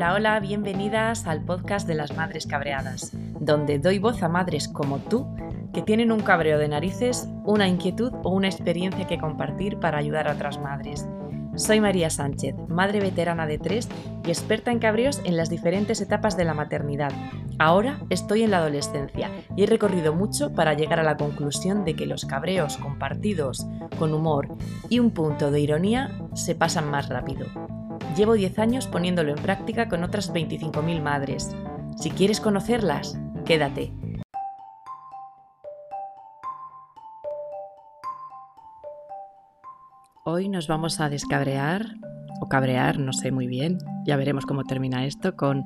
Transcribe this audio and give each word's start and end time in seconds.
Hola, 0.00 0.14
hola, 0.14 0.40
bienvenidas 0.40 1.26
al 1.26 1.44
podcast 1.44 1.86
de 1.86 1.94
las 1.94 2.16
Madres 2.16 2.46
Cabreadas, 2.46 3.10
donde 3.38 3.78
doy 3.78 3.98
voz 3.98 4.22
a 4.22 4.30
madres 4.30 4.66
como 4.66 4.96
tú 4.96 5.26
que 5.74 5.82
tienen 5.82 6.10
un 6.10 6.20
cabreo 6.20 6.58
de 6.58 6.68
narices, 6.68 7.28
una 7.44 7.68
inquietud 7.68 8.10
o 8.22 8.30
una 8.30 8.48
experiencia 8.48 9.06
que 9.06 9.18
compartir 9.18 9.78
para 9.78 9.98
ayudar 9.98 10.26
a 10.26 10.32
otras 10.32 10.58
madres. 10.58 11.06
Soy 11.54 11.82
María 11.82 12.08
Sánchez, 12.08 12.54
madre 12.66 13.00
veterana 13.00 13.46
de 13.46 13.58
tres 13.58 13.90
y 14.24 14.30
experta 14.30 14.72
en 14.72 14.78
cabreos 14.78 15.20
en 15.24 15.36
las 15.36 15.50
diferentes 15.50 16.00
etapas 16.00 16.34
de 16.34 16.46
la 16.46 16.54
maternidad. 16.54 17.12
Ahora 17.58 17.98
estoy 18.08 18.42
en 18.42 18.52
la 18.52 18.56
adolescencia 18.56 19.30
y 19.54 19.64
he 19.64 19.66
recorrido 19.66 20.14
mucho 20.14 20.54
para 20.54 20.72
llegar 20.72 20.98
a 20.98 21.04
la 21.04 21.18
conclusión 21.18 21.84
de 21.84 21.94
que 21.94 22.06
los 22.06 22.24
cabreos 22.24 22.78
compartidos 22.78 23.66
con 23.98 24.14
humor 24.14 24.48
y 24.88 24.98
un 24.98 25.10
punto 25.10 25.50
de 25.50 25.60
ironía 25.60 26.10
se 26.32 26.54
pasan 26.54 26.90
más 26.90 27.10
rápido. 27.10 27.44
Llevo 28.16 28.34
10 28.34 28.58
años 28.58 28.86
poniéndolo 28.88 29.30
en 29.30 29.42
práctica 29.42 29.88
con 29.88 30.02
otras 30.02 30.32
25.000 30.32 31.00
madres. 31.00 31.54
Si 31.96 32.10
quieres 32.10 32.40
conocerlas, 32.40 33.18
quédate. 33.44 33.92
Hoy 40.24 40.48
nos 40.48 40.66
vamos 40.66 41.00
a 41.00 41.08
descabrear, 41.08 41.86
o 42.40 42.48
cabrear, 42.48 42.98
no 42.98 43.12
sé 43.12 43.32
muy 43.32 43.46
bien, 43.46 43.78
ya 44.04 44.16
veremos 44.16 44.44
cómo 44.44 44.64
termina 44.64 45.06
esto, 45.06 45.36
con 45.36 45.64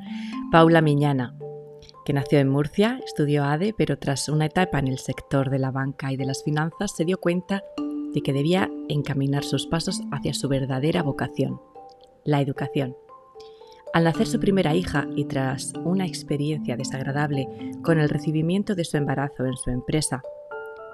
Paula 0.52 0.80
Miñana, 0.80 1.34
que 2.04 2.12
nació 2.12 2.38
en 2.38 2.48
Murcia, 2.48 3.00
estudió 3.04 3.44
ADE, 3.44 3.74
pero 3.76 3.98
tras 3.98 4.28
una 4.28 4.46
etapa 4.46 4.78
en 4.78 4.88
el 4.88 4.98
sector 4.98 5.50
de 5.50 5.58
la 5.58 5.70
banca 5.70 6.12
y 6.12 6.16
de 6.16 6.26
las 6.26 6.44
finanzas 6.44 6.92
se 6.94 7.04
dio 7.04 7.18
cuenta 7.18 7.62
de 8.12 8.20
que 8.22 8.32
debía 8.32 8.70
encaminar 8.88 9.44
sus 9.44 9.66
pasos 9.66 10.02
hacia 10.12 10.34
su 10.34 10.48
verdadera 10.48 11.02
vocación, 11.02 11.60
la 12.24 12.40
educación. 12.40 12.96
Al 13.92 14.04
nacer 14.04 14.26
su 14.26 14.40
primera 14.40 14.74
hija 14.74 15.06
y 15.14 15.26
tras 15.26 15.72
una 15.84 16.06
experiencia 16.06 16.76
desagradable 16.76 17.46
con 17.82 18.00
el 18.00 18.08
recibimiento 18.08 18.74
de 18.74 18.84
su 18.84 18.96
embarazo 18.96 19.46
en 19.46 19.56
su 19.56 19.70
empresa, 19.70 20.22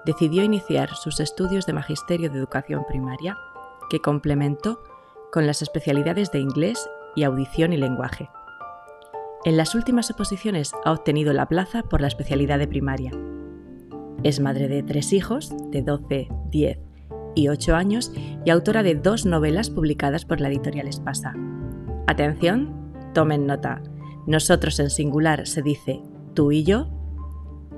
decidió 0.04 0.42
iniciar 0.44 0.94
sus 0.94 1.20
estudios 1.20 1.66
de 1.66 1.72
Magisterio 1.72 2.30
de 2.30 2.38
Educación 2.38 2.84
Primaria, 2.86 3.36
que 3.88 4.00
complementó 4.00 4.82
con 5.32 5.46
las 5.46 5.62
especialidades 5.62 6.30
de 6.30 6.40
inglés 6.40 6.88
y 7.16 7.22
audición 7.22 7.72
y 7.72 7.78
lenguaje. 7.78 8.28
En 9.44 9.56
las 9.56 9.74
últimas 9.74 10.10
oposiciones 10.10 10.72
ha 10.84 10.92
obtenido 10.92 11.32
la 11.32 11.46
plaza 11.46 11.82
por 11.82 12.02
la 12.02 12.08
especialidad 12.08 12.58
de 12.58 12.68
primaria. 12.68 13.12
Es 14.22 14.40
madre 14.40 14.68
de 14.68 14.82
tres 14.82 15.14
hijos, 15.14 15.54
de 15.70 15.80
12, 15.80 16.28
10 16.50 16.89
y 17.34 17.48
8 17.48 17.74
años 17.74 18.12
y 18.44 18.50
autora 18.50 18.82
de 18.82 18.94
dos 18.94 19.26
novelas 19.26 19.70
publicadas 19.70 20.24
por 20.24 20.40
la 20.40 20.48
editorial 20.48 20.88
Espasa. 20.88 21.34
Atención, 22.06 22.92
tomen 23.14 23.46
nota. 23.46 23.82
Nosotros 24.26 24.78
en 24.80 24.90
singular 24.90 25.46
se 25.46 25.62
dice 25.62 26.02
tú 26.34 26.52
y 26.52 26.64
yo 26.64 26.88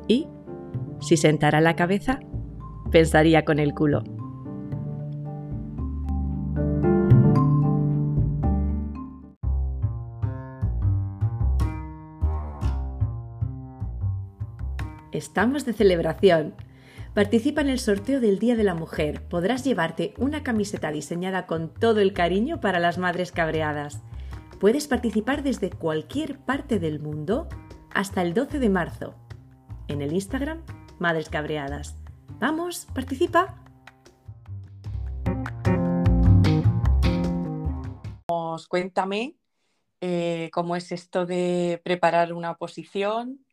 y, 0.09 0.27
si 1.01 1.17
sentara 1.17 1.61
la 1.61 1.77
cabeza, 1.77 2.21
pensaría 2.91 3.45
con 3.45 3.59
el 3.59 3.75
culo. 3.75 4.03
Estamos 15.13 15.67
de 15.67 15.75
celebración. 15.75 16.55
Participa 17.15 17.61
en 17.61 17.69
el 17.69 17.79
sorteo 17.79 18.21
del 18.21 18.39
Día 18.39 18.57
de 18.57 18.65
la 18.65 18.75
Mujer. 18.75 19.29
Podrás 19.29 19.65
llevarte 19.65 20.15
una 20.17 20.43
camiseta 20.43 20.91
diseñada 20.91 21.47
con 21.47 21.69
todo 21.69 22.01
el 22.01 22.15
cariño 22.15 22.59
para 22.63 22.79
las 22.79 22.97
madres 22.97 23.33
cabreadas. 23.33 24.01
Puedes 24.59 24.89
participar 24.89 25.43
desde 25.43 25.69
cualquier 25.69 26.39
parte 26.39 26.79
del 26.79 27.01
mundo 27.01 27.49
hasta 27.93 28.23
el 28.23 28.33
12 28.33 28.59
de 28.61 28.69
marzo. 28.71 29.15
En 29.89 30.01
el 30.01 30.15
Instagram, 30.15 30.63
Madres 30.99 31.29
Cabreadas. 31.29 31.99
Vamos, 32.39 32.87
participa. 32.95 33.63
Cuéntame 38.71 39.37
eh, 40.01 40.49
cómo 40.51 40.77
es 40.77 40.91
esto 40.93 41.27
de 41.27 41.79
preparar 41.85 42.33
una 42.33 42.53
oposición, 42.53 43.45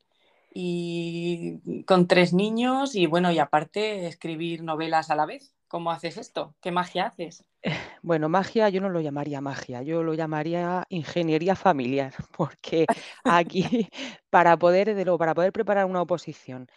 y 0.54 1.84
con 1.84 2.08
tres 2.08 2.34
niños 2.34 2.96
y 2.96 3.06
bueno, 3.06 3.32
y 3.32 3.40
aparte 3.40 4.08
escribir 4.08 4.64
novelas 4.64 5.10
a 5.10 5.16
la 5.16 5.26
vez. 5.26 5.54
¿Cómo 5.68 5.92
haces 5.92 6.18
esto? 6.18 6.56
¿Qué 6.62 6.72
magia 6.72 7.08
haces? 7.08 7.46
Bueno, 8.02 8.30
magia 8.30 8.70
yo 8.70 8.80
no 8.82 8.90
lo 8.90 9.02
llamaría 9.02 9.42
magia, 9.42 9.82
yo 9.84 10.02
lo 10.04 10.14
llamaría 10.14 10.86
ingeniería 10.90 11.56
familiar, 11.56 12.14
porque 12.38 12.86
aquí 13.24 13.90
para 14.30 14.58
poder, 14.58 14.96
de 14.96 15.06
lo, 15.06 15.18
para 15.18 15.36
poder 15.36 15.52
preparar 15.52 15.86
una 15.86 16.02
oposición 16.02 16.70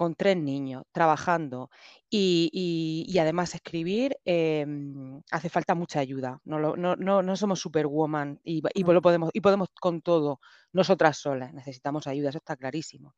con 0.00 0.14
tres 0.14 0.34
niños, 0.34 0.84
trabajando 0.92 1.68
y, 2.08 3.14
además 3.20 3.54
escribir, 3.54 4.16
em, 4.24 5.20
hace 5.30 5.50
falta 5.50 5.74
mucha 5.74 6.00
ayuda. 6.00 6.40
No, 6.42 6.58
no, 6.74 6.96
no, 6.96 7.36
somos 7.36 7.60
superwoman 7.60 8.40
y, 8.42 8.62
y, 8.72 8.82
podemos, 8.82 9.28
y 9.34 9.42
podemos 9.42 9.68
con 9.78 10.00
todo, 10.00 10.40
nosotras 10.72 11.18
solas, 11.18 11.52
necesitamos 11.52 12.06
ayuda, 12.06 12.30
eso 12.30 12.38
está 12.38 12.56
clarísimo. 12.56 13.14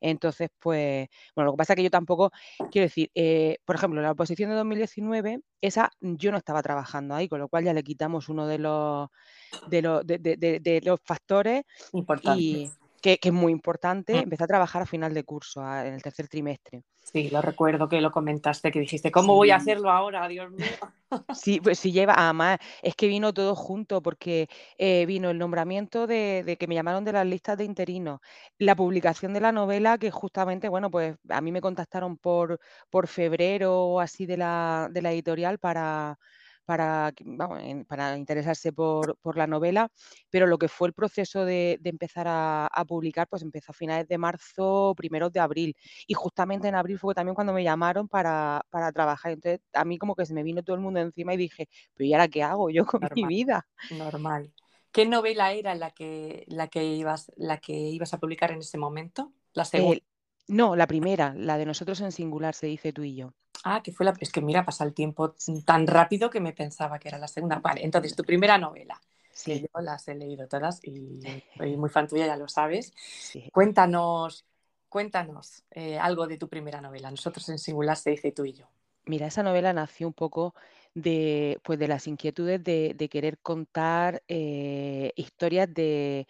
Entonces, 0.00 0.50
pues, 0.58 1.06
bueno, 1.36 1.46
lo 1.46 1.52
que 1.52 1.58
pasa 1.58 1.74
es 1.74 1.76
que 1.76 1.84
yo 1.84 1.90
tampoco, 1.90 2.32
quiero 2.72 2.86
decir, 2.86 3.08
eh, 3.14 3.58
por 3.64 3.76
ejemplo, 3.76 4.02
la 4.02 4.10
oposición 4.10 4.50
de 4.50 4.56
2019, 4.56 5.42
esa 5.60 5.92
yo 6.00 6.32
no 6.32 6.38
estaba 6.38 6.60
trabajando 6.60 7.14
ahí, 7.14 7.28
con 7.28 7.38
lo 7.38 7.48
cual 7.48 7.62
ya 7.62 7.72
le 7.72 7.84
quitamos 7.84 8.28
uno 8.28 8.48
de 8.48 8.58
los, 8.58 9.10
de 9.68 9.80
los, 9.80 10.04
de, 10.04 10.80
los 10.84 10.98
factores. 11.04 11.62
Importantes 11.92 12.76
que, 13.14 13.28
es 13.28 13.32
muy 13.32 13.52
importante, 13.52 14.14
mm. 14.14 14.18
empecé 14.24 14.44
a 14.44 14.48
trabajar 14.48 14.82
a 14.82 14.86
final 14.86 15.14
de 15.14 15.24
curso, 15.24 15.62
en 15.62 15.94
el 15.94 16.02
tercer 16.02 16.28
trimestre. 16.28 16.82
Sí, 17.04 17.30
lo 17.30 17.40
recuerdo 17.40 17.88
que 17.88 18.00
lo 18.00 18.10
comentaste, 18.10 18.72
que 18.72 18.80
dijiste, 18.80 19.12
¿cómo 19.12 19.34
voy 19.34 19.50
a 19.50 19.56
hacerlo 19.56 19.90
ahora, 19.90 20.26
Dios 20.28 20.50
mío? 20.50 20.66
Sí, 21.32 21.60
pues 21.60 21.78
sí 21.78 21.92
lleva, 21.92 22.14
además 22.16 22.58
es 22.82 22.96
que 22.96 23.06
vino 23.06 23.32
todo 23.32 23.54
junto 23.54 24.02
porque 24.02 24.48
eh, 24.76 25.06
vino 25.06 25.30
el 25.30 25.38
nombramiento 25.38 26.08
de, 26.08 26.56
que 26.58 26.66
me 26.66 26.74
llamaron 26.74 27.04
de 27.04 27.12
las 27.12 27.24
listas 27.24 27.56
de 27.56 27.62
interinos, 27.62 28.18
la 28.58 28.74
publicación 28.74 29.32
de 29.32 29.40
la 29.40 29.52
novela 29.52 29.98
que 29.98 30.10
justamente, 30.10 30.68
bueno, 30.68 30.90
pues 30.90 31.16
a 31.28 31.40
mí 31.40 31.52
me 31.52 31.60
contactaron 31.60 32.16
por, 32.16 32.58
por 32.90 33.06
febrero 33.06 33.84
o 33.84 34.00
así 34.00 34.26
de 34.26 34.36
la, 34.36 34.88
de 34.90 35.00
la 35.00 35.12
editorial 35.12 35.58
para, 35.60 36.18
para, 36.66 37.14
para 37.86 38.18
interesarse 38.18 38.72
por, 38.72 39.16
la 39.36 39.46
novela, 39.46 39.90
pero 40.30 40.46
lo 40.46 40.58
que 40.58 40.68
fue 40.68 40.88
el 40.88 40.94
proceso 40.94 41.44
de, 41.44 41.80
empezar 41.84 42.26
a, 42.28 42.84
publicar, 42.86 43.28
pues 43.28 43.42
empezó 43.42 43.72
a 43.72 43.74
finales 43.74 44.06
de 44.08 44.18
marzo, 44.18 44.94
primeros 44.96 45.32
de 45.32 45.40
abril. 45.40 45.76
Y 46.06 46.14
justamente 46.14 46.68
en 46.68 46.74
abril 46.74 46.98
fue 46.98 47.14
también 47.14 47.34
cuando 47.34 47.52
me 47.52 47.64
llamaron 47.64 48.08
para, 48.08 48.62
trabajar. 48.92 49.32
Entonces, 49.32 49.60
a 49.72 49.84
mí 49.84 49.96
como 49.96 50.14
que 50.14 50.26
se 50.26 50.34
me 50.34 50.42
vino 50.42 50.62
todo 50.62 50.76
el 50.76 50.82
mundo 50.82 51.00
encima 51.00 51.32
y 51.34 51.36
dije, 51.38 51.68
pero 51.94 52.06
¿y 52.06 52.12
ahora 52.12 52.28
qué 52.28 52.42
hago 52.42 52.68
yo 52.68 52.84
con 52.84 53.00
mi 53.14 53.24
vida? 53.24 53.66
Normal. 53.90 54.52
¿Qué 54.90 55.06
novela 55.06 55.52
era 55.52 55.74
la 55.74 55.90
que, 55.92 56.44
la 56.48 56.68
que, 56.68 56.84
ibas, 56.84 57.30
la 57.36 57.58
que 57.58 57.74
ibas 57.74 58.12
a 58.14 58.18
publicar 58.18 58.50
en 58.50 58.58
ese 58.58 58.78
momento? 58.78 59.32
La 59.52 59.64
segunda. 59.64 60.00
no, 60.48 60.74
la 60.74 60.86
primera, 60.86 61.32
la 61.34 61.58
de 61.58 61.66
nosotros 61.66 62.00
en 62.00 62.12
singular, 62.12 62.54
se 62.54 62.66
dice 62.66 62.92
tú 62.92 63.04
y 63.04 63.14
yo. 63.14 63.34
Ah, 63.68 63.82
que 63.82 63.90
fue 63.90 64.06
la. 64.06 64.14
Es 64.20 64.30
que 64.30 64.40
mira, 64.40 64.64
pasa 64.64 64.84
el 64.84 64.94
tiempo 64.94 65.34
tan 65.64 65.88
rápido 65.88 66.30
que 66.30 66.38
me 66.38 66.52
pensaba 66.52 67.00
que 67.00 67.08
era 67.08 67.18
la 67.18 67.26
segunda. 67.26 67.58
Vale, 67.58 67.84
entonces 67.84 68.14
tu 68.14 68.22
primera 68.22 68.58
novela. 68.58 69.00
Sí. 69.32 69.60
yo 69.60 69.80
las 69.80 70.06
he 70.06 70.14
leído 70.14 70.46
todas 70.46 70.80
y 70.84 71.20
soy 71.58 71.76
muy 71.76 71.90
fan 71.90 72.06
tuya, 72.06 72.26
ya 72.26 72.36
lo 72.36 72.46
sabes. 72.46 72.92
Cuéntanos, 73.52 74.46
cuéntanos 74.88 75.64
eh, 75.72 75.98
algo 75.98 76.28
de 76.28 76.38
tu 76.38 76.48
primera 76.48 76.80
novela. 76.80 77.10
Nosotros 77.10 77.48
en 77.48 77.58
singular 77.58 77.96
se 77.96 78.10
dice 78.10 78.30
tú 78.30 78.44
y 78.44 78.52
yo. 78.52 78.66
Mira, 79.04 79.26
esa 79.26 79.42
novela 79.42 79.72
nació 79.72 80.06
un 80.06 80.14
poco 80.14 80.54
de, 80.94 81.60
pues, 81.64 81.78
de 81.78 81.88
las 81.88 82.06
inquietudes 82.06 82.62
de, 82.62 83.08
querer 83.10 83.38
contar 83.38 84.22
eh, 84.28 85.12
historias 85.16 85.74
de, 85.74 86.28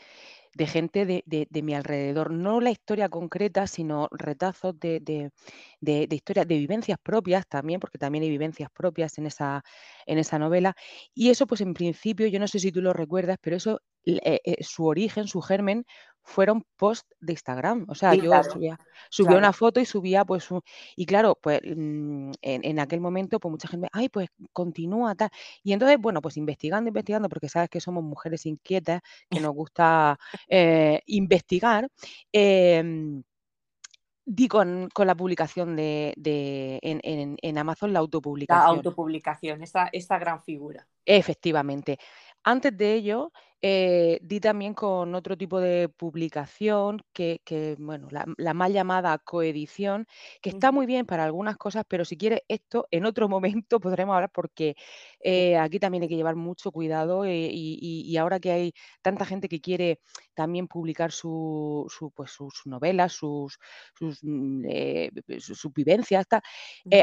de 0.56 0.66
gente 0.66 1.04
de, 1.04 1.62
mi 1.62 1.74
alrededor. 1.74 2.30
No 2.30 2.60
la 2.60 2.70
historia 2.70 3.10
concreta, 3.10 3.66
sino 3.66 4.08
retazos 4.10 4.78
de, 4.80 5.00
de, 5.00 6.14
historias, 6.14 6.48
de 6.48 6.56
vivencias 6.56 6.98
propias 7.02 7.46
también, 7.46 7.78
porque 7.78 7.98
también 7.98 8.24
hay 8.24 8.30
vivencias 8.30 8.70
propias 8.70 9.18
en 9.18 9.26
esa, 9.26 9.62
en 10.06 10.18
esa 10.18 10.38
novela. 10.38 10.74
Y 11.14 11.28
eso, 11.28 11.46
pues 11.46 11.60
en 11.60 11.74
principio, 11.74 12.26
yo 12.26 12.40
no 12.40 12.48
sé 12.48 12.58
si 12.58 12.72
tú 12.72 12.80
lo 12.80 12.94
recuerdas, 12.94 13.36
pero 13.40 13.56
eso, 13.56 13.82
eh, 14.06 14.40
eh, 14.44 14.64
su 14.64 14.86
origen, 14.86 15.28
su 15.28 15.42
germen, 15.42 15.84
fueron 16.26 16.64
post 16.76 17.08
de 17.20 17.32
Instagram. 17.32 17.86
O 17.88 17.94
sea, 17.94 18.12
yo 18.14 18.32
subía, 18.42 18.78
una 19.36 19.52
foto 19.52 19.80
y 19.80 19.86
subía, 19.86 20.24
pues, 20.24 20.48
y 20.96 21.06
claro, 21.06 21.38
pues 21.40 21.60
mm, 21.64 22.32
en, 22.42 22.78
aquel 22.80 23.00
momento, 23.00 23.38
pues 23.38 23.50
mucha 23.50 23.68
gente, 23.68 23.88
ay, 23.92 24.08
pues 24.08 24.28
continúa 24.52 25.14
tal. 25.14 25.30
Y 25.62 25.72
entonces, 25.72 25.98
bueno, 25.98 26.20
pues 26.20 26.36
investigando, 26.36 26.88
investigando, 26.88 27.28
porque 27.28 27.48
sabes 27.48 27.70
que 27.70 27.80
somos 27.80 28.02
mujeres 28.02 28.44
inquietas, 28.44 29.02
que 29.30 29.40
nos 29.40 29.54
gusta 29.54 30.18
eh, 30.48 31.00
investigar. 31.06 31.88
Em, 32.32 33.22
di 34.24 34.48
con, 34.48 34.88
la 34.96 35.14
publicación 35.14 35.76
de, 35.76 36.12
en, 36.82 37.58
Amazon 37.58 37.92
la 37.92 38.00
autopublicación. 38.00 38.64
La 38.64 38.76
autopublicación, 38.76 39.62
esa, 39.62 39.88
esa 39.92 40.18
gran 40.18 40.42
figura. 40.42 40.88
Efectivamente. 41.04 41.98
Antes 42.42 42.76
de 42.76 42.94
ello, 42.94 43.32
eh, 43.62 44.18
di 44.22 44.38
también 44.40 44.74
con 44.74 45.14
otro 45.14 45.36
tipo 45.36 45.60
de 45.60 45.88
publicación 45.88 47.02
que, 47.12 47.40
bueno, 47.78 48.08
la, 48.10 48.26
la, 48.36 48.52
mal 48.54 48.72
llamada 48.72 49.16
coedición, 49.18 50.06
que 50.42 50.50
está 50.50 50.72
muy 50.72 50.84
bien 50.84 51.06
para 51.06 51.24
algunas 51.24 51.56
cosas, 51.56 51.84
pero 51.88 52.04
si 52.04 52.18
quieres 52.18 52.40
esto, 52.48 52.86
en 52.90 53.06
otro 53.06 53.28
momento 53.64 53.80
podremos 53.80 54.14
hablar 54.14 54.30
porque 54.30 54.76
eh, 55.20 55.56
aquí 55.56 55.78
también 55.78 56.02
hay 56.02 56.08
que 56.08 56.16
llevar 56.16 56.36
mucho 56.36 56.70
cuidado 56.70 57.24
eh, 57.24 57.48
y, 57.50 58.16
ahora 58.18 58.40
que 58.40 58.52
hay 58.52 58.72
tanta 59.02 59.24
gente 59.26 59.48
que 59.48 59.60
quiere 59.60 60.00
también 60.34 60.68
publicar 60.68 61.12
su, 61.12 61.86
pues, 62.14 62.30
sus 62.30 62.62
novelas, 62.66 63.12
sus, 63.12 63.58
sus, 63.94 64.18
mm, 64.22 64.66
vivencias, 65.74 66.26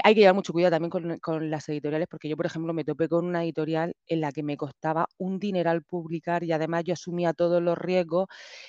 hay 0.04 0.14
que 0.14 0.20
llevar 0.22 0.36
mucho 0.36 0.54
cuidado 0.54 0.72
también 0.72 0.90
con, 0.90 1.20
con 1.20 1.50
las 1.50 1.68
editoriales, 1.70 2.08
porque 2.10 2.30
yo, 2.30 2.38
por 2.38 2.46
ejemplo, 2.46 2.74
me 2.74 2.84
topé 2.84 3.08
con 3.08 3.26
una 3.26 3.44
editorial 3.44 3.96
en 4.08 4.22
la 4.22 4.32
que 4.32 4.44
me 4.44 4.58
costaba 4.58 5.08
un 5.18 5.40
dineral 5.40 5.84
publicar 5.84 6.43
y 6.44 6.52
además 6.52 6.84
yo 6.84 6.94
asumía 6.94 7.34
todos 7.34 7.62
los 7.62 7.78
riesgos, 7.78 8.28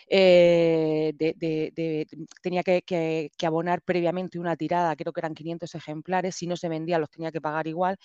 eh, 0.08 1.12
de, 1.16 2.06
tenía 2.42 2.62
que, 2.62 3.30
abonar 3.44 3.82
previamente 3.82 4.38
una 4.38 4.56
tirada, 4.56 4.96
creo 4.96 5.12
que 5.12 5.20
eran 5.20 5.34
500 5.34 5.74
ejemplares, 5.74 6.36
si 6.36 6.46
no 6.46 6.56
se 6.56 6.68
vendía 6.68 6.98
los 6.98 7.10
tenía 7.10 7.30
que 7.30 7.40
pagar 7.40 7.66
igual 7.66 7.98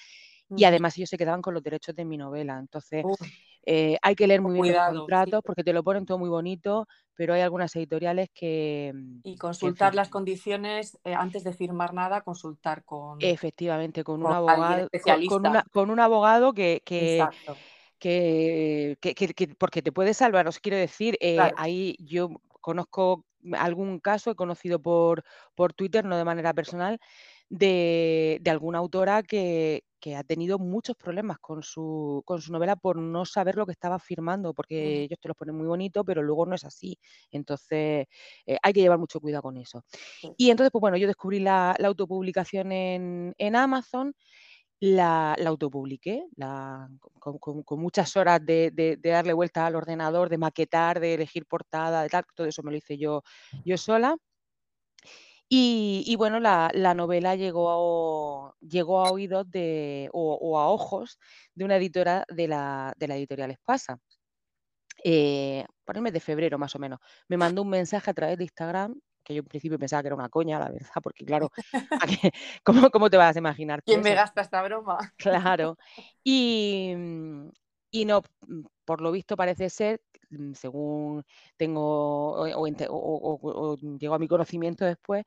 y 0.55 0.63
además 0.63 0.97
ellos 0.97 1.09
se 1.09 1.17
quedaban 1.17 1.41
con 1.41 1.53
los 1.53 1.63
derechos 1.63 1.95
de 1.95 2.05
mi 2.05 2.17
novela. 2.17 2.57
Entonces, 2.57 3.03
eh, 3.65 3.97
hay 4.01 4.15
que 4.15 4.27
leer 4.27 4.41
muy 4.41 4.59
bien 4.59 4.75
los 4.75 4.99
contratos 4.99 5.41
porque 5.45 5.63
te 5.63 5.73
lo 5.73 5.83
ponen 5.83 6.05
todo 6.05 6.17
muy 6.17 6.29
bonito, 6.29 6.87
pero 7.15 7.33
hay 7.33 7.41
algunas 7.41 7.75
editoriales 7.75 8.29
que... 8.33 8.91
Mm, 8.93 9.19
y 9.23 9.37
consultar 9.37 9.93
las 9.93 10.09
condiciones 10.09 10.97
eh, 11.03 11.13
antes 11.13 11.43
de 11.43 11.53
firmar 11.53 11.93
nada, 11.93 12.21
consultar 12.21 12.83
con... 12.83 13.17
Efectivamente, 13.21 14.03
con, 14.03 14.25
un 14.25 14.31
abogado, 14.31 14.89
con, 15.71 15.89
un 15.91 15.99
abogado 15.99 16.53
que... 16.53 16.81
que 16.83 17.23
que, 17.99 18.97
porque 19.57 19.81
te 19.81 19.91
puede 19.91 20.13
salvar, 20.13 20.47
os 20.47 20.59
quiero 20.59 20.77
decir, 20.77 21.17
eh, 21.19 21.37
ahí 21.57 21.95
yo 21.99 22.29
conozco 22.61 23.25
algún 23.53 23.99
caso, 23.99 24.31
he 24.31 24.35
conocido 24.35 24.81
por, 24.81 25.23
por 25.55 25.73
Twitter, 25.73 26.05
no 26.05 26.17
de 26.17 26.25
manera 26.25 26.53
personal, 26.53 26.99
de, 27.49 28.41
alguna 28.47 28.79
autora 28.79 29.23
que, 29.23 29.83
ha 30.15 30.23
tenido 30.23 30.57
muchos 30.59 30.95
problemas 30.95 31.39
con 31.39 31.61
su, 31.61 32.23
con 32.25 32.41
su 32.41 32.53
novela 32.53 32.77
por 32.77 32.97
no 32.97 33.25
saber 33.25 33.55
lo 33.55 33.65
que 33.65 33.73
estaba 33.73 33.99
firmando, 33.99 34.53
porque 34.53 35.03
ellos 35.03 35.19
te 35.19 35.27
lo 35.27 35.35
ponen 35.35 35.55
muy 35.55 35.67
bonito, 35.67 36.05
pero 36.05 36.21
luego 36.23 36.45
no 36.45 36.55
es 36.55 36.63
así. 36.63 36.97
Entonces, 37.31 38.07
eh, 38.45 38.57
hay 38.63 38.73
que 38.73 38.81
llevar 38.81 38.97
mucho 38.97 39.19
cuidado 39.19 39.43
con 39.43 39.57
eso. 39.57 39.83
Y 40.37 40.51
entonces, 40.51 40.71
pues 40.71 40.79
bueno, 40.79 40.95
yo 40.95 41.05
descubrí 41.05 41.39
la, 41.39 41.71
autopublicación 41.71 42.71
en, 42.71 43.33
en 43.37 43.55
Amazon 43.55 44.15
la, 44.79 45.33
autopubliqué, 45.33 46.25
con, 47.19 47.63
muchas 47.79 48.15
horas 48.15 48.45
de, 48.45 48.99
darle 49.03 49.33
vuelta 49.33 49.65
al 49.65 49.75
ordenador, 49.75 50.29
de 50.29 50.37
maquetar, 50.37 50.99
de 50.99 51.15
elegir 51.15 51.45
portada, 51.45 52.03
de 52.03 52.09
tal, 52.09 52.25
todo 52.35 52.47
eso 52.47 52.63
me 52.63 52.71
lo 52.71 52.77
hice 52.77 52.97
yo, 52.97 53.23
yo 53.65 53.77
sola. 53.77 54.15
Y, 55.51 56.15
bueno, 56.17 56.39
la, 56.39 56.71
novela 56.95 57.35
llegó 57.35 58.51
a, 58.51 58.55
llegó 58.61 59.05
a 59.05 59.11
oídos 59.11 59.49
de, 59.49 60.09
o, 60.13 60.59
a 60.59 60.69
ojos 60.69 61.19
de 61.55 61.65
una 61.65 61.77
editora 61.77 62.25
de 62.29 62.47
la, 62.47 62.93
de 62.97 63.07
la 63.07 63.15
editorial 63.17 63.51
Espasa. 63.51 63.99
Eh, 65.03 65.65
por 65.85 65.95
el 65.95 66.03
mes 66.03 66.13
de 66.13 66.19
febrero 66.19 66.57
más 66.59 66.75
o 66.75 66.79
menos. 66.79 66.99
Me 67.27 67.37
mandó 67.37 67.61
un 67.61 67.69
mensaje 67.69 68.11
a 68.11 68.13
través 68.13 68.37
de 68.37 68.43
Instagram 68.43 68.99
que 69.29 69.35
yo 69.35 69.41
en 69.41 69.45
principio 69.45 69.77
pensaba 69.77 70.01
que 70.01 70.07
era 70.07 70.15
una 70.15 70.29
coña, 70.29 70.59
la 70.59 70.69
verdad, 70.69 70.89
porque 71.03 71.23
claro, 71.23 71.51
¿cómo, 72.63 72.89
¿cómo, 72.89 73.09
te 73.09 73.17
vas 73.17 73.35
a 73.35 73.39
imaginar? 73.39 73.83
¿Quién 73.83 74.01
me 74.01 74.15
gasta 74.15 74.41
esta 74.41 74.61
broma? 74.63 74.97
Claro. 75.17 75.77
Y, 76.23 76.93
mm, 76.97 77.49
y 77.91 78.05
no, 78.05 78.21
mm, 78.47 78.61
por 78.85 79.01
lo 79.01 79.11
visto 79.11 79.37
parece 79.37 79.69
ser, 79.69 80.01
mm, 80.31 80.53
según 80.53 81.23
tengo 81.57 82.41
o, 82.41 83.77
llegó 83.99 84.15
a 84.15 84.19
mi 84.19 84.27
conocimiento 84.27 84.83
después, 84.83 85.23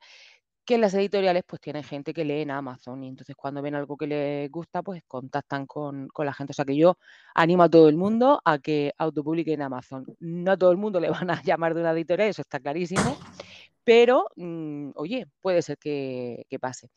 que 0.65 0.77
las 0.77 0.93
editoriales 0.93 1.43
pues 1.45 1.61
tienen 1.61 1.83
gente 1.83 2.13
que 2.13 2.23
lee 2.23 2.41
en 2.41 2.51
Amazon 2.51 3.03
y 3.03 3.09
entonces 3.09 3.35
cuando 3.35 3.61
ven 3.61 3.75
algo 3.75 3.97
que 3.97 4.07
les 4.07 4.49
gusta 4.49 4.81
pues 4.81 5.03
contactan 5.07 5.65
con, 5.65 6.07
con, 6.07 6.25
la 6.25 6.33
gente. 6.33 6.51
O 6.51 6.53
sea 6.53 6.65
que 6.65 6.75
yo 6.75 6.97
animo 7.35 7.63
a 7.63 7.69
todo 7.69 7.89
el 7.89 7.97
mundo 7.97 8.41
a 8.45 8.59
que 8.59 8.93
autopublique 8.97 9.53
en 9.53 9.61
Amazon. 9.61 10.05
No 10.19 10.51
a 10.51 10.57
todo 10.57 10.71
el 10.71 10.77
mundo 10.77 10.99
le 10.99 11.09
van 11.09 11.29
a 11.31 11.41
llamar 11.43 11.73
de 11.73 11.81
una 11.81 11.91
editorial, 11.91 12.29
eso 12.29 12.41
está 12.41 12.59
clarísimo, 12.61 13.17
pero 13.83 14.27
mm, 14.35 14.91
oye, 14.95 15.27
puede 15.41 15.61
ser 15.61 15.77
que, 15.77 16.45
pase. 16.59 16.89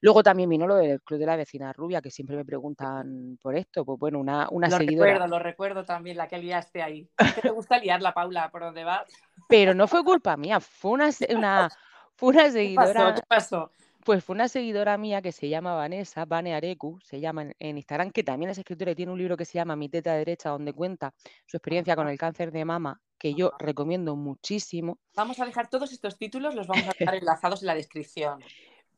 Luego 0.00 0.22
también 0.22 0.50
vino 0.50 0.66
lo 0.66 0.76
del 0.76 1.00
Club 1.00 1.18
de 1.18 1.26
la 1.26 1.36
Vecina 1.36 1.72
Rubia, 1.72 2.02
que 2.02 2.10
siempre 2.10 2.36
me 2.36 2.44
preguntan 2.44 3.38
por 3.40 3.56
esto. 3.56 3.84
Pues 3.84 3.98
bueno, 3.98 4.18
una, 4.18 4.48
una 4.50 4.68
lo 4.68 4.76
seguidora. 4.76 5.12
recuerdo, 5.12 5.28
lo 5.28 5.38
recuerdo 5.38 5.84
también, 5.84 6.16
la 6.16 6.28
que 6.28 6.38
liaste 6.38 6.82
ahí. 6.82 7.08
te 7.42 7.50
gusta 7.50 7.78
liarla, 7.78 8.12
Paula, 8.12 8.50
por 8.50 8.62
dónde 8.62 8.84
vas. 8.84 9.04
Pero 9.48 9.74
no 9.74 9.86
fue 9.86 10.04
culpa 10.04 10.36
mía, 10.36 10.60
fue 10.60 10.92
una, 10.92 11.10
una, 11.30 11.70
fue 12.16 12.30
una 12.30 12.50
seguidora. 12.50 13.14
¿Qué 13.14 13.22
pasó? 13.26 13.70
Pues 14.04 14.22
fue 14.22 14.34
una 14.34 14.48
seguidora 14.48 14.98
mía 14.98 15.22
que 15.22 15.32
se 15.32 15.48
llama 15.48 15.74
Vanessa, 15.74 16.26
Vane 16.26 16.54
Arecu, 16.54 17.00
se 17.00 17.20
llama 17.20 17.46
en, 17.58 17.78
Instagram, 17.78 18.10
que 18.10 18.22
también 18.22 18.50
es 18.50 18.58
escritora 18.58 18.90
y 18.90 18.94
tiene 18.94 19.10
un 19.10 19.18
libro 19.18 19.34
que 19.34 19.46
se 19.46 19.54
llama 19.54 19.76
Mi 19.76 19.88
teta 19.88 20.12
derecha, 20.12 20.50
donde 20.50 20.74
cuenta 20.74 21.14
su 21.46 21.56
experiencia 21.56 21.96
con 21.96 22.08
el 22.08 22.18
cáncer 22.18 22.52
de 22.52 22.66
mama, 22.66 23.00
que 23.24 23.32
yo 23.32 23.52
recomiendo 23.58 24.16
muchísimo. 24.16 24.98
Vamos 25.16 25.40
a 25.40 25.46
dejar 25.46 25.70
todos 25.70 25.92
estos 25.92 26.18
títulos, 26.18 26.54
los 26.54 26.66
vamos 26.66 26.86
a 26.86 26.92
dejar 26.98 27.14
enlazados 27.22 27.62
en 27.62 27.68
la 27.68 27.74
descripción. 27.74 28.38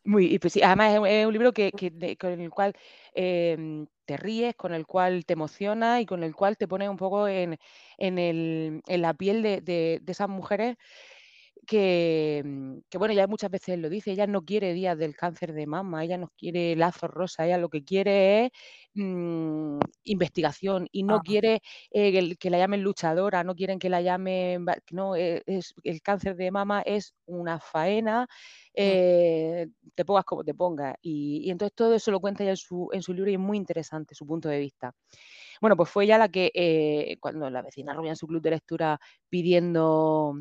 Muy, 0.02 0.34
y 0.34 0.40
pues 0.40 0.52
sí, 0.52 0.62
además 0.64 1.00
es 1.06 1.26
un 1.26 1.32
libro 1.32 1.52
que, 1.52 1.70
con 2.18 2.32
el 2.32 2.50
cual 2.50 2.74
em, 3.14 3.86
te 4.04 4.16
ríes, 4.16 4.56
con 4.56 4.74
el 4.74 4.84
cual 4.84 5.24
te 5.24 5.34
emociona 5.34 6.00
y 6.00 6.06
con 6.06 6.24
el 6.24 6.34
cual 6.34 6.56
te 6.56 6.66
pone 6.66 6.88
un 6.88 6.96
poco 6.96 7.28
en, 7.28 7.56
en, 7.98 8.82
la 8.88 9.14
piel 9.14 9.42
de, 9.42 9.60
de 9.60 10.02
esas 10.08 10.28
mujeres 10.28 10.76
Mm, 11.72 12.78
que, 12.88 12.98
bueno, 12.98 13.14
ya 13.14 13.26
muchas 13.26 13.50
veces 13.50 13.78
lo 13.78 13.88
dice, 13.88 14.12
ella 14.12 14.26
no 14.26 14.44
quiere 14.44 14.72
días 14.72 14.96
del 14.98 15.16
cáncer 15.16 15.52
de 15.52 15.66
mama, 15.66 16.04
ella 16.04 16.18
no 16.18 16.32
quiere 16.36 16.76
lazos 16.76 17.10
rosa, 17.10 17.44
ella 17.46 17.58
lo 17.58 17.68
que 17.68 17.84
quiere 17.84 18.46
es 18.46 18.52
mm, 18.94 19.55
investigación 20.06 20.88
y 20.92 21.02
no 21.02 21.20
quiere 21.20 21.62
eh, 21.90 22.36
que 22.36 22.50
la 22.50 22.58
llamen 22.58 22.82
luchadora, 22.82 23.44
no 23.44 23.54
quieren 23.54 23.78
que 23.78 23.88
la 23.88 24.00
llamen, 24.00 24.64
no, 24.90 25.16
eh, 25.16 25.42
es, 25.46 25.74
el 25.84 26.00
cáncer 26.02 26.36
de 26.36 26.50
mama 26.50 26.82
es 26.82 27.14
una 27.26 27.60
faena, 27.60 28.22
mm. 28.22 28.26
eh, 28.74 29.66
te 29.94 30.04
pongas 30.04 30.24
como 30.24 30.44
te 30.44 30.54
pongas. 30.54 30.94
Y, 31.02 31.50
entonces 31.50 31.74
todo 31.74 31.94
eso 31.94 32.10
lo 32.10 32.20
cuenta 32.20 32.42
ella 32.42 32.52
en 32.52 32.56
su, 32.56 32.88
en 32.92 33.02
su 33.02 33.12
libro 33.12 33.30
y 33.30 33.34
es 33.34 33.40
muy 33.40 33.56
interesante 33.56 34.14
su 34.14 34.26
punto 34.26 34.48
de 34.48 34.58
vista. 34.58 34.92
Bueno, 35.60 35.76
pues 35.76 35.90
fue 35.90 36.04
ella 36.04 36.18
la 36.18 36.28
que, 36.28 37.16
cuando 37.20 37.48
la 37.50 37.62
vecina 37.62 37.94
rubia 37.94 38.10
en 38.10 38.16
su 38.16 38.26
club 38.26 38.42
de 38.42 38.50
lectura 38.50 38.98
pidiendo 39.28 40.34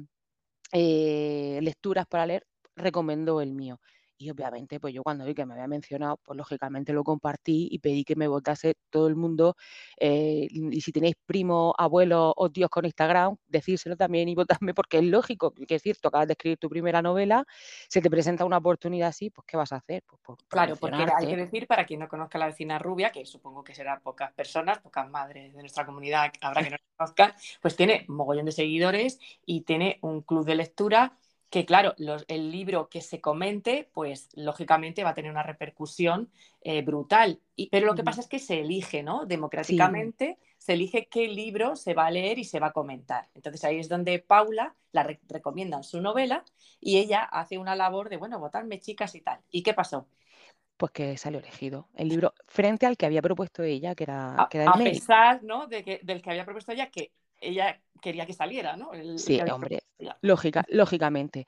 lecturas 0.74 2.06
para 2.08 2.26
leer, 2.26 2.46
recomendó 2.76 3.42
el 3.42 3.54
mío. 3.54 3.80
Y 4.18 4.30
obviamente, 4.30 4.80
pues 4.80 4.94
yo 4.94 5.04
cuando 5.04 5.26
vi 5.26 5.34
que 5.34 5.46
me 5.46 5.54
había 5.54 5.68
mencionado, 5.68 6.18
pues 6.24 6.38
lógicamente 6.38 6.94
lo 6.94 7.04
compartí 7.04 7.68
y 7.72 7.80
pedí 7.80 8.04
que 8.04 8.16
me 8.16 8.28
votase 8.28 8.76
todo 8.90 9.08
el 9.08 9.16
mundo. 9.16 9.56
Eh, 10.00 10.48
y 10.50 10.82
si 10.82 10.92
tenéis 10.92 11.16
primos, 11.26 11.74
abuelos 11.78 12.34
o 12.36 12.50
tíos 12.50 12.70
con 12.70 12.86
Instagram, 12.86 13.36
decírselo 13.48 13.98
también 13.98 14.30
y 14.30 14.36
votadme 14.62 14.74
porque 14.74 15.00
es 15.00 15.04
lógico. 15.04 15.52
Que 15.52 15.76
es 15.76 15.82
cierto, 15.82 16.08
acabas 16.08 16.28
de 16.28 16.34
escribir 16.34 16.58
tu 16.58 16.70
primera 16.70 17.02
novela, 17.02 17.46
se 17.90 18.02
te 18.02 18.10
presenta 18.10 18.46
una 18.46 18.58
oportunidad 18.58 19.10
así, 19.10 19.30
pues 19.30 19.46
¿qué 19.46 19.58
vas 19.58 19.74
a 19.74 19.78
hacer? 19.78 20.04
Pues, 20.08 20.22
pues 20.24 20.40
claro, 20.48 20.76
porque 20.76 20.96
hay 20.96 21.28
que 21.28 21.36
decir, 21.36 21.68
para 21.68 21.86
quien 21.86 22.00
no 22.00 22.08
conozca 22.08 22.38
a 22.38 22.40
la 22.40 22.48
vecina 22.48 22.80
rubia, 22.80 23.12
que 23.12 23.26
supongo 23.26 23.64
que 23.64 23.76
será 23.76 24.00
pocas 24.00 24.32
personas, 24.34 24.80
pocas 24.80 25.10
madres 25.10 25.54
de 25.54 25.60
nuestra 25.60 25.86
comunidad 25.86 26.32
habrá 26.42 26.64
que 26.64 26.70
no 26.72 26.78
conozcan, 26.98 27.34
pues 27.62 27.76
tiene 27.76 28.06
mogollón 28.08 28.46
de 28.46 28.52
seguidores 28.52 29.20
y 29.46 29.62
tiene 29.62 30.00
un 30.02 30.22
club 30.22 30.46
de 30.46 30.56
lectura 30.56 31.18
que 31.50 31.66
claro, 31.66 31.94
el 32.28 32.52
libro 32.52 32.90
que 32.90 33.02
se 33.02 33.22
comente, 33.22 33.90
pues 33.94 34.30
lógicamente 34.36 35.04
va 35.04 35.12
a 35.12 35.14
tener 35.14 35.32
una 35.32 35.44
repercusión 35.44 36.30
eh, 36.62 36.82
brutal. 36.82 37.40
Y, 37.56 37.70
pero 37.70 37.86
lo 37.86 37.96
que 37.96 38.04
pasa 38.04 38.22
es 38.22 38.28
que 38.28 38.40
se 38.40 38.62
elige, 38.62 39.04
¿no? 39.04 39.26
Democráticamente 39.26 40.38
se 40.58 40.74
elige 40.74 41.08
qué 41.08 41.28
libro 41.28 41.76
se 41.76 41.94
va 41.94 42.08
a 42.08 42.12
leer 42.12 42.40
y 42.40 42.44
se 42.44 42.60
va 42.60 42.68
a 42.68 42.74
comentar. 42.74 43.30
Entonces 43.36 43.64
ahí 43.64 43.80
es 43.80 43.88
donde 43.88 44.20
Paula 44.20 44.76
la 44.92 45.08
recomiendan 45.28 45.84
su 45.84 46.02
novela 46.02 46.44
y 46.80 46.98
ella 46.98 47.22
hace 47.22 47.58
una 47.58 47.76
labor 47.76 48.10
de, 48.10 48.18
bueno, 48.18 48.40
votarme 48.40 48.80
chicas 48.80 49.14
y 49.16 49.22
tal. 49.22 49.40
¿Y 49.52 49.62
qué 49.62 49.74
pasó? 49.74 50.08
Pues 50.78 50.92
que 50.92 51.18
salió 51.18 51.40
elegido 51.40 51.88
el 51.96 52.10
libro 52.10 52.34
frente 52.48 52.86
al 52.86 52.98
que 52.98 53.06
había 53.06 53.22
propuesto 53.22 53.64
ella, 53.64 53.96
que 53.96 54.04
era, 54.04 54.44
a, 54.44 54.50
que 54.50 54.64
a 54.64 54.74
pesar 54.74 55.44
¿no? 55.44 55.68
de 55.68 55.84
que, 55.84 56.02
del 56.04 56.22
que 56.22 56.32
había 56.32 56.44
propuesto 56.44 56.72
ella, 56.72 56.90
que 56.90 57.12
ella 57.46 57.82
quería 58.02 58.26
que 58.26 58.34
saliera, 58.34 58.76
¿no? 58.76 58.92
sí, 59.18 59.40
hombre, 59.52 59.80
lógica, 60.22 60.66
lógicamente. 60.70 61.48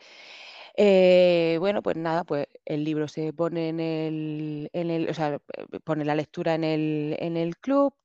Eh, 0.80 1.58
bueno, 1.60 1.82
pues 1.82 1.98
nada, 1.98 2.24
pues 2.24 2.48
el 2.63 2.84
libro 2.84 3.08
se 3.08 3.34
pone 3.34 3.70
en 3.70 3.80
el, 3.80 4.70
en 4.74 4.92
el, 4.92 5.10
o 5.10 5.13
sea, 5.13 5.39
pone 5.84 6.06
la 6.06 6.13
lectura 6.13 6.54
en 6.54 6.63
el, 6.63 7.18
en 7.20 7.36
el 7.36 7.58
club, 7.58 7.96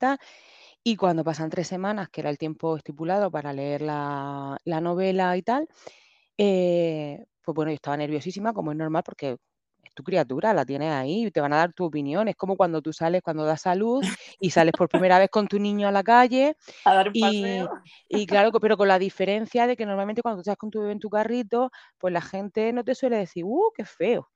y 0.82 0.96
cuando 0.96 1.22
pasan 1.22 1.50
tres 1.50 1.68
semanas, 1.68 2.08
que 2.08 2.22
era 2.22 2.30
el 2.30 2.38
tiempo 2.38 2.76
estipulado 2.76 3.30
para 3.30 3.52
leer 3.52 3.82
la, 3.82 4.58
novela 4.64 5.36
y 5.36 5.42
tal, 5.42 5.68
eh, 6.38 7.24
pues 7.42 7.54
bueno, 7.54 7.70
yo 7.70 7.76
estaba 7.76 7.96
nerviosísima, 7.96 8.52
como 8.52 8.72
es 8.72 8.78
normal, 8.78 9.02
porque 9.04 9.36
tu 9.94 10.02
criatura, 10.02 10.52
la 10.54 10.64
tienes 10.64 10.92
ahí, 10.92 11.30
te 11.30 11.40
van 11.40 11.52
a 11.52 11.56
dar 11.58 11.72
tu 11.72 11.84
opinión. 11.84 12.28
Es 12.28 12.36
como 12.36 12.56
cuando 12.56 12.80
tú 12.82 12.92
sales, 12.92 13.22
cuando 13.22 13.44
das 13.44 13.62
salud 13.62 14.02
y 14.40 14.50
sales 14.50 14.72
por 14.76 14.88
primera 14.88 15.18
vez 15.18 15.28
con 15.30 15.46
tu 15.48 15.58
niño 15.58 15.88
a 15.88 15.92
la 15.92 16.02
calle. 16.02 16.56
A 16.84 16.94
dar 16.94 17.08
un 17.08 17.12
y, 17.14 17.60
paseo. 17.60 17.70
y 18.08 18.26
claro, 18.26 18.52
pero 18.52 18.76
con 18.76 18.88
la 18.88 18.98
diferencia 18.98 19.66
de 19.66 19.76
que 19.76 19.86
normalmente 19.86 20.22
cuando 20.22 20.38
tú 20.38 20.40
estás 20.42 20.56
con 20.56 20.70
tu 20.70 20.80
bebé 20.80 20.92
en 20.92 20.98
tu 21.00 21.10
carrito, 21.10 21.70
pues 21.98 22.12
la 22.12 22.20
gente 22.22 22.72
no 22.72 22.84
te 22.84 22.94
suele 22.94 23.16
decir, 23.18 23.44
¡uh, 23.44 23.70
qué 23.76 23.84
feo! 23.84 24.28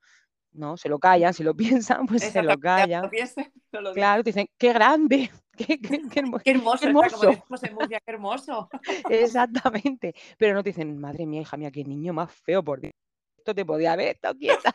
No, 0.51 0.77
se 0.77 0.89
lo 0.89 0.97
callan, 0.99 1.33
si 1.33 1.43
lo 1.43 1.55
piensan, 1.81 2.05
pues 2.07 2.23
se 2.23 2.41
lo 2.41 2.57
callan. 2.57 3.03
lo 3.03 3.09
piensen, 3.09 3.51
no 3.71 3.81
lo 3.81 3.93
Claro, 3.93 4.23
te 4.23 4.29
dicen, 4.29 4.47
¡qué 4.57 4.73
grande! 4.73 5.29
¡Qué, 5.57 5.79
qué- 5.79 6.01
qué 6.09 6.19
hermo- 6.21 6.39
Qué 6.39 6.51
hermoso, 6.51 6.79
qué 6.79 6.85
como 6.85 7.03
hermoso! 7.03 7.27
decimos 7.31 7.63
en 7.63 7.73
Murcia, 7.73 7.99
qué 8.05 8.11
hermoso. 8.11 8.69
Exactamente. 9.09 10.13
Pero 10.37 10.53
no 10.53 10.63
te 10.63 10.69
dicen, 10.69 10.97
madre 10.99 11.25
mía, 11.25 11.41
hija 11.41 11.57
mía, 11.57 11.71
qué 11.71 11.83
niño 11.83 12.13
más 12.13 12.31
feo, 12.31 12.63
por 12.63 12.79
Dios. 12.79 12.93
Esto 13.37 13.55
te 13.55 13.65
podía 13.65 13.93
haber 13.93 14.09
estado 14.09 14.35
quieta. 14.35 14.71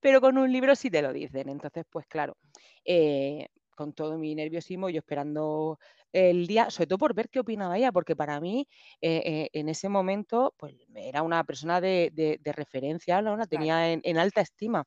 Pero 0.00 0.20
con 0.20 0.38
un 0.38 0.52
libro 0.52 0.74
sí 0.76 0.90
te 0.90 1.02
lo 1.02 1.12
dicen. 1.12 1.48
Entonces, 1.48 1.84
pues 1.90 2.06
claro, 2.06 2.36
eh, 2.84 3.48
con 3.76 3.92
todo 3.92 4.18
mi 4.18 4.34
nerviosismo, 4.34 4.88
yo 4.90 4.98
esperando 4.98 5.78
el 6.12 6.46
día, 6.46 6.70
sobre 6.70 6.86
todo 6.88 6.98
por 6.98 7.14
ver 7.14 7.28
qué 7.28 7.40
opinaba 7.40 7.76
ella, 7.78 7.92
porque 7.92 8.16
para 8.16 8.40
mí, 8.40 8.66
eh, 9.00 9.22
eh, 9.24 9.50
en 9.52 9.68
ese 9.68 9.88
momento, 9.88 10.54
pues 10.58 10.74
era 10.96 11.22
una 11.22 11.44
persona 11.44 11.80
de, 11.80 12.10
de- 12.12 12.38
de 12.40 12.52
referencia, 12.52 13.22
¿no? 13.22 13.36
La 13.36 13.46
Claro. 13.48 13.48
tenía 13.48 13.92
en, 13.92 14.00
en 14.04 14.18
alta 14.18 14.40
estima. 14.40 14.84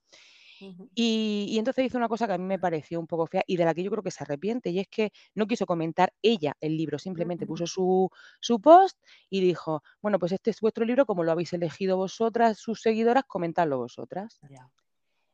Y, 0.93 1.47
y 1.49 1.59
entonces 1.59 1.85
hizo 1.85 1.97
una 1.97 2.09
cosa 2.09 2.27
que 2.27 2.33
a 2.33 2.37
mí 2.37 2.43
me 2.43 2.59
pareció 2.59 2.99
un 2.99 3.07
poco 3.07 3.25
fea 3.27 3.43
y 3.47 3.55
de 3.57 3.65
la 3.65 3.73
que 3.73 3.83
yo 3.83 3.91
creo 3.91 4.03
que 4.03 4.11
se 4.11 4.23
arrepiente, 4.23 4.69
y 4.71 4.79
es 4.79 4.87
que 4.89 5.11
no 5.35 5.47
quiso 5.47 5.65
comentar 5.65 6.13
ella 6.21 6.55
el 6.59 6.75
libro, 6.77 6.99
simplemente 6.99 7.47
puso 7.47 7.65
su, 7.67 8.09
su 8.41 8.59
post 8.61 8.97
y 9.29 9.41
dijo, 9.41 9.83
bueno, 10.01 10.19
pues 10.19 10.33
este 10.33 10.51
es 10.51 10.59
vuestro 10.61 10.85
libro, 10.85 11.05
como 11.05 11.23
lo 11.23 11.31
habéis 11.31 11.53
elegido 11.53 11.97
vosotras, 11.97 12.57
sus 12.59 12.81
seguidoras, 12.81 13.23
comentadlo 13.25 13.77
vosotras. 13.77 14.41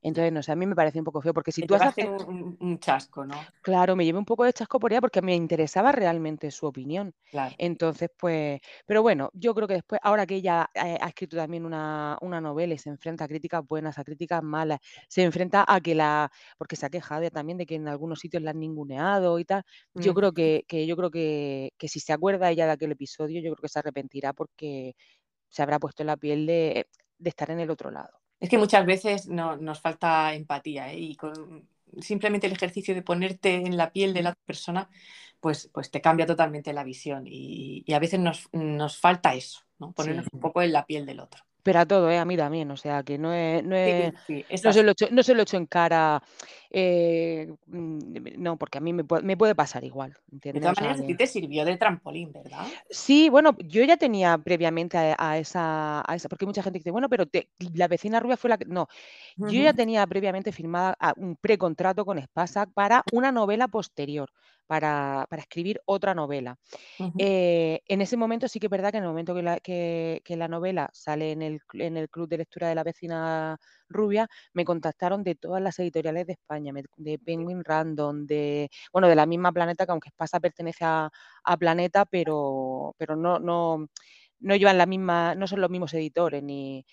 Entonces, 0.08 0.34
no 0.34 0.44
sé, 0.44 0.52
a 0.52 0.56
mí 0.56 0.66
me 0.68 0.76
parece 0.76 1.00
un 1.00 1.06
poco 1.06 1.22
feo, 1.22 1.34
porque 1.34 1.52
si 1.52 1.64
tú 1.64 1.76
has 1.76 1.86
ace- 1.86 2.12
un, 2.28 2.58
un- 2.60 2.80
chasco, 2.80 3.26
¿no? 3.26 3.52
Claro, 3.62 3.96
me 3.96 4.06
llevé 4.06 4.18
un 4.20 4.26
poco 4.26 4.44
de 4.46 4.54
chasco 4.54 4.80
por 4.80 4.92
ella 4.92 5.02
porque 5.02 5.22
me 5.22 5.36
interesaba 5.36 5.92
realmente 5.92 6.50
su 6.52 6.66
opinión. 6.66 7.14
Claro. 7.30 7.58
Entonces, 7.58 8.10
pues, 8.18 8.60
pero 8.86 9.02
bueno, 9.02 9.30
yo 9.34 9.54
creo 9.54 9.68
que 9.68 9.76
después, 9.76 10.00
ahora 10.04 10.26
que 10.26 10.36
ella 10.36 10.70
eh, 10.74 10.98
ha 11.02 11.08
escrito 11.10 11.36
también 11.38 11.66
una, 11.66 12.18
una 12.22 12.40
novela 12.42 12.74
y 12.74 12.78
se 12.78 12.90
enfrenta 12.90 13.26
a 13.26 13.28
críticas 13.28 13.62
buenas, 13.68 13.98
a 14.00 14.04
críticas 14.04 14.42
malas, 14.44 14.80
se 15.10 15.24
enfrenta 15.24 15.66
a 15.68 15.82
que 15.82 15.96
la, 15.96 16.32
porque 16.58 16.76
se 16.76 16.86
ha 16.86 16.90
quejado 16.90 17.30
también 17.30 17.58
de 17.58 17.66
que 17.66 17.76
en 17.76 17.88
algunos 17.88 18.20
sitios 18.20 18.44
la 18.44 18.52
han 18.52 18.60
ninguneado 18.60 19.40
y 19.40 19.46
tal. 19.46 19.64
Yo 19.94 20.14
Mm. 20.14 20.14
creo 20.14 20.32
que, 20.34 20.64
que 20.68 20.86
yo 20.88 20.96
creo 20.96 21.12
que, 21.12 21.72
que 21.78 21.88
si 21.88 22.00
se 22.00 22.14
acuerda 22.14 22.50
ella 22.52 22.66
de 22.68 22.72
aquel 22.74 22.92
episodio, 22.94 23.42
yo 23.42 23.52
creo 23.54 23.62
que 23.64 23.70
se 23.70 23.80
arrepentirá 23.80 24.34
porque 24.34 24.94
se 25.50 25.64
habrá 25.64 25.80
puesto 25.80 26.04
en 26.04 26.08
la 26.08 26.18
piel 26.18 26.46
de, 26.48 26.88
de 27.20 27.30
estar 27.30 27.52
en 27.52 27.60
el 27.62 27.72
otro 27.72 27.92
lado. 27.92 28.20
Es 28.39 28.50
que 28.50 28.58
muchas 28.58 28.86
veces 28.86 29.27
no, 29.27 29.58
nos 29.58 29.82
falta 29.82 30.34
empatía 30.36 30.91
¿eh? 30.94 31.00
y 31.00 31.15
con 31.15 31.67
simplemente 32.01 32.48
el 32.48 32.53
ejercicio 32.53 32.94
de 32.94 33.01
ponerte 33.01 33.56
en 33.56 33.77
la 33.77 33.91
piel 33.91 34.13
de 34.13 34.22
la 34.24 34.29
otra 34.32 34.44
persona, 34.46 34.89
pues, 35.39 35.70
pues 35.74 35.89
te 35.91 36.01
cambia 36.01 36.25
totalmente 36.27 36.74
la 36.74 36.84
visión 36.84 37.24
y, 37.27 37.84
y 37.88 37.94
a 37.94 38.00
veces 38.00 38.20
nos, 38.20 38.48
nos 38.53 38.98
falta 39.00 39.34
eso, 39.36 39.62
¿no? 39.79 39.94
Ponernos 39.94 40.25
Sí. 40.25 40.32
un 40.34 40.39
poco 40.39 40.62
en 40.62 40.74
la 40.74 40.86
piel 40.86 41.06
del 41.06 41.20
otro. 41.20 41.44
Pero 41.67 41.79
a 41.81 41.86
todo, 41.86 42.09
¿eh? 42.09 42.17
A 42.17 42.24
mí 42.24 42.38
también, 42.38 42.71
o 42.71 42.77
sea, 42.77 43.03
que 43.03 43.17
no 43.17 43.33
es, 43.33 43.62
no 43.62 43.75
es, 43.75 44.13
sí, 44.25 44.45
no 44.63 44.71
se 44.71 44.83
lo 44.83 44.91
echo, 44.91 45.07
no 45.12 45.21
se 45.21 45.36
lo 45.36 45.41
echo 45.41 45.57
en 45.57 45.65
cara, 45.65 46.24
eh, 46.69 47.51
mm, 47.65 47.97
no, 48.38 48.55
porque 48.55 48.77
a 48.77 48.81
mí 48.81 48.93
me, 48.93 49.03
puede- 49.03 49.24
me 49.24 49.36
puede 49.36 49.53
pasar 49.53 49.83
igual, 49.83 50.12
De 50.27 50.36
¿entiendes? 50.36 50.62
todas 50.62 50.71
O 50.71 50.75
sea, 50.75 50.83
maneras, 50.86 51.03
a 51.03 51.07
ti 51.07 51.13
que- 51.13 51.17
te 51.17 51.27
sirvió 51.27 51.65
de 51.65 51.75
trampolín, 51.75 52.31
¿verdad? 52.31 52.67
Sí, 52.89 53.27
bueno, 53.29 53.53
yo 53.59 53.83
ya 53.83 53.97
tenía 53.97 54.38
previamente 54.38 54.97
a, 54.97 55.15
a 55.17 55.38
esa, 55.39 56.09
a 56.09 56.15
esa, 56.15 56.29
porque 56.29 56.45
mucha 56.45 56.63
gente 56.63 56.79
dice, 56.79 56.89
bueno, 56.91 57.09
pero 57.09 57.25
te- 57.25 57.50
la 57.74 57.89
vecina 57.89 58.21
rubia 58.21 58.38
fue 58.38 58.50
la 58.50 58.57
que. 58.57 58.63
No, 58.63 58.88
yo 59.36 59.62
ya 59.62 59.74
tenía 59.74 60.07
previamente 60.07 60.53
firmada 60.53 60.95
a- 61.01 61.13
un 61.17 61.36
precontrato 61.36 62.05
con 62.05 62.17
Espasa 62.17 62.65
para 62.65 63.03
una 63.12 63.33
novela 63.33 63.67
posterior, 63.67 64.29
para, 64.67 65.25
para 65.29 65.41
escribir 65.41 65.81
otra 65.86 66.13
novela. 66.13 66.57
Eh, 67.17 67.81
en 67.88 68.01
ese 68.01 68.17
momento 68.17 68.47
sí 68.47 68.59
que 68.59 68.67
es 68.67 68.71
verdad 68.71 68.91
que 68.91 68.97
en 68.97 69.03
el 69.03 69.09
momento 69.09 69.33
que 69.36 69.41
la, 69.43 69.59
que, 69.59 70.21
que 70.24 70.38
la 70.38 70.47
novela 70.47 70.89
sale 70.93 71.31
en 71.31 71.41
el, 71.41 71.62
en 71.74 71.97
el 71.97 72.09
club 72.09 72.27
de 72.29 72.38
lectura 72.38 72.69
de 72.69 72.75
la 72.75 72.83
vecina 72.83 73.57
rubia, 73.89 74.27
me 74.53 74.65
contactaron 74.65 75.24
de 75.24 75.36
todas 75.36 75.62
las 75.62 75.79
editoriales 75.79 76.27
de 76.27 76.33
España, 76.33 76.74
de 76.97 77.19
Penguin 77.19 77.63
Random, 77.63 78.25
de, 78.25 78.69
bueno, 78.93 79.07
de 79.07 79.15
la 79.15 79.25
misma 79.25 79.51
Planeta, 79.51 79.86
que 79.86 79.91
aunque 79.91 80.09
Espasa 80.09 80.39
pertenece 80.39 80.86
a, 80.86 81.09
a 81.43 81.57
Planeta, 81.57 82.05
pero, 82.05 82.93
pero 82.97 83.15
no, 83.15 83.39
no, 83.39 83.88
no 84.39 84.55
llevan 84.55 84.77
la 84.77 84.86
misma, 84.86 85.36
no 85.36 85.47
son 85.47 85.62
los 85.62 85.69
mismos 85.69 85.93
editores 85.93 86.43
ni, 86.43 86.86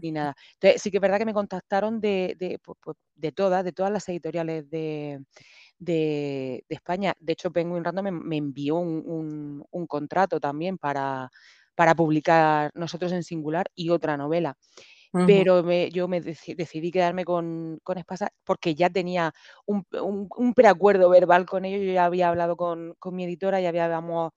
ni 0.00 0.12
nada. 0.12 0.34
Entonces, 0.54 0.82
sí 0.82 0.90
que 0.90 0.98
es 0.98 1.00
verdad 1.00 1.18
que 1.18 1.26
me 1.26 1.34
contactaron 1.34 2.00
de, 2.00 2.36
de, 2.38 2.58
pues, 2.62 2.78
pues, 2.82 2.96
de 3.14 3.32
todas, 3.32 3.64
de 3.64 3.72
todas 3.72 3.92
las 3.92 4.08
editoriales 4.08 4.68
de, 4.70 5.20
de, 5.78 6.64
de 6.68 6.74
España. 6.74 7.14
De 7.20 7.32
hecho, 7.34 7.50
Penguin 7.52 7.84
Random 7.84 8.04
me, 8.04 8.12
me 8.12 8.36
envió 8.36 8.76
un, 8.76 9.02
un- 9.06 9.64
un 9.70 9.86
contrato 9.86 10.40
también 10.40 10.78
para, 10.78 11.30
para 11.74 11.94
publicar 11.94 12.70
Nosotros 12.74 13.12
en 13.12 13.22
Singular 13.24 13.66
y 13.74 13.90
otra 13.90 14.16
novela. 14.16 14.56
Pero 15.24 15.62
me- 15.62 15.90
yo 15.90 16.08
me 16.08 16.22
deci- 16.22 16.56
decidí 16.56 16.90
quedarme 16.90 17.24
con, 17.24 17.78
con 17.82 17.98
Espasa 17.98 18.30
porque 18.44 18.74
ya 18.74 18.88
tenía 18.90 19.32
un, 19.66 19.84
un- 20.00 20.28
un 20.36 20.54
preacuerdo 20.54 21.10
verbal 21.10 21.44
con 21.46 21.64
ellos. 21.64 21.84
Yo 21.84 21.92
ya 21.92 22.04
había 22.06 22.28
hablado 22.28 22.56
con, 22.56 22.94
con 22.98 23.14
mi 23.16 23.24
editora, 23.24 23.60
ya 23.60 23.68
habíamos 23.70 24.32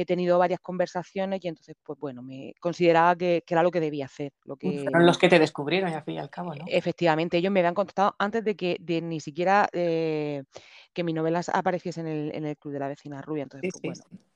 eh, 0.00 0.04
tenido 0.04 0.38
varias 0.38 0.60
conversaciones 0.60 1.44
y 1.44 1.48
entonces, 1.48 1.74
pues 1.82 1.98
bueno, 1.98 2.22
me 2.22 2.54
consideraba 2.60 3.16
que, 3.16 3.42
que 3.46 3.54
era 3.54 3.62
lo 3.62 3.70
que 3.70 3.80
debía 3.80 4.04
hacer. 4.04 4.32
Lo 4.44 4.56
que, 4.56 4.80
Fueron 4.80 5.06
los 5.06 5.16
que 5.16 5.28
te 5.28 5.38
descubrieron, 5.38 5.92
al 5.92 6.02
fin 6.02 6.14
y 6.14 6.18
al 6.18 6.28
cabo, 6.28 6.54
¿no? 6.54 6.64
Efectivamente, 6.66 7.38
ellos 7.38 7.50
me 7.50 7.60
habían 7.60 7.74
contactado 7.74 8.14
antes 8.18 8.44
de 8.44 8.56
que 8.56 8.76
de 8.80 9.00
ni 9.00 9.20
siquiera 9.20 9.68
eh, 9.72 10.44
que 10.92 11.04
mi 11.04 11.12
novela 11.12 11.40
apareciese 11.52 12.00
en 12.00 12.08
el, 12.08 12.34
en 12.34 12.44
el 12.44 12.56
Club 12.56 12.74
de 12.74 12.80
la 12.80 12.88
Vecina 12.88 13.22
Rubia. 13.22 13.44
Entonces, 13.44 13.70
Sí, 13.72 13.80
pues 13.88 13.98
sí, 13.98 14.04
bueno. 14.08 14.26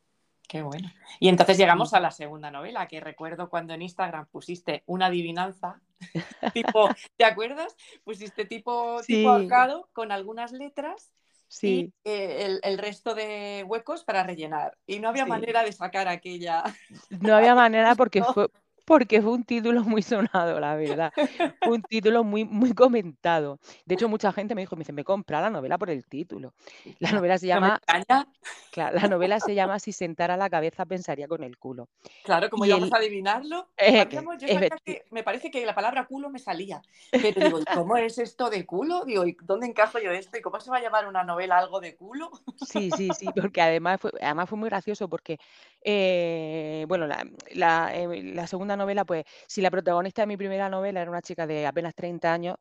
Qué 0.48 0.62
bueno. 0.62 0.90
Y 1.20 1.28
entonces 1.28 1.58
llegamos 1.58 1.94
a 1.94 2.00
la 2.00 2.10
segunda 2.10 2.50
novela, 2.50 2.88
que 2.88 2.98
recuerdo 2.98 3.48
cuando 3.48 3.72
en 3.72 3.82
Instagram 3.82 4.26
pusiste 4.26 4.82
una 4.86 5.06
adivinanza, 5.06 5.80
tipo, 6.54 6.88
¿te 7.16 7.24
acuerdas? 7.24 7.76
Pusiste 8.02 8.46
tipo, 8.46 9.00
tipo 9.06 9.20
Sí, 9.20 9.26
ahorcado 9.26 9.88
con 9.92 10.10
algunas 10.10 10.50
letras 10.50 11.12
y 11.50 11.56
sí, 11.56 11.92
eh, 12.04 12.44
el, 12.46 12.60
el 12.62 12.78
resto 12.78 13.14
de 13.14 13.64
huecos 13.66 14.04
para 14.04 14.22
rellenar. 14.22 14.78
Y 14.86 15.00
no 15.00 15.08
había 15.08 15.24
sí. 15.24 15.30
manera 15.30 15.64
de 15.64 15.72
sacar 15.72 16.06
aquella. 16.08 16.62
No 17.20 17.34
había 17.34 17.54
manera 17.54 17.94
porque 17.96 18.22
fue, 18.34 18.48
porque 18.90 19.22
fue 19.22 19.30
un 19.30 19.44
título 19.44 19.84
muy 19.84 20.02
sonado, 20.02 20.58
la 20.58 20.74
verdad. 20.74 21.12
Fue 21.62 21.74
un 21.74 21.82
título 21.88 22.24
muy, 22.24 22.44
muy 22.44 22.74
comentado. 22.74 23.60
De 23.86 23.94
hecho, 23.94 24.08
mucha 24.08 24.32
gente 24.32 24.56
me 24.56 24.62
dijo, 24.62 24.74
me 24.74 24.80
dice, 24.80 24.92
me 24.92 25.04
compra 25.04 25.40
la 25.40 25.48
novela 25.48 25.78
por 25.78 25.90
el 25.90 26.04
título. 26.06 26.54
La 26.98 27.12
novela 27.12 27.38
se 27.38 27.46
llama, 27.46 27.80
claro, 28.72 28.98
la 28.98 29.06
novela 29.06 29.38
se 29.38 29.54
llama 29.54 29.78
Si 29.78 29.92
sentara 29.92 30.36
la 30.36 30.50
cabeza 30.50 30.86
pensaría 30.86 31.28
con 31.28 31.44
el 31.44 31.56
culo. 31.56 31.88
Claro, 32.24 32.50
como 32.50 32.66
íbamos 32.66 32.88
el, 32.88 32.94
a 32.94 32.96
adivinarlo, 32.96 33.68
eh, 33.76 34.08
yo 34.10 34.24
que 34.84 35.04
me 35.12 35.22
parece 35.22 35.52
que 35.52 35.64
la 35.64 35.76
palabra 35.76 36.06
culo 36.06 36.28
me 36.28 36.40
salía. 36.40 36.82
Pero 37.12 37.44
digo, 37.44 37.60
¿y 37.60 37.64
cómo 37.72 37.96
es 37.96 38.18
esto 38.18 38.50
de 38.50 38.66
culo? 38.66 39.04
Digo, 39.04 39.24
¿y 39.24 39.36
dónde 39.42 39.68
encajo 39.68 40.00
yo 40.00 40.10
esto? 40.10 40.36
¿Y 40.36 40.40
cómo 40.40 40.58
se 40.58 40.68
va 40.68 40.78
a 40.78 40.82
llamar 40.82 41.06
una 41.06 41.22
novela 41.22 41.58
algo 41.58 41.78
de 41.78 41.94
culo? 41.94 42.32
Sí, 42.56 42.90
sí, 42.96 43.08
sí, 43.16 43.28
porque 43.40 43.62
además 43.62 44.00
fue, 44.00 44.10
además 44.20 44.48
fue 44.48 44.58
muy 44.58 44.68
gracioso 44.68 45.08
porque, 45.08 45.38
eh, 45.80 46.86
bueno, 46.88 47.06
la, 47.06 47.24
la, 47.52 47.94
eh, 47.94 48.22
la 48.34 48.48
segunda 48.48 48.79
novela, 48.80 49.04
pues, 49.04 49.24
si 49.46 49.60
la 49.60 49.70
protagonista 49.70 50.22
de 50.22 50.26
mi 50.26 50.36
primera 50.36 50.68
novela 50.68 51.00
era 51.02 51.10
una 51.10 51.22
chica 51.22 51.46
de 51.46 51.66
apenas 51.66 51.94
30 51.94 52.32
años, 52.32 52.56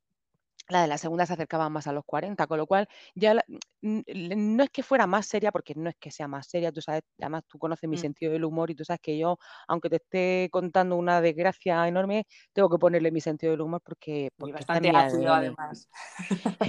la 0.70 0.82
de 0.84 0.88
la 0.88 1.00
segunda 1.00 1.26
se 1.26 1.34
acercaba 1.34 1.68
más 1.70 1.88
a 1.88 1.94
los 1.94 2.04
40, 2.06 2.46
con 2.46 2.60
lo 2.60 2.68
cual 2.68 2.88
ya 3.16 3.34
la- 3.34 3.44
no 3.82 4.64
es 4.64 4.70
que 4.70 4.84
fuera 4.84 5.08
más 5.08 5.26
seria, 5.26 5.52
porque 5.52 5.74
no 5.76 5.90
es 5.90 5.96
que 6.00 6.12
sea 6.12 6.28
más 6.28 6.46
seria, 6.48 6.72
tú 6.72 6.80
sabes, 6.82 7.02
además 7.20 7.44
tú 7.48 7.58
conoces 7.58 7.90
mi 7.90 7.96
Mm. 7.96 8.00
sentido 8.00 8.32
del 8.34 8.46
humor 8.46 8.70
y 8.70 8.76
tú 8.76 8.86
sabes 8.86 9.00
que 9.02 9.18
yo, 9.18 9.38
aunque 9.68 9.90
te 9.90 9.96
esté 9.96 10.50
contando 10.52 10.96
una 10.96 11.22
desgracia 11.22 11.88
enorme, 11.88 12.28
tengo 12.54 12.70
que 12.70 12.78
ponerle 12.78 13.12
mi 13.12 13.20
sentido 13.22 13.52
del 13.52 13.62
humor 13.62 13.82
porque, 13.84 14.30
porque 14.38 14.54
bastante 14.54 14.90
ácido, 14.92 15.34
además. 15.34 15.90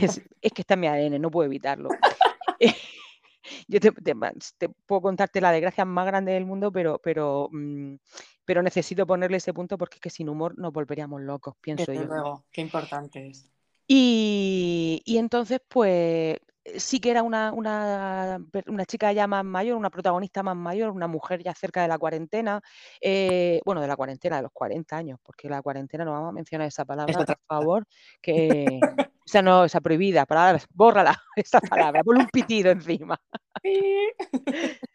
Es, 0.00 0.23
es 0.40 0.52
que 0.52 0.62
está 0.62 0.75
en 0.75 0.80
mi 0.80 0.87
ADN, 0.87 1.19
no 1.19 1.30
puedo 1.30 1.47
evitarlo. 1.47 1.90
Yo 3.69 3.80
te, 3.80 3.92
te- 3.92 4.14
te 4.59 4.69
puedo 4.69 5.02
contarte 5.02 5.40
la 5.40 5.52
desgracia 5.52 5.85
más 5.85 6.07
grande 6.07 6.33
del 6.33 6.47
mundo, 6.47 6.71
pero, 6.73 6.99
pero, 7.02 7.49
mm, 7.52 7.95
pero 8.45 8.62
necesito 8.62 9.07
ponerle 9.07 9.37
ese 9.38 9.52
punto 9.54 9.78
porque 9.78 9.97
es 9.97 10.00
que 10.00 10.11
sin 10.11 10.28
humor 10.28 10.59
nos 10.59 10.73
volveríamos 10.73 11.21
locos, 11.23 11.54
pienso 11.61 11.90
Desde 11.92 12.02
yo. 12.02 12.09
luego, 12.09 12.45
qué 12.52 12.61
importante 12.61 13.28
es. 13.28 13.50
Y, 13.87 15.02
y 15.04 15.19
entonces, 15.19 15.61
pues 15.69 16.38
sí 16.78 17.00
que 17.00 17.10
era 17.10 17.22
una, 17.22 17.52
una, 17.52 18.40
una 18.66 18.84
chica 18.84 19.12
ya 19.12 19.26
más 19.26 19.44
mayor, 19.44 19.76
una 19.76 19.90
protagonista 19.90 20.42
más 20.42 20.56
mayor, 20.56 20.90
una 20.90 21.06
mujer 21.06 21.42
ya 21.42 21.54
cerca 21.54 21.82
de 21.82 21.88
la 21.88 21.98
cuarentena, 21.98 22.60
eh, 23.00 23.60
bueno, 23.64 23.80
de 23.80 23.88
la 23.88 23.96
cuarentena, 23.96 24.36
de 24.36 24.42
los 24.42 24.52
40 24.52 24.96
años, 24.96 25.18
porque 25.22 25.48
la 25.48 25.62
cuarentena 25.62 26.04
no 26.04 26.12
vamos 26.12 26.30
a 26.30 26.32
mencionar 26.32 26.68
esa 26.68 26.82
Es 26.82 26.86
palabra, 26.88 27.24
por 27.24 27.38
favor, 27.46 27.84
que 28.20 28.80
esa 29.26 29.42
no, 29.42 29.64
esa 29.64 29.80
prohibida, 29.80 30.26
palabra, 30.26 30.60
bórrala, 30.72 31.20
esa 31.36 31.60
palabra, 31.60 32.02
ponle 32.02 32.22
un 32.22 32.28
pitido 32.28 32.70
encima. 32.70 33.20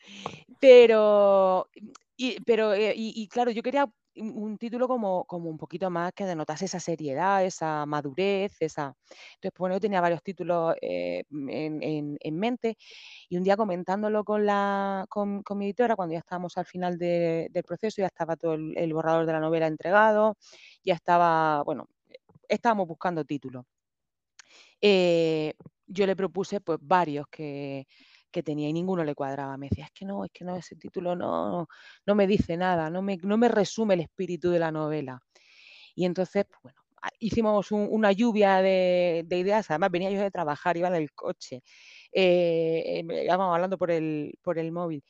Pero, 0.59 1.69
y, 2.15 2.41
pero, 2.43 2.73
eh, 2.73 2.93
y, 2.95 3.21
y 3.21 3.27
claro, 3.27 3.51
yo 3.51 3.61
quería 3.61 3.87
un 4.17 4.57
título 4.57 4.87
como, 4.87 5.25
como 5.25 5.49
un 5.49 5.57
poquito 5.57 5.89
más 5.89 6.13
que 6.13 6.25
denotase 6.25 6.65
esa 6.65 6.79
seriedad, 6.79 7.43
esa 7.45 7.85
madurez, 7.85 8.55
esa... 8.59 8.95
Entonces, 9.35 9.51
pues, 9.51 9.57
bueno, 9.57 9.75
yo 9.75 9.79
tenía 9.79 10.01
varios 10.01 10.23
títulos 10.23 10.75
eh, 10.81 11.23
en, 11.31 12.17
en, 12.19 12.39
mente 12.39 12.77
y 13.29 13.37
un 13.37 13.43
día 13.43 13.57
comentándolo 13.57 14.23
con, 14.23 14.45
la, 14.45 15.05
con, 15.09 15.43
mi 15.55 15.65
editora, 15.65 15.95
cuando 15.95 16.13
ya 16.13 16.19
estábamos 16.19 16.57
al 16.57 16.65
final 16.65 16.97
del 16.97 17.63
proceso, 17.65 18.01
ya 18.01 18.07
estaba 18.07 18.35
todo 18.35 18.53
el, 18.53 18.93
borrador 18.93 19.25
de 19.25 19.33
la 19.33 19.39
novela 19.39 19.67
entregado, 19.67 20.37
ya 20.83 20.93
estaba, 20.93 21.63
bueno, 21.63 21.87
estábamos 22.47 22.87
buscando 22.87 23.25
títulos. 23.25 23.65
Eh, 24.81 25.53
yo 25.87 26.05
le 26.05 26.15
propuse 26.15 26.61
pues 26.61 26.79
varios 26.81 27.27
que, 27.29 27.87
que 28.35 28.43
tenía 28.43 28.67
y 28.69 28.73
ninguno 28.73 29.03
le 29.05 29.15
cuadraba. 29.15 29.57
Me 29.57 29.69
decía, 29.69 29.85
es 29.85 29.91
que 29.93 30.05
no, 30.05 30.25
es 30.25 30.31
que 30.33 30.43
no, 30.43 30.57
ese 30.57 30.75
título 30.75 31.15
no, 31.15 31.67
no 32.05 32.15
me 32.15 32.27
dice 32.27 32.57
nada, 32.57 32.89
no 32.89 33.01
me, 33.01 33.17
no 33.17 33.37
me 33.37 33.47
resume 33.47 33.93
el 33.93 34.01
espíritu 34.01 34.51
de 34.51 34.59
la 34.59 34.71
novela. 34.71 35.21
Y 35.95 36.05
entonces, 36.05 36.45
pues, 36.45 36.61
bueno, 36.63 36.77
hicimos 37.19 37.71
una 37.71 38.11
lluvia 38.11 38.61
de, 38.61 39.25
ideas, 39.29 39.71
además 39.71 39.91
venía 39.91 40.11
yo 40.11 40.21
de 40.21 40.31
trabajar, 40.31 40.75
iba 40.77 40.89
en 40.89 40.95
el 40.95 41.13
coche, 41.13 41.63
eh, 42.11 43.03
íbamos 43.23 43.53
hablando 43.55 43.77
por 43.77 43.91
el, 43.91 44.37
por 44.41 44.59
el 44.59 44.71
móvil. 44.73 45.03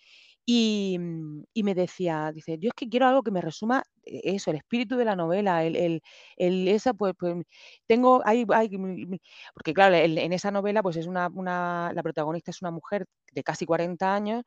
Mm, 0.48 1.42
y, 1.54 1.64
me 1.64 1.74
decía, 1.74 2.32
dice, 2.32 2.58
yo 2.60 2.70
es 2.70 2.74
que 2.76 2.88
quiero 2.88 3.08
algo 3.08 3.24
que 3.24 3.32
me 3.32 3.42
resuma 3.42 3.84
eh, 4.04 4.22
eso, 4.36 4.52
el 4.52 4.58
espíritu 4.58 4.96
de 4.96 5.06
la 5.06 5.16
novela, 5.16 5.64
el, 5.64 5.76
el, 5.76 6.02
el 6.38 6.68
esa, 6.68 6.94
pues, 6.94 7.14
pues 7.18 7.36
tengo, 7.88 8.22
hay, 8.26 8.46
porque 8.46 9.74
claro, 9.74 9.96
en 9.96 10.34
esa 10.34 10.52
novela, 10.52 10.84
pues 10.84 10.98
es 10.98 11.08
una, 11.08 11.30
una, 11.34 11.92
la 11.94 12.04
protagonista 12.04 12.52
es 12.52 12.62
una 12.62 12.72
mujer 12.72 13.06
de 13.34 13.44
casi 13.44 13.66
40 13.66 14.14
años 14.14 14.44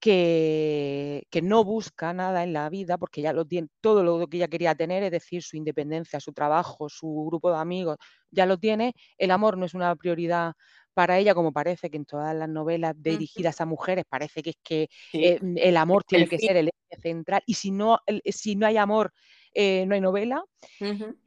que, 0.00 1.24
que, 1.30 1.42
no 1.42 1.64
busca 1.64 2.12
nada 2.12 2.44
en 2.44 2.52
la 2.52 2.68
vida 2.70 2.98
porque 2.98 3.22
ya 3.22 3.32
lo 3.32 3.44
tiene, 3.46 3.68
todo 3.80 4.04
lo 4.04 4.26
que 4.28 4.38
ella 4.38 4.48
quería 4.48 4.74
tener, 4.74 5.02
es 5.04 5.10
decir, 5.12 5.42
su 5.42 5.56
independencia, 5.56 6.20
su 6.20 6.32
trabajo, 6.32 6.88
su 6.88 7.26
grupo 7.28 7.50
de 7.52 7.58
amigos, 7.58 7.96
ya 8.30 8.46
lo 8.46 8.58
tiene, 8.58 8.94
el 9.18 9.30
amor 9.32 9.58
no 9.58 9.66
es 9.66 9.74
una 9.74 9.94
prioridad 9.96 10.54
para 10.98 11.16
ella, 11.16 11.32
como 11.32 11.52
parece 11.52 11.90
que 11.90 11.96
en 11.96 12.04
todas 12.04 12.34
las 12.34 12.48
novelas 12.48 12.92
dirigidas 13.00 13.60
a 13.60 13.66
mujeres, 13.66 14.04
parece 14.08 14.42
que 14.42 14.50
es 14.50 14.56
que 14.64 14.88
eh, 15.12 15.38
el 15.58 15.76
amor 15.76 16.02
tiene 16.02 16.26
que 16.26 16.40
ser 16.40 16.56
el 16.56 16.70
eje 16.70 17.00
central, 17.00 17.40
y 17.46 17.54
si 17.54 17.70
no, 17.70 18.00
si 18.24 18.56
no 18.56 18.66
hay 18.66 18.78
amor, 18.78 19.12
eh, 19.54 19.86
no 19.86 19.94
hay 19.94 20.00
novela. 20.00 20.42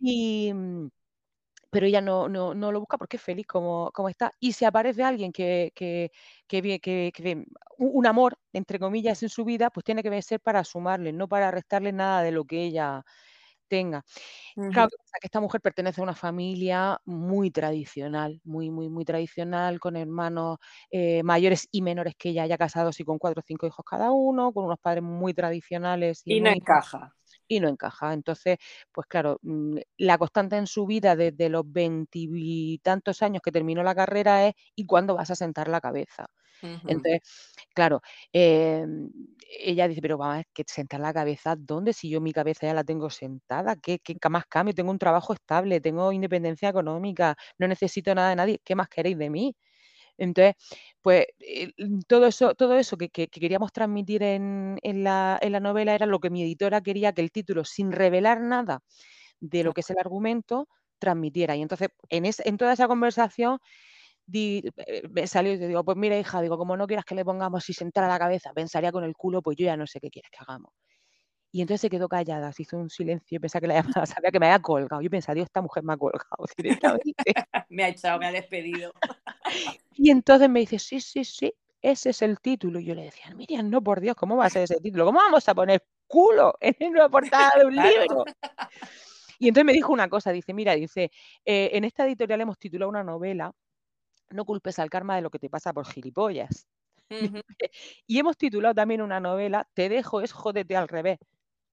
y, 0.02 0.52
mm, 0.54 0.90
pero 1.70 1.86
ella 1.86 2.02
no, 2.02 2.28
no, 2.28 2.54
no, 2.54 2.74
lo 2.74 2.82
busca 2.82 2.98
porque 2.98 3.16
es 3.16 3.24
feliz 3.24 3.48
como, 3.48 3.92
como 3.94 4.10
está. 4.10 4.34
Y 4.42 4.52
si 4.52 4.66
aparece 4.66 5.04
alguien 5.04 5.32
que, 5.32 5.72
que, 5.74 6.12
que, 6.50 6.82
que, 6.82 7.46
un 7.78 8.06
amor, 8.06 8.38
entre 8.52 8.78
comillas, 8.78 9.24
en 9.24 9.30
su 9.30 9.46
vida, 9.46 9.70
pues 9.70 9.86
tiene 9.86 10.04
que 10.04 10.22
ser 10.22 10.42
para 10.42 10.66
sumarle, 10.66 11.14
no 11.14 11.30
para 11.30 11.50
restarle 11.50 11.94
nada 11.94 12.24
de 12.24 12.32
lo 12.34 12.44
que 12.44 12.62
ella 12.62 13.06
tenga. 13.72 14.04
Claro 14.70 14.90
que 15.22 15.28
esta 15.28 15.40
mujer 15.42 15.62
pertenece 15.62 16.02
a 16.02 16.04
una 16.04 16.16
familia 16.16 17.00
muy 17.06 17.52
tradicional, 17.52 18.42
muy, 18.44 18.70
muy, 18.70 18.90
muy 18.90 19.06
tradicional, 19.06 19.80
con 19.80 19.96
hermanos 19.96 20.58
eh, 20.92 21.24
mayores 21.24 21.68
y 21.72 21.82
menores 21.82 22.16
que 22.18 22.30
ella, 22.30 22.46
ya 22.48 22.58
casados 22.58 23.00
y 23.00 23.06
con 23.06 23.18
cuatro 23.18 23.42
o 23.42 23.44
cinco 23.48 23.68
hijos 23.68 23.86
cada 23.90 24.12
uno, 24.12 24.54
con 24.54 24.66
unos 24.66 24.80
padres 24.80 25.04
muy 25.04 25.34
tradicionales. 25.34 26.22
Y, 26.26 26.42
no 26.42 26.50
encaja. 26.50 27.16
Y 27.52 27.60
no 27.60 27.68
encaja. 27.70 28.14
Entonces, 28.14 28.58
pues 28.94 29.08
claro, 29.08 29.38
mm, 29.42 29.78
la 29.98 30.18
constante 30.18 30.56
en 30.58 30.68
su 30.68 30.86
vida 30.86 31.16
desde 31.18 31.50
los 31.50 31.64
veintitantos 31.70 33.22
años 33.22 33.42
que 33.44 33.52
terminó 33.52 33.84
la 33.84 33.94
carrera 33.96 34.48
es 34.48 34.54
¿y 34.76 34.86
cuándo 34.86 35.16
vas 35.16 35.32
a 35.32 35.36
sentar 35.36 35.68
la 35.68 35.82
cabeza? 35.82 36.28
Entonces, 36.86 37.22
claro, 37.74 38.02
em, 38.34 39.10
ella 39.60 39.88
dice, 39.88 40.02
pero 40.02 40.18
vamos, 40.18 40.46
que 40.54 40.64
sentar 40.68 41.00
la 41.02 41.14
cabeza, 41.14 41.56
¿dónde? 41.58 41.94
Si 41.94 42.10
yo 42.10 42.22
mi 42.22 42.34
cabeza 42.34 42.68
ya 42.68 42.74
la 42.74 42.84
tengo 42.84 43.10
sentada, 43.10 43.76
¿qué, 43.78 44.00
qué 44.00 44.16
más 44.30 44.46
cambio? 44.48 44.74
Tengo 44.76 44.92
un 44.92 45.00
trabajo 45.00 45.34
estable, 45.34 45.82
tengo 45.82 46.12
independencia 46.12 46.70
económica, 46.70 47.36
no 47.60 47.68
necesito 47.68 48.14
nada 48.16 48.30
de 48.32 48.36
nadie, 48.38 48.62
¿qué 48.64 48.76
más 48.76 48.90
queréis 48.90 49.18
de 49.18 49.30
mí? 49.30 49.56
Entonces, 50.22 50.56
pues 51.02 51.26
todo 52.08 52.28
eso, 52.28 52.54
todo 52.56 52.78
eso 52.78 52.98
que, 52.98 53.10
queríamos 53.10 53.72
transmitir 53.74 54.24
en, 54.24 54.78
la, 55.04 55.40
en 55.42 55.52
la 55.52 55.60
novela 55.60 55.96
era 55.96 56.06
lo 56.06 56.20
que 56.20 56.30
mi 56.30 56.44
editora 56.44 56.82
quería 56.82 57.14
que 57.14 57.22
el 57.22 57.32
título, 57.32 57.66
sin 57.66 57.92
revelar 57.92 58.40
nada 58.42 58.82
de 59.42 59.64
lo 59.64 59.74
que 59.74 59.82
es 59.82 59.90
el 59.92 60.00
argumento, 60.00 60.68
transmitiera. 61.00 61.56
Y 61.56 61.62
entonces, 61.64 61.90
en, 62.10 62.26
en 62.26 62.58
toda 62.58 62.74
esa 62.74 62.88
conversación, 62.88 63.60
eh, 64.34 64.62
me 65.10 65.28
salió 65.28 65.54
y 65.54 65.60
te 65.60 65.68
digo, 65.68 65.84
pues 65.84 65.98
mira, 65.98 66.18
hija, 66.18 66.42
digo, 66.42 66.58
como 66.58 66.78
no 66.78 66.88
quieras 66.88 67.06
que 67.06 67.16
le 67.16 67.26
pongamos 67.26 67.70
y 67.70 67.74
sentar 67.74 68.04
a 68.06 68.08
la 68.08 68.20
cabeza, 68.20 68.54
pensaría 68.54 68.92
con 68.92 69.04
el 69.04 69.16
culo, 69.16 69.42
pues 69.42 69.58
yo 69.58 69.66
ya 69.66 69.78
no 69.78 69.88
sé 69.88 70.00
qué 70.00 70.10
quieres 70.10 70.32
que 70.32 70.40
hagamos. 70.42 70.72
Y 71.52 71.62
entonces 71.62 71.82
se 71.82 71.90
quedó 71.90 72.08
callada, 72.08 72.52
se 72.54 72.64
hizo 72.64 72.78
un 72.78 72.90
silencio, 72.90 73.40
pensaba 73.40 73.62
que 73.62 73.68
la 73.68 73.74
llamada, 73.82 74.06
sabía 74.06 74.32
que 74.32 74.40
me 74.40 74.48
había 74.48 74.60
colgado. 74.60 75.02
Yo 75.02 75.10
pensaba, 75.10 75.36
Dios, 75.36 75.46
esta 75.46 75.62
mujer 75.62 75.84
me 75.84 75.94
ha 75.94 75.98
colgado 75.98 76.46
directamente. 76.58 77.14
me 77.70 77.84
ha 77.84 77.90
echado, 77.90 78.20
me 78.20 78.28
ha 78.28 78.32
despedido. 78.32 78.94
y 79.96 80.12
entonces 80.12 80.50
me 80.50 80.62
dice, 80.62 80.80
sí, 80.80 81.02
sí, 81.02 81.24
sí, 81.24 81.54
ese 81.82 82.12
es 82.12 82.22
el 82.22 82.40
título. 82.40 82.80
Y 82.80 82.86
yo 82.86 82.96
le 82.96 83.04
decía, 83.04 83.34
Miriam, 83.36 83.70
no, 83.70 83.82
por 83.82 84.00
Dios, 84.00 84.16
¿cómo 84.16 84.38
va 84.38 84.46
a 84.46 84.50
ser 84.50 84.64
ese 84.64 84.80
título? 84.80 85.06
¿Cómo 85.06 85.20
vamos 85.20 85.48
a 85.48 85.56
poner 85.56 85.84
culo 86.08 86.56
en 86.60 86.92
una 86.92 87.10
portada 87.10 87.52
de 87.58 87.66
un 87.66 87.76
libro? 87.76 88.26
Y 89.40 89.48
entonces 89.48 89.66
me 89.66 89.74
dijo 89.74 89.92
una 89.92 90.08
cosa, 90.08 90.32
dice, 90.32 90.54
mira, 90.54 90.76
dice, 90.76 91.12
eh, 91.46 91.72
en 91.74 91.84
esta 91.84 92.06
editorial 92.06 92.42
hemos 92.42 92.60
titulado 92.60 92.90
una 92.90 93.04
novela 93.04 93.52
no 94.34 94.46
culpes 94.46 94.80
al 94.80 94.90
karma 94.90 95.16
de 95.16 95.22
lo 95.22 95.30
que 95.30 95.40
te 95.40 95.50
pasa 95.50 95.74
por 95.74 95.86
gilipollas. 95.86 96.68
y 98.08 98.20
hemos 98.20 98.38
titulado 98.38 98.74
también 98.74 99.02
una 99.02 99.20
novela, 99.20 99.68
Te 99.74 99.90
dejo 99.90 100.22
es 100.22 100.32
jódete 100.32 100.76
al 100.76 100.88
revés. 100.88 101.20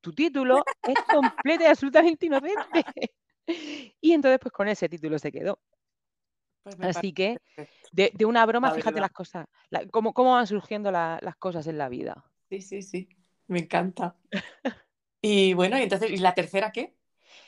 Tu 0.00 0.12
título 0.12 0.64
es 0.82 0.96
completo 1.10 1.64
y 1.64 1.66
absolutamente 1.66 2.26
inocente. 2.26 2.84
y 4.00 4.12
entonces, 4.12 4.38
pues 4.40 4.52
con 4.52 4.68
ese 4.68 4.88
título 4.88 5.18
se 5.18 5.32
quedó. 5.32 5.58
Pues 6.62 6.76
Así 6.96 7.12
que, 7.12 7.38
de, 7.92 8.12
una 8.26 8.44
broma, 8.44 8.72
fíjate 8.72 9.00
las 9.00 9.10
cosas, 9.10 9.46
cómo, 9.90 10.12
van 10.12 10.46
surgiendo 10.46 10.90
las 10.90 11.36
cosas 11.38 11.66
en 11.66 11.78
la 11.78 11.88
vida. 11.88 12.30
Sí, 12.50 12.60
sí, 12.60 12.82
sí, 12.82 13.08
me 13.46 13.60
encanta. 13.60 14.16
y 15.22 15.54
bueno, 15.54 15.78
y 15.78 15.82
entonces, 15.82 16.10
¿y 16.10 16.18
la 16.18 16.34
tercera 16.34 16.72
qué? 16.72 16.97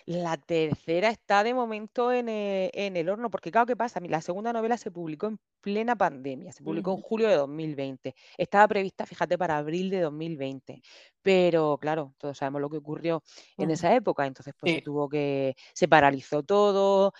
La 0.06 0.36
tercera 0.36 1.08
está 1.10 1.44
de 1.44 1.54
momento 1.54 2.12
en, 2.12 2.28
eh, 2.28 2.70
el 2.74 3.08
horno, 3.08 3.30
porque 3.30 3.50
claro, 3.50 3.66
¿qué 3.66 3.76
pasa? 3.76 4.00
La 4.00 4.20
segunda 4.20 4.52
novela 4.52 4.76
se 4.76 4.90
publicó 4.90 5.26
en 5.26 5.38
plena 5.60 5.96
pandemia, 5.96 6.52
se 6.52 6.62
publicó 6.62 6.92
en 6.92 7.02
julio 7.02 7.28
de 7.28 7.36
2020. 7.36 8.14
Estaba 8.36 8.66
prevista, 8.68 9.06
fíjate, 9.06 9.36
para 9.38 9.58
abril 9.58 9.90
de 9.90 10.00
2020. 10.00 10.82
Pero 11.22 11.78
claro, 11.78 12.14
todos 12.18 12.38
sabemos 12.38 12.60
lo 12.60 12.70
que 12.70 12.78
ocurrió 12.78 13.22
en 13.58 13.70
esa 13.70 13.94
época, 13.94 14.26
entonces 14.26 14.54
pues 14.58 14.74
se 14.74 14.82
tuvo 14.82 15.08
que, 15.08 15.54
se 15.74 15.88
paralizó 15.88 16.42
todo, 16.42 17.12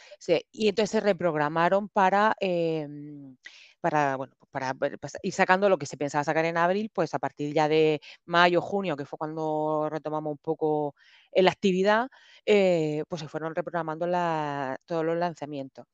y 0.52 0.68
entonces 0.68 0.90
se 0.90 1.00
reprogramaron 1.00 1.88
para, 1.88 2.34
em, 2.40 3.36
para, 3.80 4.16
bueno, 4.16 4.34
para, 4.50 4.74
ir 5.22 5.32
sacando 5.32 5.68
lo 5.68 5.78
que 5.78 5.86
se 5.86 5.96
pensaba 5.96 6.24
sacar 6.24 6.44
en 6.44 6.56
abril, 6.56 6.90
pues 6.92 7.14
a 7.14 7.18
partir 7.18 7.54
ya 7.54 7.68
de 7.68 8.00
mayo, 8.26 8.60
junio, 8.60 8.96
que 8.96 9.04
fue 9.04 9.18
cuando 9.18 9.88
retomamos 9.90 10.32
un 10.32 10.38
poco 10.38 10.94
la 11.32 11.50
actividad, 11.50 12.08
eh, 12.46 13.04
pues 13.08 13.20
se 13.22 13.28
fueron 13.28 13.54
reprogramando 13.54 14.06
todos 14.86 15.04
los 15.04 15.16
lanzamientos. 15.16 15.86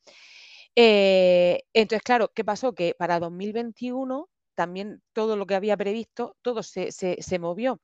Eh, 0.75 1.62
entonces, 1.73 2.03
claro, 2.03 2.31
¿qué 2.35 2.45
pasó? 2.45 2.75
Que 2.75 2.95
para 2.99 3.19
2021 3.19 4.29
también 4.55 5.03
todo 5.12 5.37
lo 5.37 5.47
que 5.47 5.55
había 5.55 5.77
previsto, 5.77 6.37
todo 6.42 6.62
se, 6.62 7.38
movió. 7.38 7.81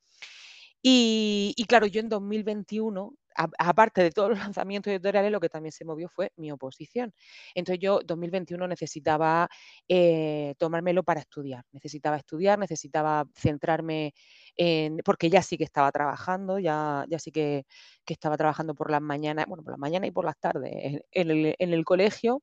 Y, 0.83 1.55
y, 1.57 1.65
claro, 1.67 1.87
yo 1.87 2.01
en 2.01 2.09
2021 2.09 3.15
aparte 3.37 4.03
de 4.03 4.11
todos 4.11 4.31
los 4.31 4.39
lanzamientos 4.39 4.91
editoriales, 4.93 5.31
lo 5.33 5.41
que 5.41 5.49
también 5.49 5.73
se 5.73 5.85
movió 5.85 6.09
fue 6.09 6.33
mi 6.37 6.51
oposición. 6.53 7.13
Entonces 7.55 7.81
yo 7.81 8.01
2021 8.05 8.67
necesitaba 8.69 9.49
eh, 9.89 10.55
tomármelo 10.59 11.03
para 11.03 11.21
estudiar. 11.21 11.65
Necesitaba 11.73 12.17
estudiar, 12.17 12.59
necesitaba 12.59 13.25
centrarme 13.35 14.15
en, 14.57 14.99
porque 15.05 15.31
ya 15.31 15.43
sí 15.43 15.57
que 15.57 15.65
estaba 15.65 15.91
trabajando, 15.93 16.59
ya, 16.59 17.05
ya 17.09 17.19
sí 17.19 17.31
que, 17.33 17.65
estaba 18.07 18.37
trabajando 18.37 18.75
por 18.75 18.91
las 18.91 19.01
mañanas, 19.01 19.47
bueno, 19.49 19.65
por 19.65 19.73
las 19.73 19.79
mañanas 19.81 20.09
y 20.09 20.11
por 20.13 20.27
las 20.27 20.39
tardes 20.39 21.01
en, 21.11 21.73
el, 21.73 21.85
colegio 21.87 22.43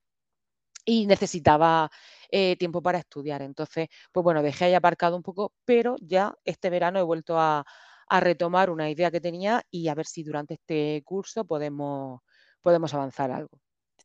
y 0.83 1.05
necesitaba 1.05 1.91
eh, 2.31 2.55
tiempo 2.57 2.81
para 2.81 2.97
estudiar. 2.99 3.43
Entonces, 3.43 3.87
pues 4.11 4.23
bueno, 4.23 4.41
dejé 4.41 4.65
ahí 4.65 4.73
aparcado 4.73 5.15
un 5.15 5.23
poco, 5.23 5.53
pero 5.65 5.95
ya 6.01 6.33
este 6.43 6.69
verano 6.71 6.99
he 6.99 7.03
vuelto 7.03 7.39
a, 7.39 7.65
a 8.09 8.19
retomar 8.19 8.69
una 8.69 8.89
idea 8.89 9.11
que 9.11 9.21
tenía 9.21 9.63
y 9.69 9.87
a 9.87 9.95
ver 9.95 10.05
si 10.05 10.23
durante 10.23 10.55
este 10.55 11.01
curso 11.05 11.45
podemos, 11.45 12.21
podemos 12.61 12.93
avanzar 12.93 13.31
algo. 13.31 13.59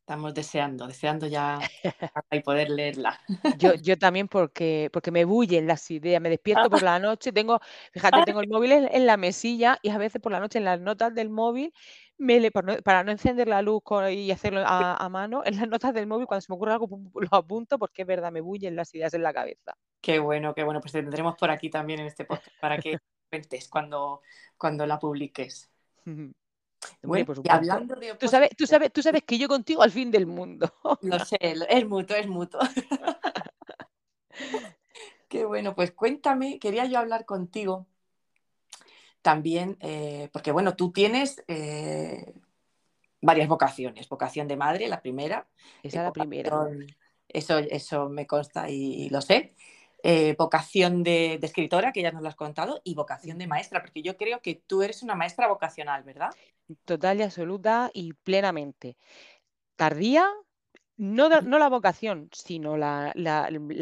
Estamos 0.05 0.35
deseando, 0.35 0.85
deseando 0.85 1.25
ya 1.25 1.57
y 2.31 2.39
poder 2.41 2.69
leerla. 2.69 3.19
Yo, 3.57 3.73
yo 3.73 3.97
también 3.99 4.27
porque, 4.27 4.91
porque 4.93 5.09
me 5.09 5.25
bullen 5.25 5.65
las 5.65 5.89
ideas, 5.89 6.21
me 6.21 6.29
despierto 6.29 6.69
por 6.69 6.83
la 6.83 6.99
noche, 6.99 7.31
tengo, 7.31 7.59
fíjate, 7.91 8.21
tengo 8.23 8.41
el 8.41 8.47
móvil 8.47 8.71
en, 8.71 9.05
la 9.07 9.17
mesilla 9.17 9.79
y 9.81 9.89
a 9.89 9.97
veces 9.97 10.21
por 10.21 10.31
la 10.31 10.39
noche 10.39 10.59
en 10.59 10.65
las 10.65 10.79
notas 10.79 11.15
del 11.15 11.31
móvil, 11.31 11.73
me 12.19 12.39
le, 12.39 12.51
para, 12.51 13.03
no, 13.03 13.11
encender 13.11 13.47
la 13.47 13.63
luz 13.63 13.81
y 14.11 14.29
hacerlo 14.29 14.61
a, 14.63 15.09
mano, 15.09 15.41
en 15.43 15.55
las 15.55 15.67
notas 15.67 15.91
del 15.95 16.05
móvil 16.05 16.27
cuando 16.27 16.41
se 16.41 16.51
me 16.51 16.55
ocurre 16.55 16.73
algo 16.73 16.87
lo 17.15 17.27
apunto 17.31 17.79
porque 17.79 18.03
es 18.03 18.07
verdad, 18.07 18.31
me 18.31 18.41
bullen 18.41 18.75
las 18.75 18.93
ideas 18.93 19.11
en 19.15 19.23
la 19.23 19.33
cabeza. 19.33 19.75
Qué 20.01 20.19
bueno, 20.19 20.53
qué 20.53 20.63
bueno, 20.63 20.81
pues 20.81 20.91
te 20.91 21.01
tendremos 21.01 21.35
por 21.35 21.49
aquí 21.49 21.71
también 21.71 22.01
en 22.01 22.05
este 22.05 22.25
podcast 22.25 22.55
para 22.61 22.77
que 22.77 22.99
cuando, 23.69 24.21
cuando 24.57 24.85
la 24.85 24.99
publiques. 24.99 25.69
Bueno, 27.01 27.33
y 27.43 27.49
hablando 27.49 27.95
de 27.95 28.15
tú 28.15 28.27
sabes, 28.27 28.49
tú, 28.55 28.67
sabes, 28.67 28.91
tú 28.91 29.01
sabes 29.01 29.23
que 29.23 29.37
yo 29.37 29.47
contigo 29.47 29.81
al 29.81 29.91
fin 29.91 30.11
del 30.11 30.25
mundo. 30.25 30.73
Lo 31.01 31.19
sé, 31.19 31.37
es 31.41 31.87
mutuo, 31.87 32.15
es 32.15 32.27
mutuo. 32.27 32.59
Qué 35.27 35.45
bueno, 35.45 35.75
pues 35.75 35.91
cuéntame, 35.91 36.59
quería 36.59 36.85
yo 36.85 36.99
hablar 36.99 37.25
contigo 37.25 37.87
también, 39.21 39.77
eh, 39.79 40.29
porque 40.31 40.51
bueno, 40.51 40.75
tú 40.75 40.91
tienes 40.91 41.43
eh, 41.47 42.31
varias 43.21 43.47
vocaciones. 43.47 44.07
Vocación 44.07 44.47
de 44.47 44.55
madre, 44.55 44.87
la 44.87 45.01
primera. 45.01 45.47
Esa 45.81 45.97
es 45.97 46.03
la 46.03 46.13
primera. 46.13 46.67
Eso, 47.27 47.57
eso 47.57 48.07
me 48.07 48.27
consta 48.27 48.69
y, 48.69 49.09
lo 49.09 49.21
sé. 49.21 49.55
Eh, 50.07 50.35
vocación 50.37 51.01
de, 51.01 51.39
escritora, 51.41 51.91
que 51.91 52.03
ya 52.03 52.11
nos 52.11 52.21
lo 52.21 52.27
has 52.27 52.35
contado, 52.35 52.79
y 52.83 52.93
vocación 52.93 53.39
de 53.39 53.47
maestra, 53.47 53.81
porque 53.81 54.03
yo 54.03 54.15
creo 54.17 54.39
que 54.39 54.61
tú 54.67 54.83
eres 54.83 55.01
una 55.01 55.15
maestra 55.15 55.47
vocacional, 55.47 56.03
¿verdad? 56.03 56.29
Total 56.85 57.19
y 57.19 57.23
absoluta 57.23 57.89
y 57.91 58.13
plenamente. 58.13 58.97
Tardía, 59.75 60.27
no, 60.97 61.41
no 61.41 61.57
la 61.57 61.69
vocación, 61.69 62.29
sino 62.33 62.77
la, 62.77 63.13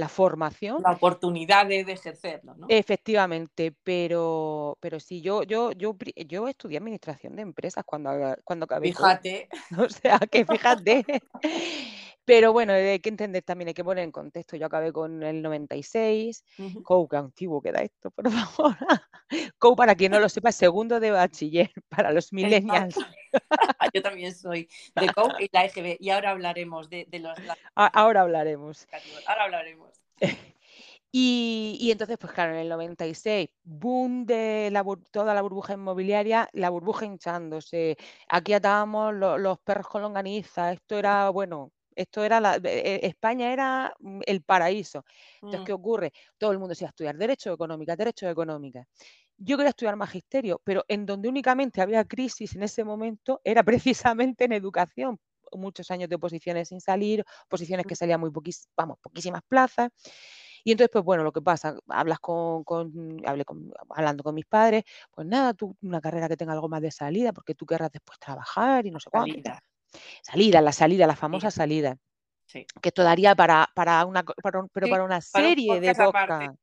formación. 0.08 0.82
La 0.82 0.94
oportunidad 0.94 1.66
de, 1.66 1.82
ejercerlo, 1.82 2.56
¿no? 2.56 2.68
Efectivamente, 2.70 3.76
pero, 3.84 4.78
pero 4.80 5.02
sí, 5.02 5.20
yo, 5.20 5.44
yo, 5.44 5.74
yo, 5.74 5.94
yo 6.26 6.48
estudié 6.48 6.78
administración 6.78 7.36
de 7.36 7.42
empresas 7.42 7.84
cuando, 7.84 8.38
cuando 8.46 8.64
acabé. 8.64 8.88
Fíjate. 8.88 9.50
O 9.78 9.90
sea, 9.90 10.20
que 10.20 10.46
fíjate. 10.46 11.06
Pero 12.26 12.54
bueno, 12.54 12.74
hay 12.74 13.00
que 13.00 13.10
entender 13.10 13.44
también, 13.44 13.70
hay 13.70 13.74
que 13.74 13.84
poner 13.84 14.04
en 14.04 14.12
contexto. 14.12 14.56
Yo 14.56 14.66
acabé 14.66 14.94
con 14.94 15.24
el 15.24 15.42
96. 15.42 16.44
Uh 16.58 17.08
qué 17.10 17.18
antiguo 17.18 17.62
queda 17.62 17.82
esto, 17.82 18.12
por 18.12 18.32
favor. 18.32 18.78
COU, 19.60 19.76
para 19.76 19.96
quien 19.96 20.12
no 20.12 20.20
lo 20.20 20.30
sepa, 20.30 20.52
segundo 20.52 21.00
de 21.00 21.12
bachiller 21.12 21.72
para 21.90 22.12
los 22.12 22.32
millennials. 22.32 22.96
Yo 23.94 24.02
también 24.02 24.34
soy 24.34 24.70
de 24.96 25.08
COU 25.14 25.30
y 25.40 25.50
la 25.52 25.66
EGB. 25.66 25.98
Y 26.00 26.10
ahora 26.12 26.32
hablaremos 26.32 26.90
de, 26.90 27.08
los. 27.20 27.38
Ahora 27.76 28.22
hablaremos. 28.22 28.88
Ahora 29.28 29.44
hablaremos. 29.46 29.92
Y, 31.16 31.90
entonces, 31.92 32.18
pues 32.18 32.34
claro, 32.34 32.54
en 32.54 32.60
el 32.62 32.70
96, 32.70 33.48
boom 33.64 34.26
de 34.26 34.70
la, 34.72 34.84
toda 35.12 35.36
la 35.36 35.44
burbuja 35.44 35.74
inmobiliaria, 35.74 36.50
la 36.54 36.72
burbuja 36.72 37.06
hinchándose. 37.06 37.98
Aquí 38.28 38.54
atábamos 38.54 39.14
los 39.14 39.60
perros 39.60 39.88
con 39.88 40.02
longaniza. 40.02 40.72
Esto 40.72 40.98
era, 40.98 41.30
bueno, 41.30 41.72
esto 41.96 42.24
era 42.24 42.40
la, 42.40 42.56
e, 42.64 43.00
España 43.04 43.52
era 43.52 43.94
mm, 44.00 44.22
el 44.26 44.42
paraíso. 44.42 45.06
Entonces, 45.36 45.62
mm. 45.62 45.64
¿qué 45.66 45.74
ocurre? 45.74 46.14
Todo 46.38 46.52
el 46.52 46.60
mundo 46.60 46.76
se 46.76 46.84
iba 46.84 46.90
a 46.90 46.92
estudiar 46.92 47.18
Derecho 47.18 47.54
Económica, 47.54 47.96
Derecho 47.96 48.30
Económica. 48.30 48.88
Yo 49.38 49.58
quería 49.58 49.70
estudiar 49.70 49.96
magisterio, 49.96 50.62
pero 50.64 50.86
en 50.88 51.06
donde 51.06 51.28
únicamente 51.28 51.82
había 51.82 52.06
crisis 52.06 52.56
en 52.56 52.64
ese 52.64 52.84
momento 52.84 53.42
era 53.44 53.64
precisamente 54.18 54.46
en 54.46 54.54
educación. 54.54 55.20
Muchos 55.52 55.92
años 55.92 56.10
de 56.10 56.16
oposiciones 56.16 56.70
sin 56.70 56.82
salir, 56.82 57.24
posiciones 57.48 57.86
que 57.86 57.96
salían 57.96 58.20
muy 58.20 58.32
vamos, 58.76 58.98
poquísimas 59.00 59.42
plazas. 59.48 59.92
Y 60.64 60.72
entonces, 60.72 60.92
pues 60.92 61.04
bueno, 61.04 61.24
lo 61.24 61.32
que 61.32 61.42
pasa, 61.42 61.78
hablas 61.88 62.20
con, 62.20 62.64
hablé 63.26 63.44
hablando 63.90 64.24
con 64.24 64.34
mis 64.34 64.46
padres, 64.46 64.84
pues 65.12 65.28
nada, 65.28 65.54
tú 65.54 65.76
una 65.82 66.00
carrera 66.00 66.30
que 66.30 66.38
tenga 66.38 66.54
algo 66.54 66.70
más 66.70 66.82
de 66.82 66.90
salida, 66.90 67.34
porque 67.34 67.54
tú 67.54 67.66
querrás 67.66 67.92
después 67.92 68.18
trabajar 68.18 68.86
y 68.86 68.92
no 68.92 69.00
sé 69.00 69.10
cuánto. 69.10 69.32
Salida, 69.34 69.62
la 70.34 70.72
salida, 70.72 71.08
la 71.08 71.16
famosa 71.16 71.52
salida. 71.52 71.98
Que 72.54 72.90
esto 72.90 73.04
daría 73.04 73.36
para, 73.36 73.70
para 73.74 74.06
una, 74.06 74.24
pero 74.24 74.88
para 74.88 75.04
una 75.04 75.22
serie 75.22 75.80
de 75.80 75.96
podcast. 75.96 76.56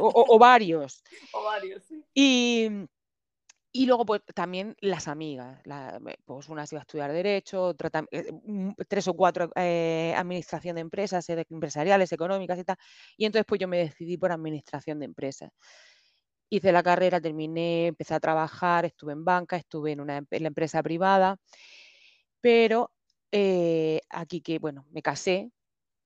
o, 0.00 0.38
varios. 0.38 1.02
O 1.32 1.42
varios, 1.44 1.84
Y, 2.14 2.68
y 3.72 3.86
luego, 3.86 4.04
pues 4.04 4.22
también 4.34 4.76
las 4.80 5.08
amigas. 5.08 5.60
pues 6.24 6.48
una 6.48 6.66
se 6.66 6.74
iba 6.74 6.80
a 6.80 6.82
estudiar 6.82 7.12
Derecho, 7.12 7.64
otra 7.64 7.90
eh, 8.10 8.30
tres 8.86 9.08
o 9.08 9.14
cuatro 9.14 9.50
eh, 9.56 10.14
Administración 10.16 10.76
de 10.76 10.82
Empresas, 10.82 11.28
eh, 11.30 11.46
empresariales, 11.50 12.12
económicas 12.12 12.58
y 12.58 12.64
tal. 12.64 12.76
Y 13.16 13.24
entonces, 13.24 13.46
pues 13.46 13.60
yo 13.60 13.68
me 13.68 13.78
decidí 13.78 14.18
por 14.18 14.30
Administración 14.30 14.98
de 15.00 15.06
Empresas. 15.06 15.50
Hice 16.50 16.70
la 16.70 16.82
carrera, 16.82 17.20
terminé, 17.20 17.86
empecé 17.86 18.14
a 18.14 18.20
trabajar, 18.20 18.84
estuve 18.84 19.12
en 19.12 19.24
banca, 19.24 19.56
estuve 19.56 19.92
en, 19.92 20.00
una, 20.00 20.18
en 20.18 20.42
la 20.42 20.48
empresa 20.48 20.82
privada. 20.82 21.38
Pero 22.42 22.90
eh, 23.30 24.00
aquí 24.10 24.42
que, 24.42 24.58
bueno, 24.58 24.84
me 24.90 25.00
casé, 25.00 25.50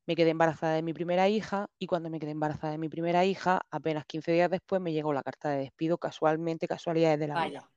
me 0.06 0.14
quedé 0.14 0.30
embarazada 0.30 0.74
de 0.74 0.82
mi 0.82 0.92
primera 0.92 1.28
hija 1.28 1.68
y 1.78 1.88
cuando 1.88 2.10
me 2.10 2.20
quedé 2.20 2.30
embarazada 2.30 2.72
de 2.72 2.78
mi 2.78 2.88
primera 2.88 3.24
hija, 3.24 3.62
apenas 3.70 4.06
15 4.06 4.30
días 4.30 4.50
después 4.50 4.80
me 4.80 4.92
llegó 4.92 5.12
la 5.12 5.24
carta 5.24 5.50
de 5.50 5.58
despido 5.58 5.98
casualmente, 5.98 6.68
casualidades 6.68 7.18
de 7.18 7.26
la 7.26 7.44
vida. 7.44 7.70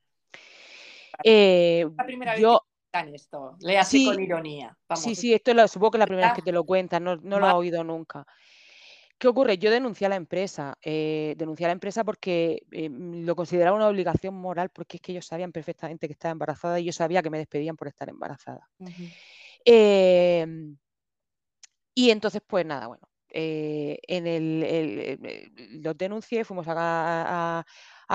Eh, 1.24 1.86
la 1.96 2.06
primera 2.06 2.32
vez 2.32 2.42
yo, 2.42 2.64
que 2.92 3.14
esto, 3.14 3.56
le 3.60 3.78
así 3.78 4.04
con 4.04 4.22
ironía. 4.22 4.76
Sí, 4.94 5.14
sí, 5.14 5.34
esto 5.34 5.54
lo, 5.54 5.66
supongo 5.66 5.92
que 5.92 5.96
es 5.96 6.00
la 6.00 6.06
primera 6.06 6.28
vez 6.28 6.36
que 6.36 6.42
te 6.42 6.52
lo 6.52 6.64
cuentan, 6.64 7.02
no, 7.02 7.16
no 7.16 7.40
lo 7.40 7.48
he 7.48 7.52
oído 7.52 7.82
nunca. 7.82 8.26
¿Qué 9.20 9.28
ocurre? 9.28 9.58
Yo 9.58 9.70
denuncié 9.70 10.06
a 10.06 10.08
la 10.08 10.16
empresa, 10.16 10.78
eh, 10.80 11.34
denuncié 11.36 11.66
a 11.66 11.68
la 11.68 11.74
empresa 11.74 12.04
porque 12.04 12.62
eh, 12.72 12.88
lo 12.90 13.36
consideraba 13.36 13.76
una 13.76 13.86
obligación 13.86 14.34
moral 14.34 14.70
porque 14.70 14.96
es 14.96 15.02
que 15.02 15.12
ellos 15.12 15.26
sabían 15.26 15.52
perfectamente 15.52 16.06
que 16.06 16.14
estaba 16.14 16.32
embarazada 16.32 16.80
y 16.80 16.84
yo 16.84 16.92
sabía 16.94 17.22
que 17.22 17.28
me 17.28 17.36
despedían 17.36 17.76
por 17.76 17.86
estar 17.86 18.08
embarazada. 18.08 18.66
Em, 19.62 20.74
y 21.94 22.10
entonces, 22.10 22.40
pues 22.46 22.64
nada, 22.64 22.86
bueno, 22.86 23.10
eh, 23.28 23.98
en 24.08 24.26
el, 24.26 25.82
los 25.82 25.98
denuncié, 25.98 26.42
fuimos 26.46 26.64
a, 26.70 27.62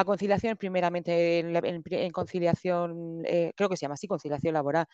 conciliación, 0.08 0.58
primeramente 0.58 1.38
en, 1.40 2.12
conciliación, 2.12 3.22
creo 3.56 3.70
que 3.70 3.78
se 3.78 3.86
llama 3.86 3.94
así, 3.94 4.08
conciliación 4.08 4.56
laboral. 4.56 4.88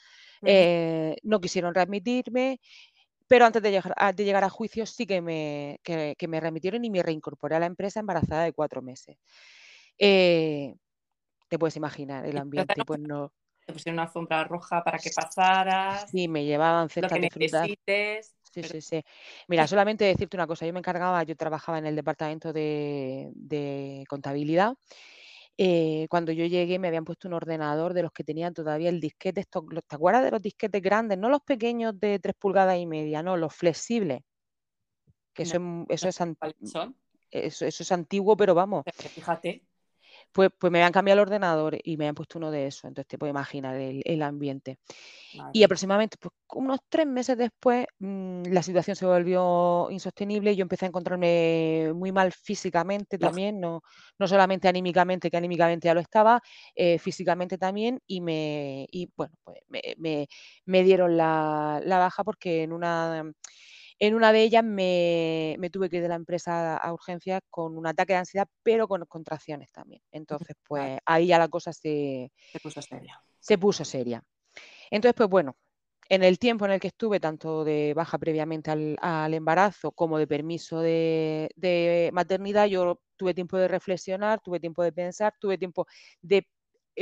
no 1.24 1.39
quisieron 1.39 1.74
readmitirme, 1.74 2.60
pero 3.32 3.46
antes 3.46 3.63
de 3.63 3.72
llegar, 3.72 3.94
a, 3.96 4.12
de 4.12 4.26
llegar 4.26 4.44
a 4.44 4.50
juicio 4.50 4.86
sí 4.86 5.06
que 5.08 5.22
me, 5.22 5.80
que, 5.84 6.28
me 6.28 6.41
remitieron 6.41 6.84
y 6.84 6.89
me 6.89 7.02
reincorporé 7.02 7.56
a 7.56 7.62
la 7.62 7.65
empresa 7.65 8.02
embarazada 8.02 8.44
de 8.44 8.52
cuatro 8.52 8.82
meses. 8.82 9.15
Eh, 9.98 10.76
te 11.48 11.58
puedes 11.58 11.78
imaginar 11.78 12.26
el 12.26 12.38
ambiente, 12.38 12.84
pues 12.84 13.00
no. 13.00 13.32
Te 13.65 13.72
pusieron 13.72 13.96
una 13.96 14.04
alfombra 14.04 14.44
roja 14.44 14.84
para 14.84 15.00
que 15.00 15.12
pasaras. 15.15 16.12
Sí, 16.12 16.28
me 16.28 16.44
llevaban 16.44 16.89
cestas 16.89 17.22
de 17.22 17.30
frutas. 17.30 17.70
Sí, 18.54 18.63
sí, 18.63 18.82
sí. 18.82 19.02
Mira, 19.48 19.65
solamente 19.65 20.04
decirte 20.04 20.36
una 20.36 20.46
cosa, 20.46 20.65
yo 20.65 20.74
me 20.74 20.80
encargaba, 20.80 21.24
yo 21.24 21.38
trabajaba 21.38 21.78
en 21.78 21.86
el 21.86 21.96
departamento 21.96 22.52
de, 22.52 23.32
de 23.34 24.04
contabilidad 24.10 24.74
eh, 25.63 26.08
cuando 26.10 26.32
yo 26.32 26.43
llegué 26.47 26.80
me 26.80 26.88
habían 26.88 27.06
puesto 27.06 27.28
un 27.28 27.36
ordenador 27.36 27.93
de 27.93 28.02
los 28.02 28.12
que 28.12 28.24
tenían 28.24 28.52
todavía 28.52 28.89
el 28.89 29.00
disquete, 29.00 29.43
¿te 29.43 29.95
acuerdas 29.95 30.24
de 30.24 30.32
los 30.32 30.41
disquetes 30.41 30.82
grandes? 30.82 31.19
No 31.19 31.30
los 31.30 31.41
pequeños 31.41 32.00
de 32.00 32.17
3 32.17 32.34
pulgadas 32.34 32.80
y 32.80 32.88
media, 32.88 33.21
no, 33.21 33.38
los 33.38 33.54
flexibles. 33.54 34.24
Que 35.36 35.43
eso, 35.43 35.86
es, 35.88 36.04
eso, 36.04 36.26
es, 37.30 37.62
eso, 37.62 37.84
es 37.84 37.91
antiguo, 37.91 38.36
pero 38.36 38.56
vamos. 38.56 38.84
Fíjate. 38.91 39.63
Pues, 40.32 40.50
pues 40.58 40.72
me 40.72 40.80
habían 40.80 40.94
cambiado 40.94 41.22
el 41.22 41.28
ordenador 41.28 41.78
y 41.84 41.98
me 41.98 42.06
habían 42.06 42.15
puesto 42.15 42.38
uno 42.39 42.52
de 42.52 42.67
esos, 42.67 42.86
entonces 42.86 43.08
te 43.08 43.17
puedes 43.17 43.32
imaginar 43.32 43.76
el, 43.76 44.22
ambiente. 44.22 44.80
Y 45.54 45.63
aproximadamente 45.63 46.17
pues, 46.20 46.34
unos 46.54 46.80
tres 46.89 47.08
meses 47.08 47.38
después 47.38 47.86
mm, 48.00 48.44
la 48.52 48.63
situación 48.63 48.96
se 48.96 49.06
volvió 49.06 49.89
insostenible. 49.91 50.52
Y 50.52 50.56
yo 50.56 50.63
empecé 50.63 50.86
a 50.86 50.88
encontrarme 50.89 51.91
muy 51.94 52.12
mal 52.12 52.32
físicamente 52.32 53.17
también, 53.17 53.60
no, 53.60 53.82
no 54.20 54.28
solamente 54.28 54.67
anímicamente, 54.67 55.30
que 55.30 55.38
anímicamente 55.38 55.88
ya 55.88 55.94
lo 55.94 56.02
estaba, 56.02 56.41
eh, 56.76 56.98
físicamente 57.00 57.58
también. 57.58 58.00
Y 58.08 58.22
me 58.22 58.88
y, 58.91 59.12
bueno, 59.15 59.34
pues 59.44 59.60
me, 59.67 60.28
me, 60.65 60.84
dieron 60.84 61.17
la, 61.17 61.82
la 61.84 61.98
baja 61.98 62.24
porque 62.24 62.63
en 62.63 62.74
una 62.74 63.24
en 64.02 64.16
una 64.16 64.34
de 64.34 64.42
ellas 64.42 64.64
me, 64.64 65.56
tuve 65.72 65.88
que 65.88 65.98
ir 65.98 66.02
de 66.02 66.10
la 66.10 66.16
empresa 66.16 66.76
a 66.76 66.92
urgencias 66.92 67.40
con 67.52 67.78
un 67.78 67.86
ataque 67.86 68.14
de 68.14 68.20
ansiedad, 68.20 68.48
pero 68.64 68.88
con 68.88 69.06
contracciones 69.06 69.72
también. 69.72 70.02
Entonces, 70.12 70.58
pues 70.68 70.98
ahí 71.06 71.28
ya 71.28 71.38
la 71.38 71.50
cosa 71.50 71.72
se, 71.72 72.32
puso 72.64 72.82
seria. 72.82 73.22
Se 73.40 73.60
puso 73.60 73.86
seria. 73.86 74.24
Entonces, 74.90 75.14
pues 75.16 75.30
bueno, 75.30 75.56
en 76.10 76.24
el 76.24 76.40
tiempo 76.40 76.66
en 76.66 76.72
el 76.72 76.80
que 76.80 76.88
estuve, 76.88 77.20
tanto 77.20 77.64
de 77.64 77.94
baja 77.94 78.18
previamente 78.18 78.72
al, 78.72 79.34
embarazo 79.36 79.92
como 79.92 80.18
de 80.18 80.26
permiso 80.26 80.80
de, 80.80 82.10
maternidad, 82.12 82.66
yo 82.66 83.00
tuve 83.18 83.36
tiempo 83.36 83.56
de 83.58 83.68
reflexionar, 83.68 84.42
tuve 84.42 84.60
tiempo 84.60 84.82
de 84.82 84.94
pensar, 84.94 85.36
tuve 85.40 85.60
tiempo 85.60 85.86
de 86.24 86.48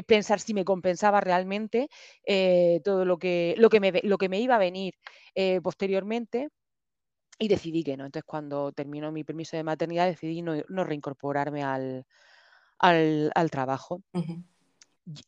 pensar 0.05 0.41
si 0.41 0.53
me 0.53 0.65
compensaba 0.65 1.21
realmente 1.21 1.88
eh, 2.25 2.81
todo 2.83 3.05
lo 3.05 3.17
que, 3.17 3.55
lo, 3.57 3.69
que 3.69 3.79
me, 3.79 4.01
lo 4.03 4.17
que 4.17 4.27
me 4.27 4.41
iba 4.41 4.55
a 4.55 4.59
venir 4.59 4.95
eh, 5.33 5.62
posteriormente 5.62 6.49
y 7.39 7.47
decidí 7.47 7.84
que 7.84 7.97
no. 7.97 8.06
Entonces, 8.06 8.25
cuando 8.25 8.71
terminó 8.73 9.12
mi 9.12 9.23
permiso 9.23 9.56
de 9.58 9.63
maternidad, 9.63 10.06
decidí 10.08 10.41
no, 10.41 10.84
reincorporarme 10.84 11.63
al, 11.63 12.06
al, 12.78 13.49
trabajo. 13.49 14.04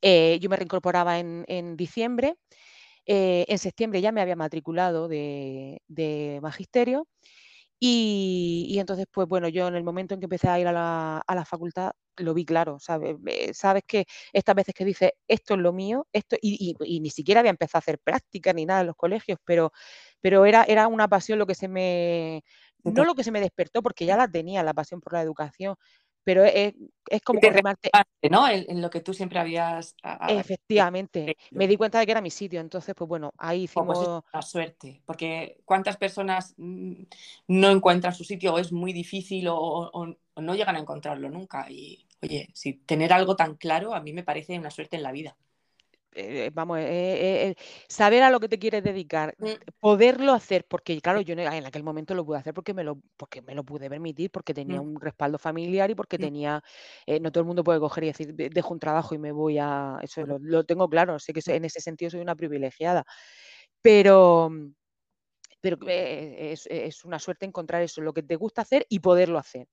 Eh, 0.02 0.38
yo 0.42 0.50
me 0.50 0.58
reincorporaba 0.58 1.20
en, 1.20 1.78
diciembre. 1.78 2.36
Eh, 3.06 3.46
en 3.48 3.58
septiembre 3.58 4.02
ya 4.02 4.12
me 4.12 4.22
había 4.22 4.36
matriculado 4.36 5.08
de, 5.08 6.40
magisterio. 6.42 7.08
Y, 7.80 8.78
entonces, 8.78 9.08
pues 9.10 9.28
bueno, 9.28 9.48
yo 9.48 9.68
en 9.68 9.76
el 9.76 9.84
momento 9.84 10.14
en 10.14 10.20
que 10.20 10.26
empecé 10.26 10.50
a 10.50 10.60
ir 10.60 10.68
a 10.68 10.74
la, 10.74 11.46
facultad, 11.46 11.94
lo 12.22 12.34
vi 12.34 12.46
claro, 12.46 12.80
¿sabes? 12.80 13.18
sabes 13.54 13.84
que 13.86 14.06
estas 14.34 14.56
veces 14.56 14.74
que 14.74 14.86
dices, 14.86 15.12
esto 15.28 15.54
es 15.56 15.60
lo 15.60 15.74
mío, 15.74 16.08
esto, 16.14 16.38
y, 16.42 16.76
ni 17.02 17.10
siquiera 17.10 17.40
había 17.40 17.52
empezado 17.52 17.80
a 17.80 17.84
hacer 17.84 18.00
práctica 18.00 18.54
ni 18.54 18.66
nada 18.66 18.82
en 18.82 18.88
los 18.88 18.96
colegios, 18.96 19.40
pero, 19.46 19.72
pero 20.22 20.46
era, 20.46 20.64
era 20.64 20.88
una 20.88 21.08
pasión 21.08 21.40
lo 21.40 21.48
que 21.48 21.56
se 21.56 21.68
me, 21.68 22.44
no 22.84 23.06
lo 23.06 23.16
que 23.16 23.24
se 23.24 23.32
me 23.32 23.42
despertó, 23.42 23.82
porque 23.82 24.06
ya 24.06 24.18
la 24.18 24.28
tenía, 24.28 24.64
la 24.64 24.74
pasión 24.74 25.02
por 25.02 25.14
la 25.14 25.22
educación, 25.22 25.76
pero 26.24 26.44
es, 26.44 26.74
es 27.10 27.22
como 27.22 27.40
confirmarte. 27.40 27.90
¿no? 28.30 28.48
En, 28.48 28.82
lo 28.82 28.90
que 28.90 29.02
tú 29.02 29.14
siempre 29.14 29.40
habías. 29.40 29.96
Efectivamente, 30.28 31.38
me 31.52 31.68
di 31.68 31.78
cuenta 31.78 32.00
de 32.00 32.06
que 32.06 32.12
era 32.12 32.22
mi 32.22 32.30
sitio, 32.30 32.60
entonces, 32.60 32.94
pues 32.96 33.08
bueno, 33.08 33.34
ahí 33.38 33.68
oh, 33.74 33.86
pues 33.86 34.00
hicimos. 34.00 34.24
la 34.34 34.42
suerte, 34.42 35.02
porque 35.06 35.62
¿cuántas 35.66 35.98
personas 35.98 36.54
mm, 36.58 37.04
no 37.48 37.70
encuentran 37.70 38.14
su 38.14 38.24
sitio 38.24 38.54
o 38.54 38.60
es 38.60 38.72
muy 38.72 38.94
difícil 38.94 39.48
o, 39.50 40.16
no 40.36 40.56
llegan 40.56 40.76
a 40.76 40.80
encontrarlo 40.80 41.30
nunca? 41.30 41.70
Y 41.70 42.08
oye, 42.22 42.50
si 42.54 42.74
tener 42.74 43.14
algo 43.14 43.36
tan 43.36 43.56
claro 43.56 43.94
a 43.94 44.02
mí 44.02 44.14
me 44.14 44.24
parece 44.24 44.58
una 44.58 44.72
suerte 44.72 44.98
en 44.98 45.04
la 45.04 45.12
vida. 45.12 45.38
Eh, 46.14 46.52
vamos, 46.54 46.80
eh, 46.80 46.84
eh, 47.48 47.56
saber 47.88 48.22
a 48.24 48.30
lo 48.30 48.42
que 48.42 48.50
te 48.50 48.60
quieres 48.60 48.84
dedicar, 48.84 49.34
mm. 49.40 49.80
poderlo 49.80 50.34
hacer, 50.34 50.66
porque 50.68 51.00
claro, 51.00 51.22
yo 51.22 51.34
en 51.34 51.66
aquel 51.66 51.84
momento 51.84 52.14
lo 52.14 52.26
pude 52.26 52.40
hacer 52.40 52.54
porque 52.54 52.74
me 52.74 52.84
lo, 52.84 53.00
porque 53.16 53.42
me 53.42 53.56
lo 53.56 53.64
pude 53.64 53.90
permitir, 53.90 54.30
porque 54.30 54.54
tenía 54.54 54.82
mm. 54.82 54.86
un 54.86 55.00
respaldo 55.00 55.38
familiar 55.38 55.90
y 55.90 55.96
porque 55.96 56.18
mm. 56.18 56.22
tenía, 56.22 56.64
no 57.22 57.32
todo 57.32 57.42
el 57.42 57.48
mundo 57.48 57.64
puede 57.64 57.80
coger 57.80 58.04
y 58.04 58.08
decir, 58.08 58.34
dejo 58.34 58.74
un 58.74 58.80
trabajo 58.80 59.16
y 59.16 59.20
me 59.20 59.32
voy 59.32 59.58
a, 59.58 60.00
eso 60.02 60.26
lo, 60.26 60.66
tengo 60.66 60.90
claro, 60.90 61.18
sé 61.18 61.32
que 61.32 61.42
en 61.46 61.64
ese 61.64 61.80
sentido 61.80 62.12
soy 62.12 62.20
una 62.20 62.36
privilegiada, 62.36 63.06
pero, 63.82 64.52
pero 65.62 65.78
es, 65.88 66.68
es 66.68 67.06
una 67.06 67.20
suerte 67.20 67.46
encontrar 67.46 67.82
eso, 67.84 68.02
lo 68.02 68.14
que 68.14 68.24
te 68.24 68.36
gusta 68.36 68.64
hacer 68.64 68.86
y 68.90 69.00
poderlo 69.00 69.40
hacer. 69.40 69.70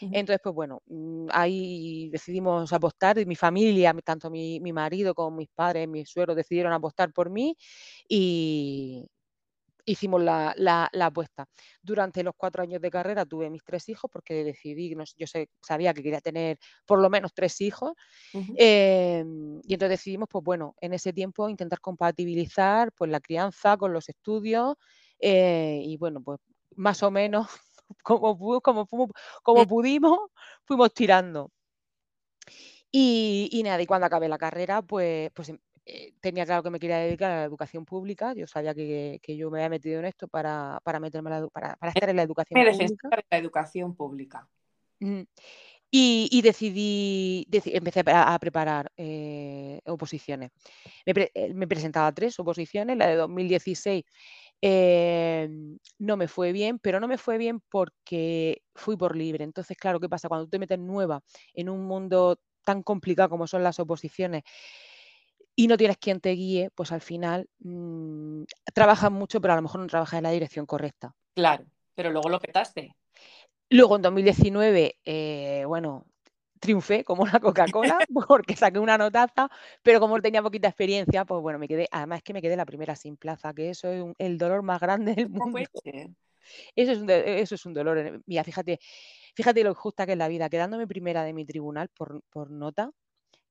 Entonces, 0.00 0.40
pues 0.42 0.54
bueno, 0.54 0.82
mm, 0.86 1.26
ahí 1.30 2.08
decidimos 2.10 2.72
apostar, 2.72 3.24
mi 3.26 3.36
familia, 3.36 3.94
tanto 4.04 4.30
mi, 4.30 4.60
marido 4.72 5.14
como 5.14 5.36
mis 5.36 5.48
padres, 5.50 5.88
mis 5.88 6.08
suegros 6.08 6.36
decidieron 6.36 6.72
apostar 6.72 7.12
por 7.12 7.30
mí 7.30 7.56
y 8.08 9.06
hicimos 9.86 10.22
la, 10.22 10.90
apuesta. 11.00 11.46
Durante 11.82 12.22
los 12.22 12.34
cuatro 12.36 12.62
años 12.62 12.80
de 12.80 12.90
carrera 12.90 13.24
tuve 13.26 13.50
mis 13.50 13.62
tres 13.64 13.88
hijos 13.88 14.10
porque 14.10 14.44
decidí, 14.44 14.94
yo 15.16 15.26
sabía 15.62 15.92
que 15.92 16.02
quería 16.02 16.20
tener 16.20 16.58
por 16.86 17.00
lo 17.00 17.10
menos 17.10 17.32
tres 17.34 17.60
hijos 17.60 17.92
em, 18.32 19.60
y 19.62 19.74
entonces 19.74 19.98
decidimos, 19.98 20.28
pues 20.30 20.44
bueno, 20.44 20.74
en 20.80 20.94
ese 20.94 21.12
tiempo 21.12 21.48
intentar 21.48 21.80
compatibilizar 21.80 22.92
pues 22.92 23.10
la 23.10 23.20
crianza 23.20 23.76
con 23.76 23.92
los 23.92 24.08
estudios 24.08 24.76
eh, 25.18 25.80
y 25.84 25.96
bueno, 25.96 26.22
pues 26.22 26.40
más 26.76 27.02
o 27.02 27.10
menos 27.10 27.48
como, 28.02 28.60
como, 28.60 28.86
como 29.42 29.66
pudimos, 29.66 30.18
fuimos 30.64 30.92
tirando. 30.94 31.50
Y, 32.96 33.60
nada, 33.64 33.82
y 33.82 33.86
cuando 33.86 34.06
acabé 34.06 34.28
la 34.28 34.38
carrera, 34.38 34.80
pues, 34.80 35.32
pues 35.32 35.52
eh, 35.84 36.14
tenía 36.20 36.46
claro 36.46 36.62
que 36.62 36.70
me 36.70 36.78
quería 36.78 36.98
dedicar 36.98 37.28
a 37.32 37.36
la 37.38 37.44
educación 37.44 37.84
pública. 37.84 38.34
Yo 38.34 38.46
sabía 38.46 38.72
que, 38.72 39.20
yo 39.26 39.50
me 39.50 39.58
había 39.58 39.70
metido 39.70 39.98
en 39.98 40.04
esto 40.04 40.28
para, 40.28 40.80
meterme 41.00 41.30
para, 41.52 41.76
estar 41.88 42.08
en 42.08 42.16
la 42.16 42.22
educación 42.22 42.64
pública. 42.64 43.08
la 43.30 43.38
educación 43.38 43.96
pública. 43.96 44.48
Y, 45.90 46.40
decidí, 46.42 47.46
empecé 47.50 48.04
a, 48.06 48.38
preparar 48.38 48.92
eh, 48.96 49.80
oposiciones. 49.86 50.50
Me, 51.04 51.30
eh, 51.34 51.52
me, 51.52 51.66
presentaba 51.66 52.12
tres 52.12 52.38
oposiciones, 52.38 52.96
la 52.96 53.08
de 53.08 53.16
2016 53.16 54.04
Em, 54.66 55.76
no 55.98 56.16
me 56.16 56.26
fue 56.26 56.50
bien, 56.52 56.78
pero 56.78 56.98
no 56.98 57.06
me 57.06 57.18
fue 57.18 57.36
bien 57.36 57.60
porque 57.68 58.62
fui 58.74 58.96
por 58.96 59.14
libre. 59.14 59.44
Entonces, 59.44 59.76
claro, 59.76 60.00
¿qué 60.00 60.08
pasa? 60.08 60.26
Cuando 60.28 60.46
tú 60.46 60.52
te 60.52 60.58
metes 60.58 60.78
nueva 60.78 61.20
en 61.52 61.68
un 61.68 61.84
mundo 61.84 62.38
tan 62.64 62.82
complicado 62.82 63.28
como 63.28 63.46
son 63.46 63.62
las 63.62 63.78
oposiciones 63.78 64.42
y 65.54 65.66
no 65.66 65.76
tienes 65.76 65.98
quien 65.98 66.18
te 66.18 66.30
guíe, 66.30 66.70
pues 66.74 66.92
al 66.92 67.02
final 67.02 67.46
mm, 67.58 68.44
trabajas 68.72 69.12
mucho, 69.12 69.38
pero 69.38 69.52
a 69.52 69.56
lo 69.56 69.62
mejor 69.62 69.82
no 69.82 69.86
trabajas 69.86 70.16
en 70.16 70.22
la 70.22 70.30
dirección 70.30 70.64
correcta. 70.64 71.14
Claro, 71.34 71.66
pero 71.94 72.10
luego 72.10 72.30
lo 72.30 72.40
petaste. 72.40 72.96
Luego 73.68 73.96
en 73.96 74.02
2019, 74.02 74.98
eh, 75.04 75.64
bueno, 75.66 76.06
triunfé 76.64 77.04
como 77.04 77.22
una 77.22 77.38
Coca-Cola 77.40 77.98
porque 78.28 78.56
saqué 78.56 78.78
una 78.78 78.96
notaza, 78.96 79.48
pero 79.82 80.00
como 80.00 80.20
tenía 80.20 80.42
poquita 80.42 80.68
experiencia, 80.68 81.24
pues 81.24 81.40
bueno, 81.42 81.58
me 81.58 81.68
quedé, 81.68 81.86
además 81.90 82.18
es 82.18 82.22
que 82.24 82.32
me 82.32 82.40
quedé 82.42 82.56
la 82.56 82.64
primera 82.64 82.96
sin 82.96 83.16
plaza, 83.16 83.52
que 83.52 83.70
eso 83.70 83.92
es 83.92 84.04
el 84.18 84.38
dolor 84.38 84.62
más 84.62 84.80
grande 84.80 85.14
del 85.14 85.28
mundo. 85.28 85.58
Eso 86.76 86.92
es, 86.92 86.98
un, 86.98 87.08
eso 87.08 87.54
es 87.54 87.64
un 87.64 87.72
dolor. 87.72 88.22
Mira, 88.26 88.44
fíjate, 88.44 88.78
fíjate 89.34 89.64
lo 89.64 89.74
justa 89.74 90.04
que 90.04 90.12
es 90.12 90.18
la 90.18 90.28
vida, 90.28 90.50
quedándome 90.50 90.86
primera 90.86 91.24
de 91.24 91.32
mi 91.32 91.46
tribunal 91.46 91.88
por, 91.88 92.50
nota, 92.50 92.90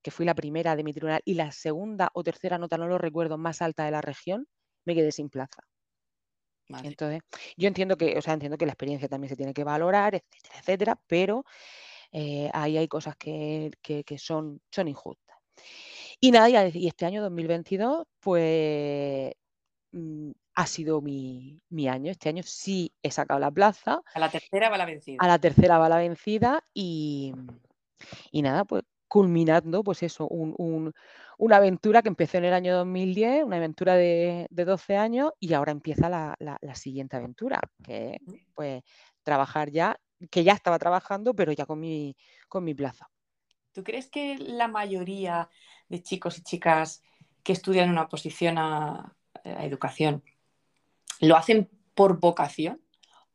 que 0.03 0.11
fui 0.11 0.27
la 0.27 0.35
primera 0.35 0.75
de 0.75 0.83
mi 0.83 0.93
tribunal, 0.93 1.19
y 1.25 1.33
la 1.33 1.51
segunda 1.51 2.11
o 2.13 2.23
tercera 2.23 2.59
nota, 2.59 2.77
no 2.77 2.87
lo 2.87 2.99
recuerdo, 2.99 3.35
más 3.39 3.63
alta 3.63 3.85
de 3.85 3.89
la 3.89 4.01
región, 4.01 4.47
me 4.85 4.93
quedé 4.93 5.11
sin 5.11 5.31
plaza. 5.31 5.63
Entonces, 6.83 7.21
yo 7.57 7.67
entiendo 7.67 7.97
que, 7.97 8.15
o 8.15 8.21
sea, 8.21 8.35
entiendo 8.35 8.59
que 8.59 8.67
la 8.67 8.73
experiencia 8.73 9.09
también 9.09 9.29
se 9.29 9.35
tiene 9.35 9.55
que 9.55 9.63
valorar, 9.63 10.13
etcétera, 10.13 10.59
etcétera, 10.59 11.01
pero 11.07 11.45
eh, 12.15 12.47
ahí 12.53 12.77
hay 12.77 12.87
cosas 12.87 13.15
que, 13.17 13.71
son, 14.17 14.61
son 14.69 14.87
injustas. 14.87 15.35
Y 16.19 16.31
nada, 16.31 16.69
y 16.69 16.87
este 16.87 17.05
año 17.07 17.23
2022, 17.23 18.05
pues 18.19 19.33
mm, 19.91 20.31
ha 20.53 20.67
sido 20.67 21.01
mi, 21.01 21.59
año. 21.89 22.11
Este 22.11 22.29
año 22.29 22.43
sí 22.45 22.93
he 23.01 23.09
sacado 23.09 23.39
la 23.39 23.49
plaza. 23.49 24.01
A 24.13 24.19
la 24.19 24.29
tercera 24.29 24.69
va 24.69 24.77
la 24.77 24.85
vencida. 24.85 25.17
A 25.19 25.27
la 25.27 25.39
tercera 25.39 25.79
va 25.79 25.89
la 25.89 25.97
vencida 25.97 26.63
y, 26.71 27.33
nada, 28.31 28.63
pues 28.63 28.83
culminando, 29.07 29.83
pues 29.83 30.03
eso, 30.03 30.27
una 30.27 31.55
aventura 31.57 32.03
que 32.03 32.09
empezó 32.09 32.37
en 32.37 32.45
el 32.45 32.53
año 32.53 32.75
2010, 32.77 33.43
una 33.43 33.57
aventura 33.57 33.95
de, 33.95 34.47
12 34.49 34.97
años 34.97 35.31
y 35.39 35.53
ahora 35.53 35.71
empieza 35.71 36.09
la, 36.09 36.35
la, 36.39 36.75
siguiente 36.75 37.17
aventura, 37.17 37.59
que 37.83 38.19
pues 38.55 38.81
trabajar 39.23 39.69
ya 39.69 39.99
que 40.29 40.43
ya 40.43 40.53
estaba 40.53 40.79
trabajando, 40.79 41.33
pero 41.33 41.51
ya 41.51 41.65
con 41.65 41.79
mi, 41.79 42.15
con 42.47 42.63
mi 42.63 42.73
plaza. 42.73 43.09
¿Tú 43.71 43.83
crees 43.83 44.07
que 44.07 44.37
la 44.37 44.67
mayoría 44.67 45.49
de 45.89 46.01
chicos 46.01 46.37
y 46.37 46.43
chicas 46.43 47.01
que 47.43 47.53
estudian 47.53 47.89
una 47.89 48.03
oposición 48.03 48.57
a, 48.57 49.15
a 49.43 49.65
educación 49.65 50.23
lo 51.19 51.37
hacen 51.37 51.69
por 51.95 52.19
vocación? 52.19 52.81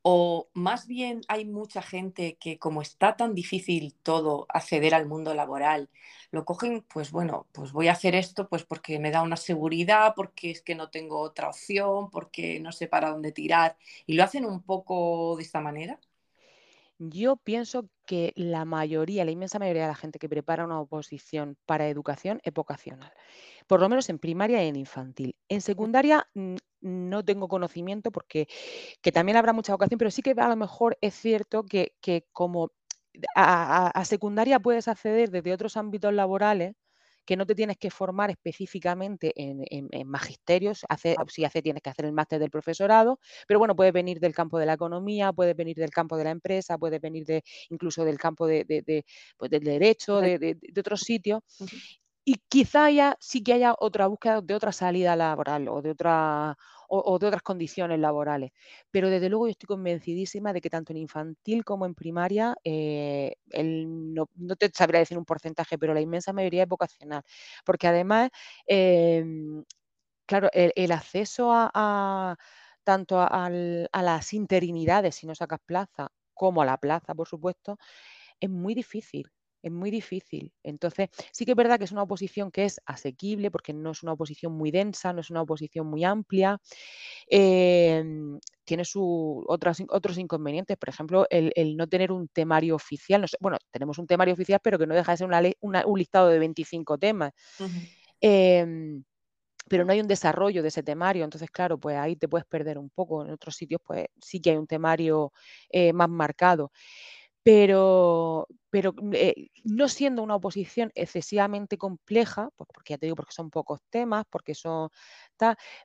¿O 0.02 0.48
más 0.54 0.86
bien 0.86 1.22
hay 1.28 1.44
mucha 1.44 1.82
gente 1.82 2.38
que 2.38 2.58
como 2.58 2.82
está 2.82 3.16
tan 3.16 3.34
difícil 3.34 3.94
todo 4.02 4.46
acceder 4.48 4.94
al 4.94 5.06
mundo 5.06 5.34
laboral, 5.34 5.90
lo 6.30 6.44
cogen, 6.44 6.82
pues 6.82 7.10
bueno, 7.10 7.46
pues 7.52 7.72
voy 7.72 7.88
a 7.88 7.92
hacer 7.92 8.14
esto 8.14 8.48
pues 8.48 8.64
porque 8.64 8.98
me 8.98 9.10
da 9.10 9.22
una 9.22 9.36
seguridad, 9.36 10.14
porque 10.14 10.50
es 10.50 10.62
que 10.62 10.74
no 10.74 10.88
tengo 10.90 11.20
otra 11.20 11.48
opción, 11.48 12.10
porque 12.10 12.60
no 12.60 12.72
sé 12.72 12.86
para 12.86 13.10
dónde 13.10 13.32
tirar 13.32 13.76
y 14.06 14.14
lo 14.14 14.22
hacen 14.22 14.44
un 14.46 14.62
poco 14.62 15.36
de 15.36 15.42
esta 15.42 15.60
manera? 15.60 15.98
Yo 17.00 17.36
pienso 17.36 17.88
que 18.06 18.32
la 18.34 18.64
mayoría, 18.64 19.24
la 19.24 19.30
inmensa 19.30 19.60
mayoría 19.60 19.82
de 19.82 19.88
la 19.88 19.94
gente 19.94 20.18
que 20.18 20.28
prepara 20.28 20.64
una 20.64 20.80
oposición 20.80 21.56
para 21.64 21.88
educación 21.88 22.40
es 22.42 22.52
vocacional, 22.52 23.12
por 23.68 23.80
lo 23.80 23.88
menos 23.88 24.08
en 24.08 24.18
primaria 24.18 24.64
y 24.64 24.68
en 24.68 24.76
infantil. 24.76 25.36
En 25.48 25.60
secundaria 25.60 26.28
no 26.80 27.24
tengo 27.24 27.46
conocimiento 27.48 28.10
porque 28.10 28.48
que 29.00 29.12
también 29.12 29.36
habrá 29.36 29.52
mucha 29.52 29.72
vocación, 29.72 29.98
pero 29.98 30.10
sí 30.10 30.22
que 30.22 30.34
a 30.36 30.48
lo 30.48 30.56
mejor 30.56 30.98
es 31.00 31.14
cierto 31.14 31.64
que, 31.64 31.94
como 32.32 32.72
a 33.36 34.04
secundaria 34.04 34.58
puedes 34.60 34.88
acceder 34.88 35.30
desde 35.30 35.52
otros 35.52 35.76
ámbitos 35.76 36.12
laborales, 36.12 36.74
que 37.28 37.36
no 37.36 37.44
te 37.44 37.54
tienes 37.54 37.76
que 37.76 37.90
formar 37.90 38.30
específicamente 38.30 39.34
en, 39.36 40.08
magisterios, 40.08 40.86
hace, 40.88 41.14
si 41.26 41.44
hace 41.44 41.60
tienes 41.60 41.82
que 41.82 41.90
hacer 41.90 42.06
el 42.06 42.12
máster 42.14 42.40
del 42.40 42.48
profesorado, 42.48 43.20
pero 43.46 43.58
bueno, 43.58 43.76
puede 43.76 43.92
venir 43.92 44.18
del 44.18 44.32
campo 44.32 44.58
de 44.58 44.64
la 44.64 44.72
economía, 44.72 45.30
puede 45.34 45.52
venir 45.52 45.76
del 45.76 45.90
campo 45.90 46.16
de 46.16 46.24
la 46.24 46.30
empresa, 46.30 46.78
puede 46.78 46.98
venir 46.98 47.26
de, 47.26 47.44
incluso 47.68 48.02
del 48.06 48.16
campo 48.16 48.46
de, 48.46 49.04
pues, 49.36 49.50
del 49.50 49.62
derecho, 49.62 50.22
de, 50.22 50.56
otros 50.78 51.00
sitios. 51.00 51.42
Y 52.24 52.36
quizá 52.48 52.90
ya 52.90 53.14
sí 53.20 53.42
que 53.42 53.52
haya 53.52 53.74
otra 53.78 54.06
búsqueda 54.06 54.40
de 54.40 54.54
otra 54.54 54.72
salida 54.72 55.14
laboral 55.14 55.68
o 55.68 55.82
de 55.82 55.90
otra 55.90 56.56
o, 56.88 57.18
de 57.18 57.26
otras 57.26 57.42
condiciones 57.42 57.98
laborales. 58.00 58.52
Pero 58.90 59.10
desde 59.10 59.28
luego 59.28 59.46
yo 59.46 59.52
estoy 59.52 59.66
convencidísima 59.66 60.52
de 60.52 60.60
que 60.60 60.70
tanto 60.70 60.92
en 60.92 60.98
infantil 60.98 61.64
como 61.64 61.86
en 61.86 61.94
primaria, 61.94 62.56
eh, 62.64 63.34
no, 63.54 64.26
te 64.58 64.70
sabría 64.74 65.00
decir 65.00 65.18
un 65.18 65.24
porcentaje, 65.24 65.78
pero 65.78 65.94
la 65.94 66.00
inmensa 66.00 66.32
mayoría 66.32 66.62
es 66.64 66.68
vocacional. 66.68 67.22
Porque 67.64 67.86
además, 67.88 68.30
em, 68.66 69.64
claro, 70.26 70.48
el, 70.52 70.92
acceso 70.92 71.50
a, 71.52 72.36
tanto 72.84 73.20
a, 73.20 73.50
las 73.50 74.32
interinidades, 74.34 75.16
si 75.16 75.26
no 75.26 75.34
sacas 75.34 75.60
plaza, 75.64 76.10
como 76.34 76.62
a 76.62 76.66
la 76.66 76.78
plaza, 76.78 77.14
por 77.14 77.28
supuesto, 77.28 77.78
es 78.40 78.50
muy 78.50 78.74
difícil. 78.74 79.30
Es 79.62 79.72
muy 79.72 79.90
difícil. 79.90 80.52
Entonces, 80.62 81.08
sí 81.32 81.44
que 81.44 81.52
es 81.52 81.56
verdad 81.56 81.78
que 81.78 81.84
es 81.84 81.92
una 81.92 82.02
oposición 82.02 82.50
que 82.50 82.64
es 82.64 82.80
asequible, 82.86 83.50
porque 83.50 83.72
no 83.72 83.90
es 83.90 84.02
una 84.02 84.12
oposición 84.12 84.52
muy 84.52 84.70
densa, 84.70 85.12
no 85.12 85.20
es 85.20 85.30
una 85.30 85.42
oposición 85.42 85.86
muy 85.86 86.04
amplia. 86.04 86.60
Em, 87.28 88.38
tiene 88.64 88.84
sus 88.84 89.44
otros, 89.46 89.82
otros 89.88 90.18
inconvenientes, 90.18 90.76
por 90.76 90.88
ejemplo, 90.88 91.26
el, 91.30 91.76
no 91.76 91.86
tener 91.86 92.12
un 92.12 92.28
temario 92.28 92.74
oficial. 92.76 93.24
bueno, 93.40 93.58
tenemos 93.70 93.98
un 93.98 94.06
temario 94.06 94.34
oficial, 94.34 94.60
pero 94.62 94.78
que 94.78 94.86
no 94.86 94.94
deja 94.94 95.12
de 95.12 95.18
ser 95.18 95.28
un 95.60 95.98
listado 95.98 96.28
de 96.28 96.38
25 96.38 96.98
temas. 96.98 97.32
Em, 98.20 99.04
pero 99.68 99.84
no 99.84 99.92
hay 99.92 100.00
un 100.00 100.08
desarrollo 100.08 100.62
de 100.62 100.68
ese 100.68 100.82
temario, 100.82 101.24
entonces 101.24 101.50
claro, 101.50 101.78
pues 101.78 101.96
ahí 101.96 102.16
te 102.16 102.28
puedes 102.28 102.46
perder 102.46 102.78
un 102.78 102.90
poco. 102.90 103.24
En 103.24 103.32
otros 103.32 103.54
sitios, 103.54 103.80
pues 103.84 104.06
sí 104.20 104.40
que 104.40 104.50
hay 104.50 104.56
un 104.56 104.66
temario 104.66 105.32
eh, 105.70 105.92
más 105.92 106.08
marcado 106.08 106.72
pero, 107.48 108.46
pero 108.68 108.94
eh, 109.14 109.48
no 109.64 109.88
siendo 109.88 110.22
una 110.22 110.34
oposición 110.34 110.92
excesivamente 110.94 111.78
compleja, 111.78 112.50
pues 112.56 112.68
porque 112.74 112.92
ya 112.92 112.98
te 112.98 113.06
digo, 113.06 113.16
porque 113.16 113.32
son 113.32 113.48
pocos 113.48 113.80
temas, 113.88 114.26
porque 114.28 114.54
son 114.54 114.90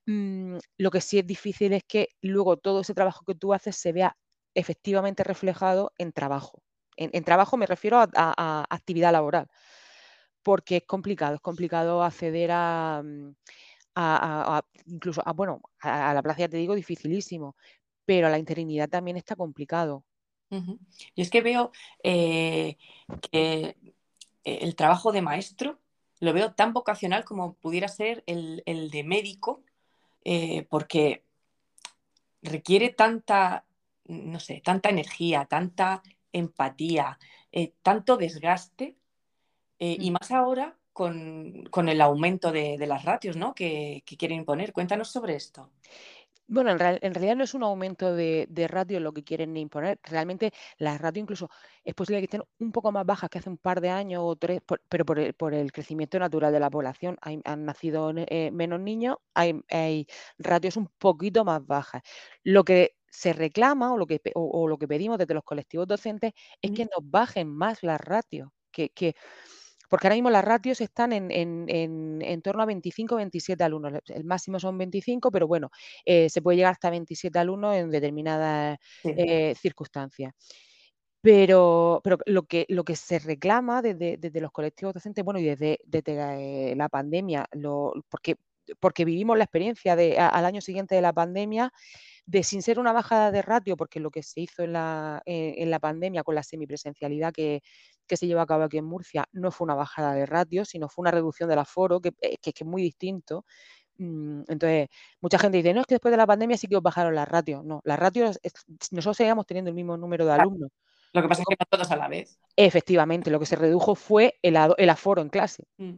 mm, 0.06 0.58
lo 0.78 0.92
que 0.92 1.00
sí 1.00 1.20
es 1.20 1.26
difícil 1.26 1.72
es 1.72 1.84
que 1.86 2.10
luego 2.22 2.58
todo 2.58 2.82
ese 2.82 2.94
trabajo 2.94 3.24
que 3.26 3.36
tú 3.36 3.54
haces 3.54 3.78
se 3.78 3.94
vea 3.94 4.18
efectivamente 4.56 5.24
reflejado 5.24 5.94
en 5.98 6.12
trabajo. 6.12 6.62
En, 6.98 7.24
trabajo 7.24 7.56
me 7.56 7.66
refiero 7.66 7.98
a, 7.98 8.66
actividad 8.70 9.14
laboral, 9.14 9.48
porque 10.44 10.78
es 10.78 10.84
complicado, 10.86 11.36
es 11.36 11.42
complicado 11.42 12.04
acceder 12.04 12.52
a, 12.54 13.02
mm, 13.04 13.36
incluso 14.88 15.22
a, 15.26 15.34
bueno, 15.34 15.62
a, 15.80 16.14
la 16.14 16.22
plaza 16.24 16.42
ya 16.42 16.50
te 16.50 16.58
digo, 16.58 16.76
dificilísimo, 16.76 17.56
pero 18.06 18.28
a 18.28 18.30
la 18.30 18.40
interinidad 18.40 18.90
también 18.90 19.18
está 19.18 19.36
complicado. 19.38 20.06
Y 21.16 21.22
es 21.22 21.30
que 21.30 21.42
veo 21.42 21.72
eh, 22.04 22.78
que 23.32 23.76
el 24.44 24.76
trabajo 24.76 25.12
de 25.12 25.22
maestro 25.22 25.80
lo 26.20 26.34
veo 26.34 26.54
tan 26.54 26.74
vocacional 26.74 27.26
como 27.26 27.54
pudiera 27.56 27.88
ser 27.88 28.24
el, 28.28 28.64
de 28.92 29.04
médico, 29.04 29.64
eh, 30.24 30.66
porque 30.70 31.24
requiere 32.42 32.90
tanta, 32.90 33.66
no 34.06 34.40
sé, 34.40 34.62
tanta 34.64 34.90
energía, 34.90 35.46
tanta 35.46 36.02
empatía, 36.32 37.20
eh, 37.52 37.74
tanto 37.82 38.18
desgaste, 38.18 38.98
y 39.80 40.12
mm. 40.12 40.14
más 40.14 40.32
ahora 40.32 40.78
con, 40.94 41.90
el 41.90 42.02
aumento 42.02 42.52
de, 42.52 42.78
las 42.88 43.04
ratios 43.04 43.36
¿no? 43.36 43.54
que, 43.54 44.04
que 44.06 44.16
quieren 44.16 44.40
imponer. 44.40 44.72
Cuéntanos 44.72 45.10
sobre 45.10 45.36
esto. 45.36 45.72
Bueno, 46.48 46.72
en, 46.72 46.78
realidad 46.80 47.36
no 47.36 47.44
es 47.46 47.54
un 47.54 47.64
aumento 47.64 48.14
de, 48.14 48.48
ratio 48.70 49.00
lo 49.00 49.14
que 49.14 49.24
quieren 49.24 49.56
imponer. 49.56 50.00
Realmente 50.04 50.52
las 50.78 51.00
ratios 51.00 51.24
incluso 51.24 51.50
es 51.84 51.96
posible 51.96 52.20
que 52.20 52.26
estén 52.26 52.44
un 52.60 52.72
poco 52.72 52.92
más 52.92 53.06
bajas 53.06 53.30
que 53.30 53.40
hace 53.40 53.50
un 53.50 53.58
par 53.58 53.82
de 53.82 53.90
años 53.90 54.22
o 54.24 54.36
tres, 54.36 54.62
pero 54.90 55.06
por 55.06 55.20
el, 55.20 55.72
crecimiento 55.72 56.20
natural 56.20 56.52
de 56.52 56.60
la 56.60 56.70
población. 56.70 57.18
han 57.22 57.66
nacido 57.66 58.12
eh, 58.16 58.52
menos 58.52 58.80
niños, 58.82 59.18
hay, 59.34 60.08
ratios 60.38 60.78
un 60.78 60.90
poquito 60.98 61.46
más 61.46 61.66
bajas. 61.66 62.04
Lo 62.44 62.64
que 62.64 62.96
se 63.10 63.34
reclama 63.34 63.94
o 63.94 63.98
lo 63.98 64.06
que, 64.08 64.22
o, 64.36 64.68
lo 64.68 64.78
que 64.78 64.88
pedimos 64.88 65.18
desde 65.18 65.34
los 65.34 65.44
colectivos 65.44 65.88
docentes 65.88 66.34
es 66.62 66.72
que 66.72 66.86
nos 66.86 67.10
bajen 67.10 67.48
más 67.48 67.84
las 67.84 68.02
ratios, 68.02 68.50
que, 68.72 68.90
que 68.90 69.16
porque 69.94 70.08
ahora 70.08 70.16
mismo 70.16 70.32
las 70.32 70.44
ratios 70.44 70.82
están 70.82 71.14
en, 71.14 72.42
torno 72.42 72.64
a 72.64 72.66
25 72.66 73.16
27 73.16 73.64
alumnos. 73.64 73.94
El 74.08 74.24
máximo 74.24 74.60
son 74.60 74.76
25, 74.76 75.30
pero 75.30 75.46
bueno, 75.46 75.70
eh, 76.04 76.32
se 76.32 76.42
puede 76.42 76.58
llegar 76.58 76.72
hasta 76.72 76.90
27 76.90 77.38
alumnos 77.38 77.76
en 77.76 77.92
determinadas 77.92 78.80
eh, 79.04 79.54
circunstancias. 79.56 80.34
Pero, 81.22 82.02
pero 82.04 82.18
lo, 82.26 82.42
que, 82.48 82.66
lo 82.70 82.84
que 82.84 82.96
se 82.96 83.20
reclama 83.20 83.84
desde, 83.84 84.18
los 84.42 84.52
colectivos 84.52 84.96
docentes, 84.96 85.24
bueno, 85.24 85.40
y 85.40 85.44
desde, 85.44 85.78
eh, 85.92 86.74
la 86.76 86.90
pandemia, 86.90 87.46
lo, 87.52 87.94
porque, 88.10 88.38
porque 88.80 89.06
vivimos 89.06 89.38
la 89.38 89.44
experiencia 89.44 89.96
de, 89.96 90.18
al 90.18 90.46
año 90.46 90.62
siguiente 90.62 90.96
de 90.96 91.02
la 91.04 91.14
pandemia, 91.14 91.72
de 92.26 92.42
sin 92.42 92.64
ser 92.64 92.80
una 92.80 92.94
bajada 92.94 93.30
de 93.30 93.44
ratio, 93.44 93.78
porque 93.78 94.00
lo 94.00 94.10
que 94.10 94.24
se 94.24 94.42
hizo 94.42 94.64
en 94.64 94.74
la, 94.74 95.22
en 95.26 95.70
la 95.70 95.80
pandemia 95.80 96.24
con 96.24 96.34
la 96.34 96.42
semipresencialidad 96.42 97.32
que, 97.32 97.62
que 98.08 98.18
se 98.18 98.28
lleva 98.28 98.44
a 98.44 98.46
cabo 98.46 98.64
aquí 98.64 98.78
en 98.78 98.86
Murcia 98.86 99.26
no 99.32 99.52
fue 99.52 99.66
una 99.66 99.76
bajada 99.76 100.14
de 100.14 100.26
ratio, 100.26 100.66
sino 100.66 100.90
fue 100.90 101.04
una 101.04 101.12
reducción 101.12 101.50
del 101.50 101.60
aforo, 101.60 102.02
que, 102.02 102.14
eh, 102.22 102.38
que, 102.42 102.54
que 102.54 102.64
es 102.64 102.68
muy 102.68 102.82
distinto. 102.82 103.46
Mm, 103.98 104.42
entonces, 104.48 104.90
mucha 105.22 105.38
gente 105.38 105.58
dice, 105.58 105.74
no, 105.74 105.82
es 105.82 105.88
que 105.88 105.96
después 105.96 106.12
de 106.12 106.18
la 106.18 106.28
pandemia 106.28 106.58
sí 106.58 106.68
que 106.68 106.76
os 106.76 106.84
bajaron 106.84 107.16
las 107.16 107.28
ratios. 107.28 107.64
No, 107.64 107.82
las 107.84 108.00
ratios, 108.00 108.40
nosotros 108.92 109.18
seguíamos 109.18 109.46
teniendo 109.46 109.70
el 109.70 109.76
mismo 109.76 109.98
número 109.98 110.26
de 110.26 110.34
alumnos. 110.34 110.72
Lo 111.14 111.22
que 111.22 111.28
pasa 111.28 111.42
es 111.44 111.48
que 111.48 111.56
no 111.60 111.66
todos 111.70 111.92
a 111.92 111.96
la 111.96 112.08
vez. 112.08 112.40
Efectivamente, 112.56 113.30
lo 113.30 113.40
que 113.40 113.46
se 113.46 113.56
redujo 113.56 113.94
fue 113.94 114.40
el, 114.42 114.58
el 114.78 114.90
aforo 114.90 115.22
en 115.22 115.30
clase. 115.30 115.66
Mm. 115.78 115.94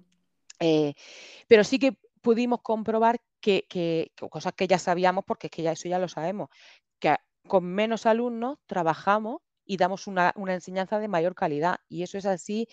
Eh, 0.59 0.93
pero 1.47 1.63
sí 1.63 1.79
que 1.79 1.97
pudimos 2.21 2.61
comprobar 2.61 3.21
que, 3.39 3.65
que, 3.69 4.11
cosas 4.29 4.53
que 4.53 4.67
ya 4.67 4.79
sabíamos, 4.79 5.23
porque 5.25 5.47
es 5.47 5.51
que 5.51 5.61
ya 5.61 5.71
eso 5.71 5.87
ya 5.87 5.99
lo 5.99 6.07
sabemos, 6.07 6.49
que 6.99 7.15
con 7.47 7.63
menos 7.65 8.05
alumnos 8.05 8.57
trabajamos 8.65 9.41
y 9.65 9.77
damos 9.77 10.07
una, 10.07 10.33
enseñanza 10.47 10.99
de 10.99 11.07
mayor 11.07 11.35
calidad. 11.35 11.77
Y 11.89 12.03
eso 12.03 12.17
es 12.17 12.25
así, 12.25 12.67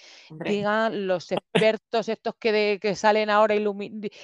digan 0.45 1.07
los 1.07 1.33
expertos 1.33 2.09
estos 2.09 2.35
que, 2.39 2.79
que 2.81 2.95
salen 2.95 3.31
ahora, 3.31 3.55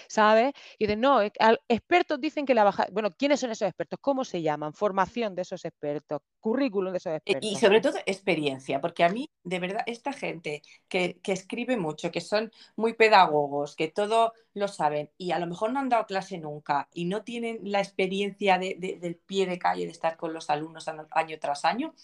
¿sabes? 0.08 0.52
Y 0.78 0.86
dicen, 0.86 1.00
no, 1.00 1.20
expertos 1.68 2.20
dicen 2.20 2.46
que 2.46 2.54
la 2.54 2.64
baja... 2.64 2.86
Bueno, 2.92 3.12
¿quiénes 3.12 3.40
son 3.40 3.50
esos 3.50 3.68
expertos? 3.68 3.98
¿Cómo 4.00 4.24
se 4.24 4.42
llaman? 4.42 4.72
Formación 4.72 5.34
de 5.34 5.42
esos 5.42 5.64
expertos, 5.64 6.20
currículum 6.40 6.92
de 6.92 6.98
esos 6.98 7.14
expertos. 7.14 7.50
Y 7.50 7.56
sobre 7.56 7.80
todo 7.80 7.98
experiencia, 8.06 8.80
porque 8.80 9.04
a 9.04 9.08
mí, 9.08 9.30
de 9.44 9.58
verdad, 9.58 9.82
esta 9.86 10.12
gente 10.12 10.62
que, 10.88 11.18
que 11.22 11.32
escribe 11.32 11.76
mucho, 11.76 12.10
que 12.10 12.20
son 12.20 12.50
muy 12.76 12.94
pedagogos, 12.94 13.76
que 13.76 13.88
todo 13.88 14.32
lo 14.58 14.68
saben 14.68 15.10
y 15.16 15.30
a 15.30 15.38
lo 15.38 15.46
mejor 15.46 15.72
no 15.72 15.80
han 15.80 15.88
dado 15.88 16.06
clase 16.06 16.38
nunca 16.38 16.88
y 16.92 17.04
no 17.04 17.22
tienen 17.22 17.60
la 17.62 17.80
experiencia 17.80 18.58
del 18.58 19.16
pie 19.26 19.46
de 19.46 19.58
calle 19.58 19.86
de 19.86 19.92
estar 19.92 20.16
con 20.16 20.32
los 20.32 20.50
alumnos 20.50 20.88
año 20.88 21.38
tras 21.40 21.64
año, 21.64 21.94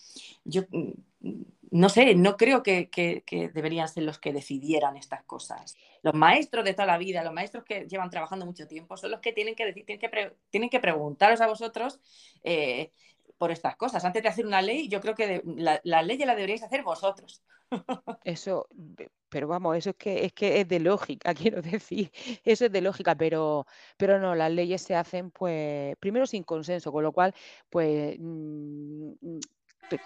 yo 0.55 0.63
mm, 0.71 0.93
no 1.71 1.89
sé, 1.89 2.15
no 2.15 2.37
creo 2.37 2.63
que, 2.63 2.89
deberían 3.53 3.89
ser 3.89 4.05
los 4.05 4.21
que 4.21 4.33
decidieran 4.33 4.97
estas 4.97 5.25
cosas. 5.25 5.77
Los 6.03 6.15
maestros 6.15 6.65
de 6.65 6.73
toda 6.73 6.87
la 6.87 6.99
vida, 6.99 7.25
los 7.25 7.33
maestros 7.33 7.65
que 7.65 7.89
llevan 7.89 8.11
trabajando 8.11 8.47
mucho 8.47 8.69
tiempo, 8.69 8.97
son 8.97 9.11
los 9.11 9.21
que 9.21 9.33
tienen 9.33 9.57
que 9.57 9.67
decir, 9.67 9.85
tienen 10.51 10.71
que, 10.71 10.81
preguntaros 10.81 11.41
a 11.41 11.49
vosotros 11.49 12.01
eh, 12.45 12.93
por 13.39 13.51
estas 13.51 13.75
cosas. 13.75 14.05
Antes 14.05 14.23
de 14.23 14.29
hacer 14.29 14.47
una 14.47 14.63
ley, 14.63 14.89
yo 14.89 15.01
creo 15.01 15.17
que 15.17 15.43
la, 15.45 15.81
la 15.83 16.03
ley 16.03 16.17
ya 16.17 16.27
la 16.27 16.37
deberíais 16.37 16.63
hacer 16.63 16.85
vosotros. 16.85 17.43
Eso, 18.25 18.69
pero 19.29 19.49
vamos, 19.49 19.77
eso 19.77 19.91
es 19.91 19.97
que 19.97 20.25
es 20.27 20.33
que 20.33 20.61
es 20.61 20.69
de 20.69 20.79
lógica, 20.79 21.35
quiero 21.35 21.61
decir, 21.61 22.13
eso 22.45 22.67
es 22.67 22.73
de 22.73 22.81
lógica, 22.81 23.17
pero, 23.17 23.67
pero 23.97 24.21
no, 24.21 24.35
las 24.37 24.53
leyes 24.53 24.83
se 24.83 24.95
hacen, 24.95 25.33
pues, 25.33 25.97
primero 25.99 26.27
sin 26.27 26.45
consenso, 26.45 26.93
con 26.93 27.03
lo 27.03 27.13
cual, 27.13 27.35
pues, 27.69 28.17
mm, 28.21 29.39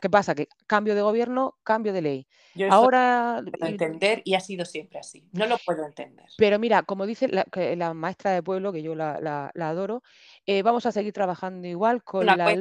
¿qué 0.00 0.10
pasa? 0.10 0.34
Que 0.34 0.48
cambio 0.66 0.94
de 0.94 1.02
gobierno, 1.02 1.56
cambio 1.64 1.92
de 1.92 2.02
ley. 2.02 2.26
Yo 2.54 2.70
Ahora. 2.70 3.40
No 3.42 3.50
puedo 3.52 3.70
entender 3.70 4.22
y 4.24 4.34
ha 4.34 4.40
sido 4.40 4.64
siempre 4.64 4.98
así. 4.98 5.28
No 5.32 5.46
lo 5.46 5.58
puedo 5.64 5.84
entender. 5.84 6.26
Pero 6.36 6.58
mira, 6.58 6.82
como 6.82 7.06
dice 7.06 7.28
la, 7.28 7.94
maestra 7.94 8.32
de 8.32 8.42
pueblo, 8.42 8.72
que 8.72 8.82
yo 8.82 8.94
la, 8.94 9.50
adoro, 9.54 10.02
eh, 10.46 10.62
vamos 10.62 10.86
a 10.86 10.92
seguir 10.92 11.12
trabajando 11.12 11.66
igual 11.66 12.02
con 12.02 12.26
la. 12.26 12.54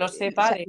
Lo 0.00 0.08
sé, 0.08 0.30
padre 0.30 0.66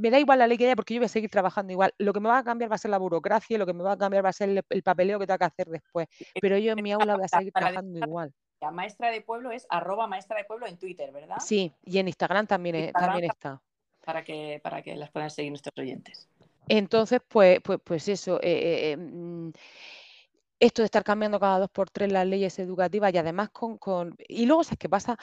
me 0.00 0.10
da 0.10 0.18
igual 0.18 0.38
la 0.38 0.46
ley 0.46 0.56
que 0.56 0.64
haya 0.64 0.76
porque 0.76 0.94
yo 0.94 1.00
voy 1.00 1.06
a 1.06 1.08
seguir 1.08 1.30
trabajando 1.30 1.72
igual. 1.72 1.94
Lo 1.98 2.12
que 2.12 2.20
me 2.20 2.28
va 2.28 2.38
a 2.38 2.44
cambiar 2.44 2.70
va 2.70 2.76
a 2.76 2.78
ser 2.78 2.90
la 2.90 2.98
burocracia, 2.98 3.58
lo 3.58 3.66
que 3.66 3.72
me 3.72 3.82
va 3.82 3.92
a 3.92 3.98
cambiar 3.98 4.24
va 4.24 4.30
a 4.30 4.32
ser 4.32 4.48
el, 4.48 4.82
papeleo 4.82 5.18
que 5.18 5.26
tengo 5.26 5.38
que 5.38 5.44
hacer 5.44 5.68
después. 5.68 6.08
Pero 6.40 6.58
yo 6.58 6.72
en 6.72 6.82
mi 6.82 6.92
aula 6.92 7.16
voy 7.16 7.24
a 7.24 7.28
seguir 7.28 7.52
trabajando 7.52 7.98
igual. 7.98 8.32
La 8.60 8.70
maestra 8.70 9.10
de 9.10 9.20
pueblo 9.20 9.50
es 9.50 9.66
arroba 9.70 10.06
maestra 10.06 10.36
de 10.36 10.44
pueblo 10.44 10.66
en 10.66 10.78
Twitter, 10.78 11.10
¿verdad? 11.12 11.38
Sí, 11.40 11.72
y 11.82 11.98
en 11.98 12.08
Instagram 12.08 12.46
también, 12.46 12.92
también 12.92 13.24
está. 13.24 13.60
Para 14.04 14.24
que, 14.24 14.60
para 14.62 14.82
que 14.82 14.96
las 14.96 15.10
puedan 15.10 15.30
seguir 15.30 15.52
nuestros 15.52 15.76
oyentes. 15.78 16.28
Entonces, 16.68 17.20
pues, 17.26 17.60
pues, 17.62 17.80
pues 17.84 18.08
eso. 18.08 18.40
Eh, 18.42 18.92
eh, 18.92 18.96
mm, 18.96 19.50
esto 20.60 20.82
de 20.82 20.86
estar 20.86 21.02
cambiando 21.02 21.40
cada 21.40 21.58
dos 21.58 21.70
por 21.70 21.90
tres 21.90 22.12
las 22.12 22.26
leyes 22.26 22.58
educativas 22.58 23.12
y 23.12 23.18
además 23.18 23.50
con, 23.50 23.78
con... 23.78 24.14
y 24.28 24.46
luego 24.46 24.62
es 24.62 24.68
que 24.78 24.88
pasa 24.88 25.16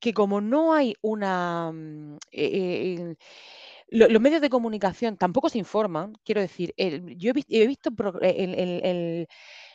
que 0.00 0.14
como 0.14 0.40
no 0.40 0.72
hay 0.72 0.94
una 1.02 1.70
mm, 1.70 2.16
eh, 2.32 3.14
los 3.88 4.20
medios 4.20 4.40
de 4.40 4.50
comunicación 4.50 5.16
tampoco 5.16 5.48
se 5.48 5.58
informan, 5.58 6.14
quiero 6.24 6.40
decir, 6.40 6.74
yo 7.16 7.30
he, 7.30 7.66
visto 7.66 7.90
en 8.20 9.26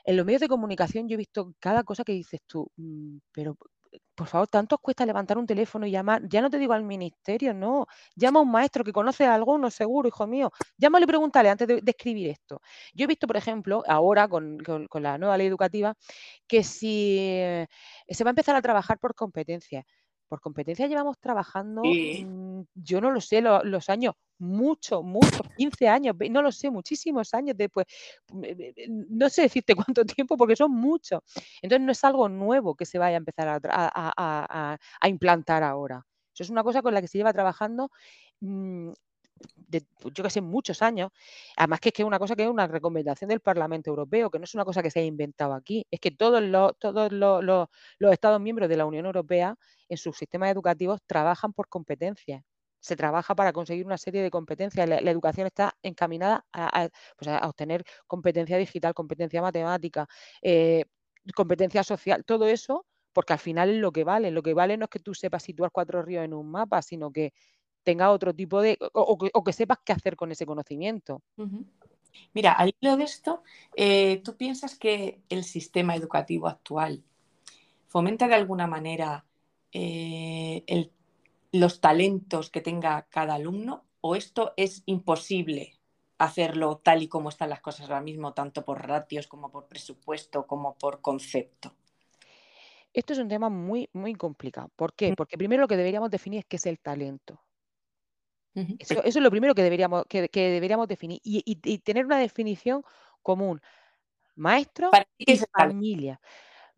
los 0.05 0.25
medios 0.25 0.41
de 0.41 0.47
comunicación, 0.49 1.07
yo 1.07 1.13
he 1.13 1.17
visto 1.17 1.53
cada 1.59 1.83
cosa 1.83 2.03
que 2.03 2.11
dices 2.11 2.41
tú, 2.45 2.69
mm, 2.75 3.19
pero 3.31 3.57
por 4.15 4.27
favor, 4.27 4.47
tanto 4.47 4.75
os 4.75 4.81
cuesta 4.81 5.05
levantar 5.05 5.37
un 5.37 5.45
teléfono 5.45 5.85
y 5.85 5.91
llamar, 5.91 6.21
ya 6.27 6.41
no 6.41 6.49
te 6.49 6.57
digo 6.57 6.73
al 6.73 6.83
ministerio, 6.83 7.53
no, 7.53 7.87
llama 8.15 8.39
a 8.39 8.43
un 8.43 8.51
maestro 8.51 8.83
que 8.83 8.93
conoce 8.93 9.25
a 9.25 9.33
alguno, 9.33 9.69
seguro, 9.71 10.07
hijo 10.07 10.27
mío, 10.27 10.51
llámale 10.77 11.05
y 11.05 11.07
pregúntale 11.07 11.49
antes 11.49 11.67
de, 11.67 11.81
escribir 11.85 12.29
esto. 12.29 12.61
Yo 12.93 13.05
he 13.05 13.07
visto, 13.07 13.27
por 13.27 13.37
ejemplo, 13.37 13.83
ahora 13.87 14.27
con, 14.27 14.57
la 14.93 15.17
nueva 15.17 15.37
ley 15.37 15.47
educativa, 15.47 15.95
que 16.47 16.63
si 16.63 17.17
eh, 17.19 17.67
se 18.09 18.23
va 18.23 18.29
a 18.29 18.33
empezar 18.33 18.55
a 18.55 18.61
trabajar 18.61 18.99
por 18.99 19.15
competencias 19.15 19.85
por 20.31 20.39
competencia 20.39 20.87
llevamos 20.87 21.19
trabajando, 21.19 21.81
mm, 21.83 22.50
yo 22.73 23.01
no 23.01 23.11
lo 23.11 23.21
sé, 23.21 23.41
los 23.41 23.89
años, 23.89 24.15
mucho, 24.39 25.03
muchos, 25.03 25.41
15 25.57 25.87
años, 25.87 26.15
no 26.29 26.41
lo 26.41 26.51
sé, 26.51 26.71
muchísimos 26.71 27.33
años 27.33 27.55
después. 27.57 27.85
No 28.87 29.29
sé 29.29 29.43
decirte 29.43 29.75
cuánto 29.87 30.05
tiempo 30.05 30.37
porque 30.37 30.55
son 30.55 30.71
muchos. 30.71 31.21
Entonces 31.61 31.85
no 31.85 31.91
es 31.91 32.03
algo 32.03 32.29
nuevo 32.29 32.75
que 32.75 32.85
se 32.85 32.97
vaya 32.97 33.17
a 33.17 33.19
empezar 33.19 33.61
a, 33.63 34.77
implantar 35.07 35.63
ahora. 35.63 36.05
Eso 36.33 36.43
es 36.43 36.49
una 36.49 36.63
cosa 36.63 36.81
con 36.81 36.93
la 36.93 37.01
que 37.01 37.07
se 37.07 37.17
lleva 37.17 37.33
trabajando 37.33 37.91
mm, 38.39 38.91
pues, 40.01 40.13
yo 40.13 40.23
que 40.23 40.29
sé, 40.29 40.41
muchos 40.41 40.81
años. 40.81 41.11
Además 41.57 41.79
que 41.79 41.89
es 41.89 41.93
que 41.93 42.01
es 42.03 42.07
una 42.07 42.19
cosa 42.19 42.35
que 42.35 42.43
es 42.43 42.49
una 42.49 42.67
recomendación 42.67 43.29
del 43.29 43.39
Parlamento 43.39 43.89
Europeo, 43.89 44.29
que 44.29 44.39
no 44.39 44.45
es 44.45 44.53
una 44.55 44.65
cosa 44.65 44.81
que 44.83 44.91
se 44.91 44.99
haya 44.99 45.07
inventado 45.07 45.53
aquí, 45.53 45.85
es 45.91 45.99
que 45.99 46.11
todos 46.11 46.41
los, 46.41 46.77
todos 46.79 47.11
los, 47.11 47.67
Estados 48.11 48.41
miembros 48.41 48.69
de 48.69 48.77
la 48.77 48.85
Unión 48.85 49.05
Europea 49.05 49.55
en 49.89 49.97
sus 49.97 50.17
sistemas 50.17 50.51
educativos 50.51 50.99
trabajan 51.05 51.53
por 51.53 51.67
competencias. 51.69 52.43
Se 52.81 52.97
trabaja 52.97 53.35
para 53.35 53.53
conseguir 53.53 53.85
una 53.85 53.97
serie 53.97 54.21
de 54.21 54.29
competencias. 54.29 54.89
La, 54.89 54.97
educación 54.97 55.47
está 55.47 55.77
encaminada 55.81 56.45
pues, 57.17 57.29
a, 57.29 57.47
obtener 57.47 57.85
competencia 58.07 58.57
digital, 58.57 58.93
competencia 58.93 59.41
matemática, 59.41 60.07
eh, 60.41 60.83
competencia 61.33 61.83
social, 61.83 62.25
todo 62.25 62.47
eso, 62.47 62.85
porque 63.13 63.33
al 63.33 63.39
final 63.39 63.69
es 63.69 63.77
lo 63.77 63.91
que 63.91 64.03
vale. 64.03 64.31
Lo 64.31 64.41
que 64.43 64.53
vale 64.53 64.75
no 64.77 64.85
es 64.85 64.89
que 64.89 64.99
tú 64.99 65.13
sepas 65.13 65.43
situar 65.43 65.71
cuatro 65.71 66.01
ríos 66.01 66.25
en 66.25 66.33
un 66.33 66.51
mapa, 66.51 66.81
sino 66.81 67.11
que 67.11 67.33
tenga 67.83 68.11
otro 68.11 68.33
tipo 68.33 68.61
de, 68.61 68.77
o, 68.93 69.43
que 69.43 69.53
sepas 69.53 69.79
qué 69.85 69.93
hacer 69.93 70.15
con 70.15 70.31
ese 70.31 70.45
conocimiento. 70.45 71.21
Mira, 72.33 72.53
al 72.53 72.75
hilo 72.79 72.97
de 72.97 73.03
esto, 73.03 73.43
eh, 73.75 74.21
¿tú 74.23 74.35
piensas 74.35 74.75
que 74.75 75.21
el 75.29 75.43
sistema 75.43 75.95
educativo 75.95 76.47
actual 76.47 77.03
fomenta 77.87 78.27
de 78.27 78.35
alguna 78.35 78.67
manera 78.67 79.25
eh, 79.71 80.63
los 81.51 81.81
talentos 81.81 82.49
que 82.49 82.61
tenga 82.61 83.07
cada 83.09 83.35
alumno 83.35 83.85
o 84.01 84.15
esto 84.15 84.53
es 84.57 84.83
imposible 84.85 85.79
hacerlo 86.17 86.77
tal 86.83 87.01
y 87.01 87.07
como 87.07 87.29
están 87.29 87.49
las 87.49 87.61
cosas 87.61 87.89
ahora 87.89 88.01
mismo, 88.01 88.33
tanto 88.33 88.63
por 88.63 88.87
ratios 88.87 89.27
como 89.27 89.51
por 89.51 89.67
presupuesto 89.67 90.45
como 90.45 90.75
por 90.77 91.01
concepto? 91.01 91.75
Esto 92.93 93.13
es 93.13 93.19
un 93.19 93.27
tema 93.27 93.49
muy, 93.49 93.89
muy 93.93 94.13
complicado. 94.15 94.69
¿Por 94.75 94.93
qué? 94.93 95.11
Mm. 95.11 95.15
Porque 95.15 95.37
primero 95.37 95.61
lo 95.61 95.67
que 95.67 95.77
deberíamos 95.77 96.11
definir 96.11 96.39
es 96.39 96.45
qué 96.45 96.57
es 96.57 96.65
el 96.65 96.79
talento. 96.79 97.41
Eso, 98.79 99.01
es 99.03 99.15
lo 99.15 99.31
primero 99.31 99.55
que 99.55 99.63
deberíamos, 99.63 100.03
que, 100.07 100.27
deberíamos 100.33 100.87
definir 100.87 101.21
y, 101.23 101.77
tener 101.79 102.05
una 102.05 102.17
definición 102.17 102.83
común. 103.21 103.61
Maestro 104.35 104.91
y 105.17 105.37
familia. 105.37 106.19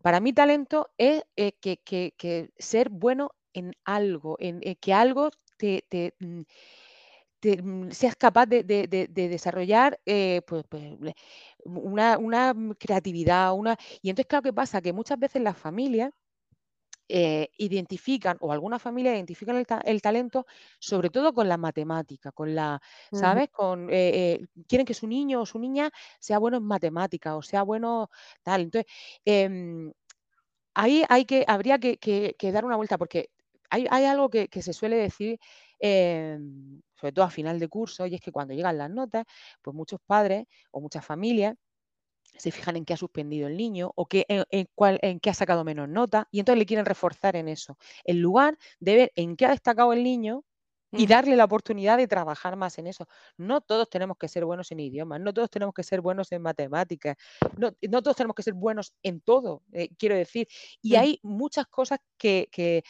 Para 0.03 0.19
mí 0.19 0.33
talento 0.33 0.91
es 0.97 1.23
eh, 1.35 1.53
que, 1.53 2.51
ser 2.57 2.89
bueno 2.89 3.31
en 3.53 3.73
algo, 3.85 4.37
en 4.39 4.59
eh, 4.63 4.75
que 4.77 4.93
algo 4.93 5.31
te, 5.57 5.83
mm, 6.19 6.41
mm, 7.63 7.91
seas 7.91 8.15
capaz 8.15 8.45
de, 8.47 8.63
desarrollar 9.13 9.99
eh, 10.05 10.41
pues, 10.47 10.63
pues 10.69 10.83
una, 11.65 12.17
una, 12.17 12.53
creatividad, 12.79 13.53
una... 13.53 13.77
Y 14.01 14.09
entonces, 14.09 14.27
claro, 14.27 14.43
¿qué 14.43 14.53
pasa? 14.53 14.81
Que 14.81 14.93
muchas 14.93 15.19
veces 15.19 15.41
las 15.41 15.57
familias 15.57 16.11
eh, 17.09 17.49
identifican, 17.57 18.37
o 18.39 18.51
algunas 18.53 18.81
familias 18.81 19.15
identifican 19.15 19.57
el, 19.85 20.01
talento, 20.01 20.45
sobre 20.79 21.09
todo 21.09 21.33
con 21.33 21.49
la 21.49 21.57
matemática, 21.57 22.31
con 22.31 22.55
la, 22.55 22.81
¿sabes? 23.11 23.49
Con, 23.51 23.89
eh, 23.89 24.39
eh, 24.39 24.45
quieren 24.67 24.85
que 24.85 24.93
su 24.93 25.05
niño 25.05 25.41
o 25.41 25.45
su 25.45 25.59
niña 25.59 25.91
sea 26.19 26.39
bueno 26.39 26.57
en 26.57 26.63
matemática 26.63 27.35
o 27.35 27.41
sea 27.41 27.63
bueno 27.63 28.09
tal. 28.41 28.61
Entonces, 28.61 28.91
em, 29.25 29.91
ahí 30.73 31.03
hay 31.09 31.25
que, 31.25 31.45
habría 31.47 31.77
que, 31.79 32.35
dar 32.53 32.65
una 32.65 32.77
vuelta, 32.77 32.97
porque 32.97 33.29
hay, 33.73 34.05
algo 34.05 34.29
que, 34.29 34.47
que, 34.47 34.61
se 34.61 34.73
suele 34.73 34.97
decir, 34.97 35.39
em, 35.79 36.81
sobre 36.99 37.13
todo 37.13 37.25
a 37.25 37.29
final 37.29 37.59
de 37.59 37.67
curso, 37.67 38.05
y 38.05 38.15
es 38.15 38.21
que 38.21 38.31
cuando 38.31 38.53
llegan 38.53 38.77
las 38.77 38.89
notas, 38.89 39.25
pues 39.61 39.75
muchos 39.75 39.99
padres 40.05 40.45
o 40.71 40.81
muchas 40.81 41.05
familias 41.05 41.55
se 42.37 42.51
fijan 42.51 42.75
en 42.75 42.85
qué 42.85 42.93
ha 42.93 42.97
suspendido 42.97 43.47
el 43.47 43.57
niño 43.57 43.91
o 43.95 44.05
qué, 44.05 44.25
en, 44.27 44.67
cuál, 44.75 44.99
en 45.01 45.19
qué 45.19 45.29
ha 45.29 45.33
sacado 45.33 45.63
menos 45.63 45.87
nota 45.89 46.27
y 46.31 46.39
entonces 46.39 46.59
le 46.59 46.65
quieren 46.65 46.85
reforzar 46.85 47.35
en 47.35 47.47
eso, 47.47 47.77
en 48.03 48.21
lugar 48.21 48.57
de 48.79 48.95
ver 48.95 49.11
en 49.15 49.35
qué 49.35 49.45
ha 49.45 49.51
destacado 49.51 49.93
el 49.93 50.03
niño 50.03 50.43
y 50.95 51.07
darle 51.07 51.35
la 51.35 51.45
oportunidad 51.45 51.97
de 51.97 52.07
trabajar 52.07 52.55
más 52.55 52.77
en 52.77 52.87
eso. 52.87 53.07
No 53.37 53.61
todos 53.61 53.89
tenemos 53.89 54.17
que 54.17 54.27
ser 54.27 54.45
buenos 54.45 54.71
en 54.71 54.79
idiomas, 54.79 55.19
no 55.19 55.33
todos 55.33 55.49
tenemos 55.49 55.73
que 55.73 55.83
ser 55.83 56.01
buenos 56.01 56.31
en 56.31 56.41
matemáticas, 56.41 57.17
no, 57.57 57.71
todos 58.01 58.15
tenemos 58.15 58.35
que 58.35 58.43
ser 58.43 58.53
buenos 58.53 58.93
en 59.01 59.19
todo, 59.21 59.63
eh, 59.71 59.89
quiero 59.97 60.15
decir. 60.15 60.47
Y 60.81 60.95
hay 60.95 61.19
muchas 61.23 61.65
cosas 61.67 61.99
que, 62.17 62.47
que, 62.51 62.83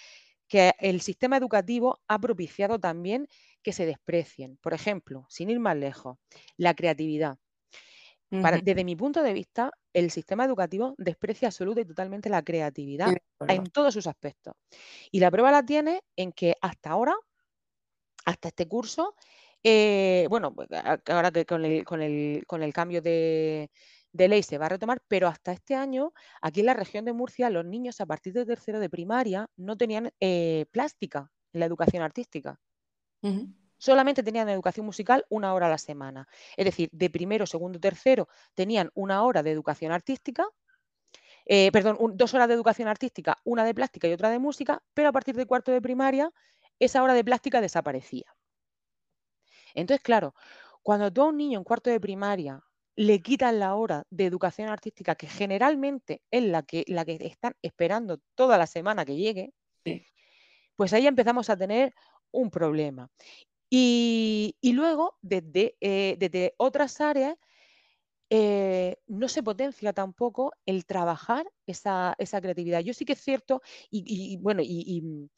que 0.54 0.76
el 0.78 1.01
sistema 1.01 1.36
educativo 1.36 2.04
ha 2.08 2.20
propiciado 2.20 2.78
también 2.78 3.28
que 3.64 3.74
se 3.74 3.88
desprecien. 3.88 4.58
Por 4.58 4.76
ejemplo, 4.76 5.26
sin 5.28 5.49
ir 5.49 5.60
más 5.60 5.76
lejos, 5.76 6.20
la 6.58 6.76
creatividad 6.76 7.39
desde 8.30 8.84
mi 8.84 8.95
punto 8.95 9.24
de 9.24 9.34
vista, 9.34 9.72
el 9.93 10.12
sistema 10.12 10.45
educativo 10.45 10.93
desprecia 10.99 11.47
absoluta 11.47 11.82
y 11.82 11.86
totalmente 11.86 12.30
la 12.30 12.43
creatividad 12.43 13.16
en 13.47 13.64
todos 13.66 13.95
sus 13.95 14.06
aspectos. 14.06 14.54
Y 15.12 15.20
la 15.20 15.32
prueba 15.32 15.51
la 15.51 15.66
tiene 15.66 16.04
en 16.16 16.32
que 16.32 16.56
hasta 16.62 16.91
ahora, 16.91 17.16
hasta 18.26 18.49
este 18.49 18.68
curso, 18.68 19.16
eh, 19.64 20.28
bueno, 20.30 20.54
pues, 20.54 20.70
ahora 21.10 21.32
que 21.32 21.47
con 21.47 21.66
el, 21.66 22.74
cambio 22.74 23.01
de, 23.01 23.72
ley 24.14 24.43
se 24.43 24.57
va 24.57 24.68
a 24.68 24.70
retomar, 24.70 25.01
pero 25.07 25.28
hasta 25.28 25.51
este 25.51 25.76
año, 25.76 26.14
aquí 26.41 26.61
en 26.61 26.68
la 26.68 26.74
región 26.74 27.05
de 27.05 27.14
Murcia, 27.14 27.49
los 27.49 27.66
niños 27.66 27.99
a 28.01 28.05
partir 28.05 28.34
de 28.34 28.45
tercero 28.45 28.80
de 28.80 28.89
primaria 28.89 29.49
no 29.57 29.76
tenían 29.76 30.11
eh, 30.20 30.66
plástica 30.72 31.32
en 31.51 31.59
la 31.59 31.66
educación 31.66 32.03
artística 32.03 32.59
solamente 33.84 34.24
tenían 34.24 34.47
educación 34.47 34.86
musical 34.86 35.26
una 35.28 35.53
hora 35.53 35.68
a 35.68 35.70
la 35.70 35.78
semana. 35.78 36.26
Es 36.55 36.64
decir, 36.64 36.89
de 36.93 37.09
primero, 37.09 37.45
segundo, 37.45 37.82
tercero 37.82 38.30
tenían 38.53 38.89
una 38.93 39.24
hora 39.24 39.43
de 39.43 39.51
educación 39.51 39.91
artística, 39.91 40.47
eh, 41.45 41.70
perdón, 41.70 41.97
dos 42.14 42.34
horas 42.34 42.47
de 42.47 42.53
educación 42.53 42.88
artística, 42.88 43.38
una 43.43 43.66
de 43.66 43.74
plástica 43.74 44.07
y 44.07 44.14
otra 44.14 44.30
de 44.30 44.39
música, 44.39 44.82
pero 44.93 45.09
a 45.09 45.11
partir 45.11 45.36
de 45.36 45.45
cuarto 45.45 45.74
de 45.74 45.82
primaria 45.82 46.32
esa 46.80 47.03
hora 47.03 47.14
de 47.14 47.26
plástica 47.26 47.59
desaparecía. 47.59 48.34
Entonces, 49.76 50.01
claro, 50.01 50.34
cuando 50.82 51.11
tú 51.11 51.22
a 51.22 51.26
un 51.26 51.36
niño 51.36 51.57
en 51.59 51.66
cuarto 51.66 51.89
de 51.89 51.99
primaria 51.99 52.64
le 52.96 53.22
quitan 53.22 53.60
la 53.60 53.76
hora 53.76 54.06
de 54.10 54.26
educación 54.26 54.70
artística, 54.70 55.16
que 55.16 55.28
generalmente 55.28 56.22
es 56.32 56.44
la 56.44 56.64
que, 56.64 56.84
la 56.88 57.06
que 57.06 57.18
están 57.22 57.56
esperando 57.62 58.20
toda 58.36 58.58
la 58.58 58.68
semana 58.68 59.06
que 59.06 59.16
llegue, 59.16 59.54
pues 60.76 60.94
ahí 60.94 61.08
empezamos 61.08 61.50
a 61.50 61.58
tener 61.58 61.94
un 62.32 62.50
problema. 62.50 63.10
Y, 63.70 64.56
luego, 64.64 65.18
desde, 65.22 65.76
eh, 65.82 66.16
desde 66.20 66.54
otras 66.58 67.02
áreas, 67.02 67.36
eh, 68.30 68.98
no 69.08 69.28
se 69.28 69.44
potencia 69.44 69.94
tampoco 69.94 70.54
el 70.66 70.86
trabajar 70.86 71.46
esa, 71.68 72.16
creatividad. 72.18 72.82
Yo 72.82 72.94
sí 72.94 73.06
que 73.06 73.14
es 73.14 73.22
cierto, 73.22 73.62
y, 73.89 74.38
bueno, 74.38 74.62
y, 74.64 75.30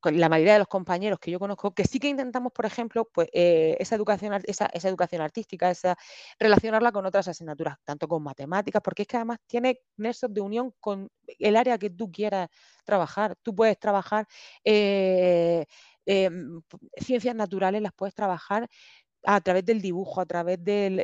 con 0.00 0.20
la 0.20 0.28
mayoría 0.28 0.54
de 0.54 0.58
los 0.58 0.68
compañeros 0.68 1.18
que 1.18 1.30
yo 1.30 1.38
conozco, 1.38 1.72
que 1.74 1.84
sí 1.84 1.98
que 1.98 2.08
intentamos, 2.08 2.52
por 2.52 2.66
ejemplo, 2.66 3.08
pues 3.12 3.28
eh, 3.32 3.76
esa, 3.78 3.96
educación, 3.96 4.34
esa, 4.44 4.68
educación 4.72 5.22
artística, 5.22 5.70
esa, 5.70 5.96
relacionarla 6.38 6.92
con 6.92 7.06
otras 7.06 7.28
asignaturas, 7.28 7.78
tanto 7.84 8.06
con 8.06 8.22
matemáticas, 8.22 8.82
porque 8.82 9.02
es 9.02 9.08
que 9.08 9.16
además 9.16 9.38
tiene 9.46 9.80
nexos 9.96 10.32
de 10.32 10.40
unión 10.42 10.74
con 10.80 11.10
el 11.38 11.56
área 11.56 11.78
que 11.78 11.88
tú 11.88 12.10
quieras 12.10 12.48
trabajar. 12.84 13.34
Tú 13.42 13.54
puedes 13.54 13.78
trabajar 13.78 14.26
Em, 16.06 16.60
ciencias 16.96 17.34
naturales 17.34 17.80
las 17.80 17.92
puedes 17.92 18.14
trabajar 18.14 18.68
a 19.24 19.40
través 19.40 19.64
del 19.64 19.80
dibujo, 19.80 20.20
a 20.20 20.26
través 20.26 20.62
del... 20.62 21.00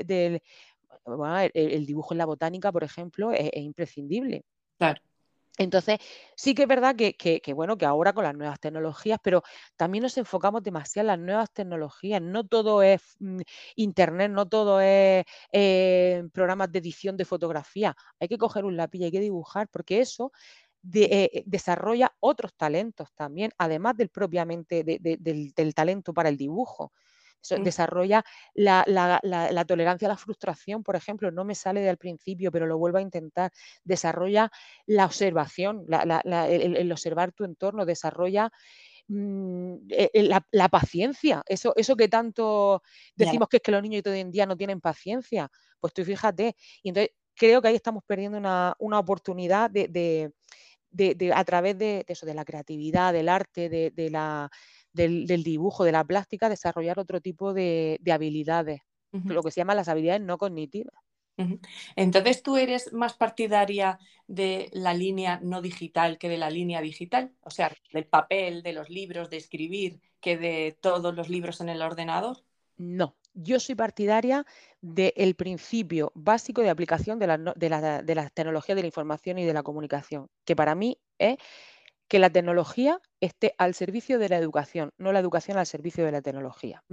el, 1.54 1.86
dibujo 1.86 2.14
en 2.14 2.18
la 2.18 2.26
botánica, 2.26 2.70
por 2.70 2.84
ejemplo, 2.84 3.32
es, 3.32 3.50
imprescindible. 3.54 4.44
Claro. 4.78 5.00
Entonces, 5.60 5.98
sí 6.36 6.54
que 6.54 6.62
es 6.62 6.68
verdad 6.68 6.96
que, 6.96 7.52
bueno, 7.54 7.76
que 7.76 7.84
ahora 7.84 8.14
con 8.14 8.24
las 8.24 8.34
nuevas 8.34 8.58
tecnologías, 8.58 9.18
pero 9.22 9.42
también 9.76 10.00
nos 10.02 10.16
enfocamos 10.16 10.62
demasiado 10.62 11.02
en 11.04 11.06
las 11.08 11.18
nuevas 11.18 11.52
tecnologías. 11.52 12.22
No 12.22 12.46
todo 12.46 12.82
es 12.82 13.02
mm, 13.18 13.40
internet, 13.76 14.30
no 14.30 14.48
todo 14.48 14.80
es 14.80 15.26
eh, 15.52 16.24
programas 16.32 16.72
de 16.72 16.78
edición 16.78 17.18
de 17.18 17.26
fotografía. 17.26 17.94
Hay 18.18 18.28
que 18.28 18.38
coger 18.38 18.64
un 18.64 18.78
lápiz 18.78 19.02
hay 19.02 19.10
que 19.10 19.20
dibujar, 19.20 19.68
porque 19.68 20.00
eso 20.00 20.32
eh, 20.94 21.28
eh, 21.34 21.42
desarrolla 21.44 22.14
otros 22.20 22.54
talentos 22.56 23.12
también, 23.14 23.52
además 23.58 23.98
del 23.98 24.08
propiamente 24.08 24.82
del, 24.82 25.74
talento 25.74 26.14
para 26.14 26.30
el 26.30 26.38
dibujo. 26.38 26.92
Mm. 27.48 27.62
Desarrolla 27.62 28.24
la, 28.54 29.64
tolerancia 29.66 30.06
a 30.06 30.10
la 30.10 30.16
frustración, 30.16 30.82
por 30.82 30.96
ejemplo, 30.96 31.30
no 31.30 31.44
me 31.44 31.54
sale 31.54 31.80
del 31.80 31.96
principio, 31.96 32.52
pero 32.52 32.66
lo 32.66 32.78
vuelvo 32.78 32.98
a 32.98 33.02
intentar. 33.02 33.50
Desarrolla 33.84 34.50
la 34.86 35.06
observación, 35.06 35.86
el, 35.88 36.92
observar 36.92 37.32
tu 37.32 37.44
entorno, 37.44 37.86
desarrolla 37.86 38.50
mm, 39.08 39.74
e, 39.88 40.10
e, 40.12 40.22
la, 40.22 40.68
paciencia, 40.68 41.42
eso, 41.46 41.72
eso 41.76 41.96
que 41.96 42.08
tanto 42.08 42.82
decimos 43.14 43.48
que 43.48 43.58
es 43.58 43.62
que 43.62 43.72
los 43.72 43.82
niños 43.82 44.02
de 44.02 44.10
hoy 44.10 44.20
en 44.20 44.30
día 44.30 44.46
no 44.46 44.56
tienen 44.56 44.80
paciencia, 44.80 45.50
pues 45.80 45.94
tú 45.94 46.04
fíjate, 46.04 46.56
y 46.82 46.90
entonces 46.90 47.12
creo 47.40 47.62
que 47.62 47.68
ahí 47.68 47.74
estamos 47.74 48.04
perdiendo 48.06 48.36
una, 48.36 48.98
oportunidad 48.98 49.70
de, 49.70 50.30
a 51.34 51.44
través 51.44 51.78
de, 51.78 52.04
eso, 52.06 52.26
de 52.26 52.34
la 52.34 52.44
creatividad, 52.44 53.14
del 53.14 53.30
arte, 53.30 53.70
de, 53.70 54.10
la, 54.10 54.50
del, 54.92 55.26
dibujo, 55.42 55.84
de 55.84 55.92
la 55.92 56.04
plástica, 56.04 56.48
desarrollar 56.48 56.98
otro 56.98 57.20
tipo 57.20 57.52
de, 57.54 58.00
habilidades, 58.10 58.80
lo 59.12 59.42
que 59.42 59.50
se 59.50 59.60
llama 59.60 59.74
las 59.74 59.88
habilidades 59.88 60.22
no 60.22 60.38
cognitivas. 60.38 60.94
Entonces, 61.96 62.42
¿tú 62.42 62.56
eres 62.56 62.92
más 62.92 63.14
partidaria 63.14 63.98
de 64.26 64.68
la 64.72 64.94
línea 64.94 65.40
no 65.42 65.62
digital 65.62 66.18
que 66.18 66.28
de 66.28 66.36
la 66.36 66.50
línea 66.50 66.80
digital? 66.80 67.32
O 67.40 67.50
sea, 67.50 67.74
del 67.92 68.06
papel, 68.06 68.62
de 68.62 68.72
los 68.72 68.90
libros, 68.90 69.30
de 69.30 69.38
escribir, 69.38 70.00
que 70.20 70.36
de 70.36 70.76
todos 70.80 71.14
los 71.14 71.28
libros 71.28 71.60
en 71.60 71.70
el 71.70 71.82
ordenador. 71.82 72.44
No, 72.76 73.16
yo 73.34 73.60
soy 73.60 73.74
partidaria 73.74 74.44
del 74.80 75.34
principio 75.34 76.12
básico 76.14 76.62
de 76.62 76.70
aplicación 76.70 77.18
de, 77.18 77.26
las 77.26 78.32
tecnologías 78.32 78.76
de 78.76 78.82
la 78.82 78.88
información 78.88 79.38
y 79.38 79.44
de 79.44 79.54
la 79.54 79.62
comunicación, 79.62 80.28
que 80.44 80.56
para 80.56 80.74
mí 80.74 80.98
es 81.18 81.36
que 82.10 82.18
la 82.18 82.28
tecnología 82.30 83.00
esté 83.20 83.54
al 83.56 83.72
servicio 83.74 84.18
de 84.18 84.28
la 84.28 84.36
educación, 84.36 84.90
no 84.98 85.12
la 85.12 85.20
educación 85.20 85.58
al 85.58 85.66
servicio 85.66 86.04
de 86.04 86.12
la 86.12 86.20
tecnología. 86.20 86.84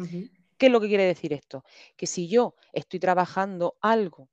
¿Qué 0.58 0.68
es 0.68 0.72
lo 0.72 0.80
que 0.80 0.88
quiere 0.88 1.06
decir 1.06 1.34
esto? 1.34 1.64
Que 1.98 2.08
si 2.08 2.30
yo 2.30 2.56
estoy 2.72 3.00
trabajando 3.00 3.78
algo 3.82 4.30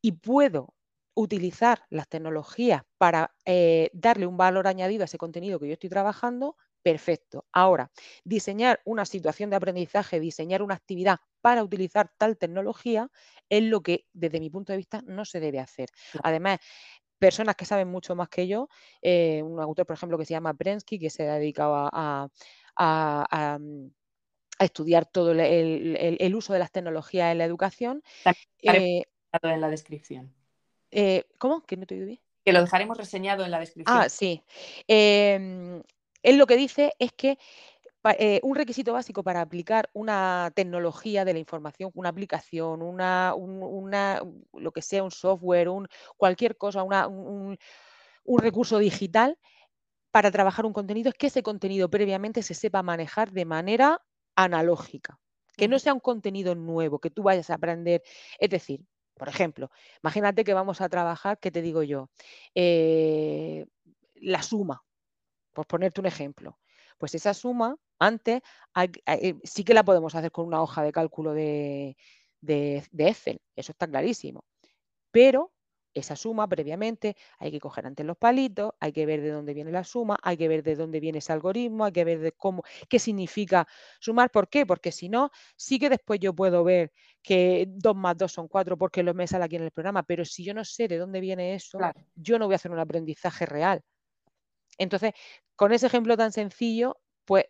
y 0.00 0.12
puedo 0.12 0.74
utilizar 1.14 1.84
las 1.90 2.08
tecnologías 2.08 2.82
para 2.98 3.34
eh, 3.44 3.90
darle 3.92 4.26
un 4.26 4.36
valor 4.36 4.68
añadido 4.68 5.02
a 5.02 5.06
ese 5.06 5.18
contenido 5.18 5.60
que 5.60 5.66
yo 5.68 5.74
estoy 5.74 5.90
trabajando, 5.90 6.56
perfecto. 6.82 7.46
Ahora, 7.52 7.90
diseñar 8.24 8.80
una 8.84 9.04
situación 9.04 9.50
de 9.50 9.56
aprendizaje, 9.56 10.20
diseñar 10.20 10.62
una 10.62 10.74
actividad 10.74 11.18
para 11.42 11.64
utilizar 11.64 12.12
tal 12.16 12.38
tecnología 12.38 13.10
es 13.48 13.64
lo 13.64 13.82
que 13.82 14.06
desde 14.12 14.40
mi 14.40 14.50
punto 14.50 14.72
de 14.72 14.78
vista 14.78 15.02
no 15.04 15.24
se 15.24 15.40
debe 15.40 15.60
hacer. 15.60 15.90
Además, 16.22 16.60
personas 17.22 17.54
que 17.54 17.64
saben 17.64 17.86
mucho 17.86 18.16
más 18.16 18.28
que 18.28 18.48
yo, 18.48 18.68
eh, 19.00 19.44
un 19.44 19.60
autor, 19.60 19.86
por 19.86 19.94
ejemplo, 19.94 20.18
que 20.18 20.24
se 20.24 20.34
llama 20.34 20.54
Prensky, 20.54 20.98
que 20.98 21.08
se 21.08 21.28
ha 21.30 21.36
dedicado 21.36 21.88
a, 21.92 22.28
mm, 23.60 23.86
estudiar 24.58 25.06
todo 25.06 25.30
el, 25.30 26.34
uso 26.34 26.52
de 26.52 26.58
las 26.58 26.72
tecnologías 26.72 27.30
en 27.30 27.38
la 27.38 27.44
educación. 27.44 28.02
Eh, 28.60 29.04
en 29.40 29.60
la 29.60 29.68
descripción. 29.68 30.34
Eh, 30.90 31.28
¿Cómo? 31.38 31.64
Que 31.64 31.76
no 31.76 31.86
te 31.86 31.94
oído 31.94 32.06
bien. 32.06 32.20
Que 32.44 32.52
lo 32.52 32.60
dejaremos 32.60 32.98
reseñado 32.98 33.44
en 33.44 33.52
la 33.52 33.60
descripción. 33.60 33.96
Ah, 33.96 34.08
sí. 34.08 34.42
Em, 34.88 35.80
él 36.24 36.38
lo 36.38 36.48
que 36.48 36.56
dice 36.56 36.92
es 36.98 37.12
que 37.12 37.38
eh, 38.18 38.40
un 38.42 38.56
requisito 38.56 38.92
básico 38.92 39.22
para 39.22 39.40
aplicar 39.40 39.88
una 39.92 40.50
tecnología 40.54 41.24
de 41.24 41.34
la 41.34 41.38
información, 41.38 41.90
una 41.94 42.08
aplicación, 42.08 42.82
una, 42.82 43.32
lo 44.52 44.72
que 44.72 44.82
sea, 44.82 45.04
un 45.04 45.10
software, 45.10 45.68
un, 45.68 45.86
cualquier 46.16 46.56
cosa, 46.56 46.82
un, 46.82 47.56
recurso 48.38 48.78
digital 48.78 49.38
para 50.10 50.30
trabajar 50.30 50.66
un 50.66 50.72
contenido 50.72 51.10
es 51.10 51.14
que 51.14 51.28
ese 51.28 51.42
contenido 51.42 51.88
previamente 51.88 52.42
se 52.42 52.54
sepa 52.54 52.82
manejar 52.82 53.30
de 53.30 53.44
manera 53.44 54.02
analógica, 54.36 55.18
que 55.56 55.68
no 55.68 55.78
sea 55.78 55.94
un 55.94 56.00
contenido 56.00 56.54
nuevo, 56.54 56.98
que 56.98 57.10
tú 57.10 57.22
vayas 57.22 57.50
a 57.50 57.54
aprender. 57.54 58.02
Es 58.38 58.50
decir, 58.50 58.84
por 59.14 59.28
ejemplo, 59.28 59.70
imagínate 60.02 60.44
que 60.44 60.54
vamos 60.54 60.80
a 60.80 60.88
trabajar, 60.88 61.38
¿qué 61.38 61.50
te 61.50 61.62
digo 61.62 61.82
yo? 61.82 62.10
Eh, 62.54 63.66
la 64.16 64.42
suma, 64.42 64.82
por 65.52 65.66
ponerte 65.66 66.00
un 66.00 66.06
ejemplo. 66.06 66.58
Pues 66.98 67.14
esa 67.14 67.34
suma, 67.34 67.76
antes, 68.06 68.42
eh, 69.06 69.34
sí 69.44 69.64
que 69.64 69.74
la 69.74 69.84
podemos 69.84 70.14
hacer 70.14 70.30
con 70.32 70.46
una 70.46 70.62
hoja 70.62 70.82
de 70.82 70.92
cálculo 70.92 71.32
de, 71.32 71.96
de, 72.40 72.82
Excel, 72.98 73.40
eso 73.56 73.72
está 73.72 73.86
clarísimo. 73.86 74.44
Pero 75.10 75.52
esa 75.94 76.16
suma 76.16 76.48
previamente 76.48 77.16
hay 77.38 77.50
que 77.50 77.60
coger 77.60 77.86
antes 77.86 78.06
los 78.06 78.16
palitos, 78.16 78.72
hay 78.80 78.92
que 78.92 79.04
ver 79.04 79.20
de 79.20 79.30
dónde 79.30 79.52
viene 79.52 79.70
la 79.70 79.84
suma, 79.84 80.18
hay 80.22 80.38
que 80.38 80.48
ver 80.48 80.62
de 80.62 80.74
dónde 80.74 81.00
viene 81.00 81.18
ese 81.18 81.32
algoritmo, 81.32 81.84
hay 81.84 81.92
que 81.92 82.04
ver 82.04 82.20
de 82.20 82.32
cómo, 82.32 82.62
qué 82.88 82.98
significa 82.98 83.68
sumar. 84.00 84.30
¿Por 84.30 84.48
qué? 84.48 84.64
Porque 84.64 84.90
si 84.90 85.08
no, 85.08 85.30
sí 85.56 85.78
que 85.78 85.90
después 85.90 86.18
yo 86.18 86.34
puedo 86.34 86.64
ver 86.64 86.92
que 87.22 87.66
2 87.68 87.94
más 87.94 88.16
2 88.16 88.32
son 88.32 88.48
4 88.48 88.78
porque 88.78 89.02
lo 89.02 89.14
me 89.14 89.26
sale 89.26 89.44
aquí 89.44 89.56
en 89.56 89.64
el 89.64 89.70
programa, 89.70 90.02
pero 90.02 90.24
si 90.24 90.44
yo 90.44 90.54
no 90.54 90.64
sé 90.64 90.88
de 90.88 90.98
dónde 90.98 91.20
viene 91.20 91.54
eso, 91.54 91.78
yo 92.14 92.38
no 92.38 92.46
voy 92.46 92.54
a 92.54 92.56
hacer 92.56 92.70
un 92.72 92.78
aprendizaje 92.78 93.44
real. 93.46 93.82
Entonces, 94.78 95.12
con 95.56 95.72
ese 95.72 95.86
ejemplo 95.86 96.16
tan 96.16 96.32
sencillo, 96.32 97.01
pues 97.24 97.46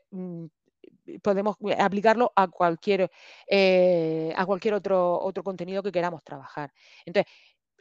podemos 1.22 1.56
aplicarlo 1.78 2.32
a 2.36 2.48
cualquier, 2.48 3.10
eh, 3.46 4.32
a 4.36 4.46
cualquier 4.46 4.74
otro, 4.74 5.20
otro 5.20 5.42
contenido 5.42 5.82
que 5.82 5.92
queramos 5.92 6.22
trabajar. 6.24 6.72
Entonces, 7.04 7.32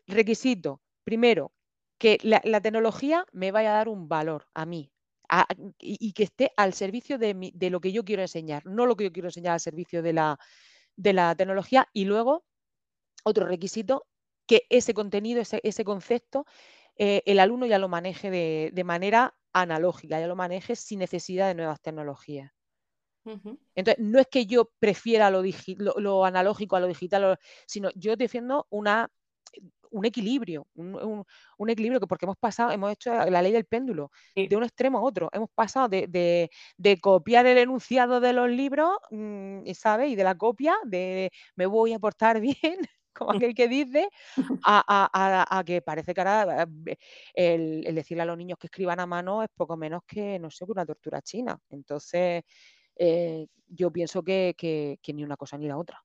requisito, 0.07 0.81
primero, 1.03 1.51
que 1.97 2.17
la, 2.23 2.61
tecnología 2.61 3.25
me 3.31 3.51
vaya 3.51 3.73
a 3.73 3.77
dar 3.77 3.89
un 3.89 4.07
valor 4.09 4.47
a 4.53 4.65
mí 4.65 4.91
y, 5.79 6.13
que 6.13 6.23
esté 6.23 6.51
al 6.57 6.73
servicio 6.73 7.17
de, 7.17 7.51
de, 7.53 7.69
lo 7.69 7.79
que 7.79 7.91
yo 7.91 8.03
quiero 8.03 8.21
enseñar, 8.23 8.65
no 8.65 8.85
lo 8.85 8.95
que 8.95 9.05
yo 9.05 9.11
quiero 9.11 9.29
enseñar 9.29 9.53
al 9.53 9.59
servicio 9.59 10.01
de 10.01 10.13
la, 10.13 10.39
de 10.95 11.13
la 11.13 11.35
tecnología. 11.35 11.87
Y 11.93 12.05
luego, 12.05 12.43
otro 13.23 13.45
requisito, 13.45 14.07
que 14.47 14.63
ese 14.69 14.93
contenido, 14.93 15.41
ese, 15.41 15.61
ese 15.63 15.85
concepto, 15.85 16.45
eh, 16.97 17.23
el 17.25 17.39
alumno 17.39 17.65
ya 17.65 17.79
lo 17.79 17.89
maneje 17.89 18.29
de, 18.29 18.83
manera 18.83 19.35
analógica, 19.53 20.19
ya 20.19 20.27
lo 20.27 20.35
maneje 20.35 20.75
sin 20.75 20.99
necesidad 20.99 21.47
de 21.47 21.55
nuevas 21.55 21.81
tecnologías. 21.81 22.51
Entonces, 23.23 23.99
no 23.99 24.19
es 24.19 24.27
que 24.27 24.47
yo 24.47 24.71
prefiera 24.79 25.29
lo, 25.29 25.43
lo, 25.97 26.25
analógico 26.25 26.75
a 26.75 26.79
lo 26.79 26.87
digital, 26.87 27.37
sino 27.67 27.91
yo 27.93 28.15
defiendo 28.15 28.65
una, 28.71 29.11
un 29.91 30.05
equilibrio, 30.05 30.67
un, 30.75 31.69
equilibrio 31.69 31.99
que 31.99 32.07
porque 32.07 32.25
hemos 32.25 32.37
pasado, 32.37 32.71
hemos 32.71 32.91
hecho 32.91 33.13
la 33.13 33.41
ley 33.41 33.51
del 33.51 33.65
péndulo, 33.65 34.11
de 34.35 34.55
un 34.55 34.63
extremo 34.63 34.97
a 34.97 35.01
otro. 35.01 35.29
Hemos 35.33 35.49
pasado 35.53 35.89
de, 35.89 36.49
copiar 37.01 37.45
el 37.45 37.57
enunciado 37.57 38.19
de 38.19 38.33
los 38.33 38.49
libros, 38.49 38.97
mm, 39.11 39.69
¿sabes? 39.73 40.09
Y 40.11 40.15
de 40.15 40.23
la 40.23 40.35
copia, 40.35 40.75
de 40.85 41.31
me 41.55 41.65
voy 41.65 41.93
a 41.93 41.99
portar 41.99 42.41
bien, 42.41 42.79
como 43.13 43.31
aquel 43.31 43.53
que 43.53 43.67
dice, 43.67 44.09
a, 44.63 45.63
que 45.65 45.81
parece 45.81 46.13
que 46.13 46.21
ahora 46.21 46.67
eh, 46.85 46.97
el, 47.33 47.95
decirle 47.95 48.23
a 48.23 48.25
los 48.25 48.37
niños 48.37 48.57
que 48.57 48.67
escriban 48.67 48.99
a 48.99 49.05
mano 49.05 49.43
es 49.43 49.49
poco 49.55 49.77
menos 49.77 50.03
que, 50.07 50.39
no 50.39 50.49
sé, 50.49 50.65
una 50.67 50.85
tortura 50.85 51.21
china. 51.21 51.57
Entonces, 51.69 52.43
eh, 52.95 53.47
yo 53.67 53.91
pienso 53.91 54.23
que, 54.23 54.99
ni 55.13 55.23
una 55.23 55.37
cosa 55.37 55.57
ni 55.57 55.67
la 55.67 55.77
otra. 55.77 56.03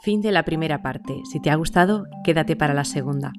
Fin 0.00 0.20
de 0.20 0.32
la 0.32 0.44
primera 0.44 0.80
parte. 0.80 1.22
Si 1.30 1.40
te 1.40 1.50
ha 1.50 1.56
gustado, 1.56 2.04
quédate 2.24 2.56
para 2.56 2.74
la 2.74 2.84
segunda. 2.84 3.32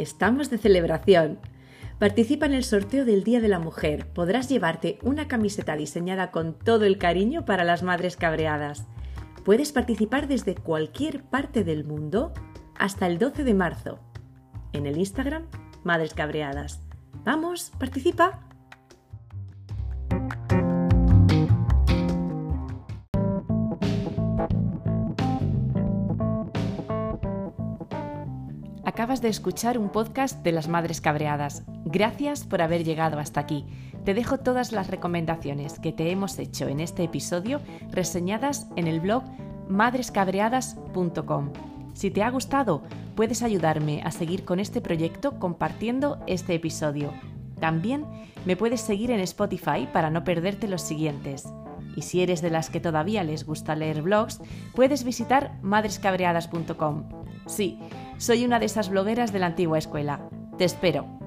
Estamos 0.00 0.48
de 0.48 0.56
celebración. 0.56 1.40
Participa 1.98 2.46
en 2.46 2.54
el 2.54 2.64
sorteo 2.64 3.04
del 3.04 3.22
Día 3.22 3.38
de 3.42 3.48
la 3.48 3.58
Mujer. 3.58 4.06
Podrás 4.14 4.48
llevarte 4.48 4.98
una 5.02 5.28
camiseta 5.28 5.76
diseñada 5.76 6.30
con 6.30 6.58
todo 6.58 6.86
el 6.86 6.96
cariño 6.96 7.44
para 7.44 7.64
las 7.64 7.82
madres 7.82 8.16
cabreadas. 8.16 8.86
Puedes 9.44 9.72
participar 9.72 10.26
desde 10.26 10.54
cualquier 10.54 11.22
parte 11.22 11.64
del 11.64 11.84
mundo 11.84 12.32
hasta 12.78 13.06
el 13.06 13.18
12 13.18 13.44
de 13.44 13.52
marzo. 13.52 13.98
En 14.72 14.86
el 14.86 14.96
Instagram, 14.96 15.44
Madres 15.84 16.14
Cabreadas. 16.14 16.80
Vamos, 17.22 17.70
participa. 17.78 18.49
De 29.10 29.28
escuchar 29.28 29.76
un 29.76 29.88
podcast 29.88 30.44
de 30.44 30.52
las 30.52 30.68
Madres 30.68 31.00
Cabreadas. 31.00 31.64
Gracias 31.84 32.44
por 32.44 32.62
haber 32.62 32.84
llegado 32.84 33.18
hasta 33.18 33.40
aquí. 33.40 33.66
Te 34.04 34.14
dejo 34.14 34.38
todas 34.38 34.70
las 34.70 34.86
recomendaciones 34.86 35.80
que 35.80 35.92
te 35.92 36.12
hemos 36.12 36.38
hecho 36.38 36.68
en 36.68 36.78
este 36.78 37.02
episodio 37.02 37.60
reseñadas 37.90 38.68
en 38.76 38.86
el 38.86 39.00
blog 39.00 39.24
madrescabreadas.com. 39.68 41.50
Si 41.92 42.12
te 42.12 42.22
ha 42.22 42.30
gustado, 42.30 42.82
puedes 43.16 43.42
ayudarme 43.42 44.00
a 44.04 44.12
seguir 44.12 44.44
con 44.44 44.60
este 44.60 44.80
proyecto 44.80 45.40
compartiendo 45.40 46.22
este 46.28 46.54
episodio. 46.54 47.12
También 47.58 48.06
me 48.46 48.54
puedes 48.54 48.80
seguir 48.80 49.10
en 49.10 49.18
Spotify 49.20 49.88
para 49.92 50.10
no 50.10 50.22
perderte 50.22 50.68
los 50.68 50.82
siguientes. 50.82 51.48
Y 51.96 52.02
si 52.02 52.22
eres 52.22 52.42
de 52.42 52.50
las 52.50 52.70
que 52.70 52.78
todavía 52.78 53.24
les 53.24 53.44
gusta 53.44 53.74
leer 53.74 54.02
blogs, 54.02 54.40
puedes 54.72 55.02
visitar 55.02 55.58
madrescabreadas.com. 55.62 57.08
Sí, 57.46 57.80
soy 58.20 58.44
una 58.44 58.58
de 58.58 58.66
esas 58.66 58.90
blogueras 58.90 59.32
de 59.32 59.38
la 59.38 59.46
antigua 59.46 59.78
escuela. 59.78 60.28
Te 60.58 60.64
espero. 60.64 61.19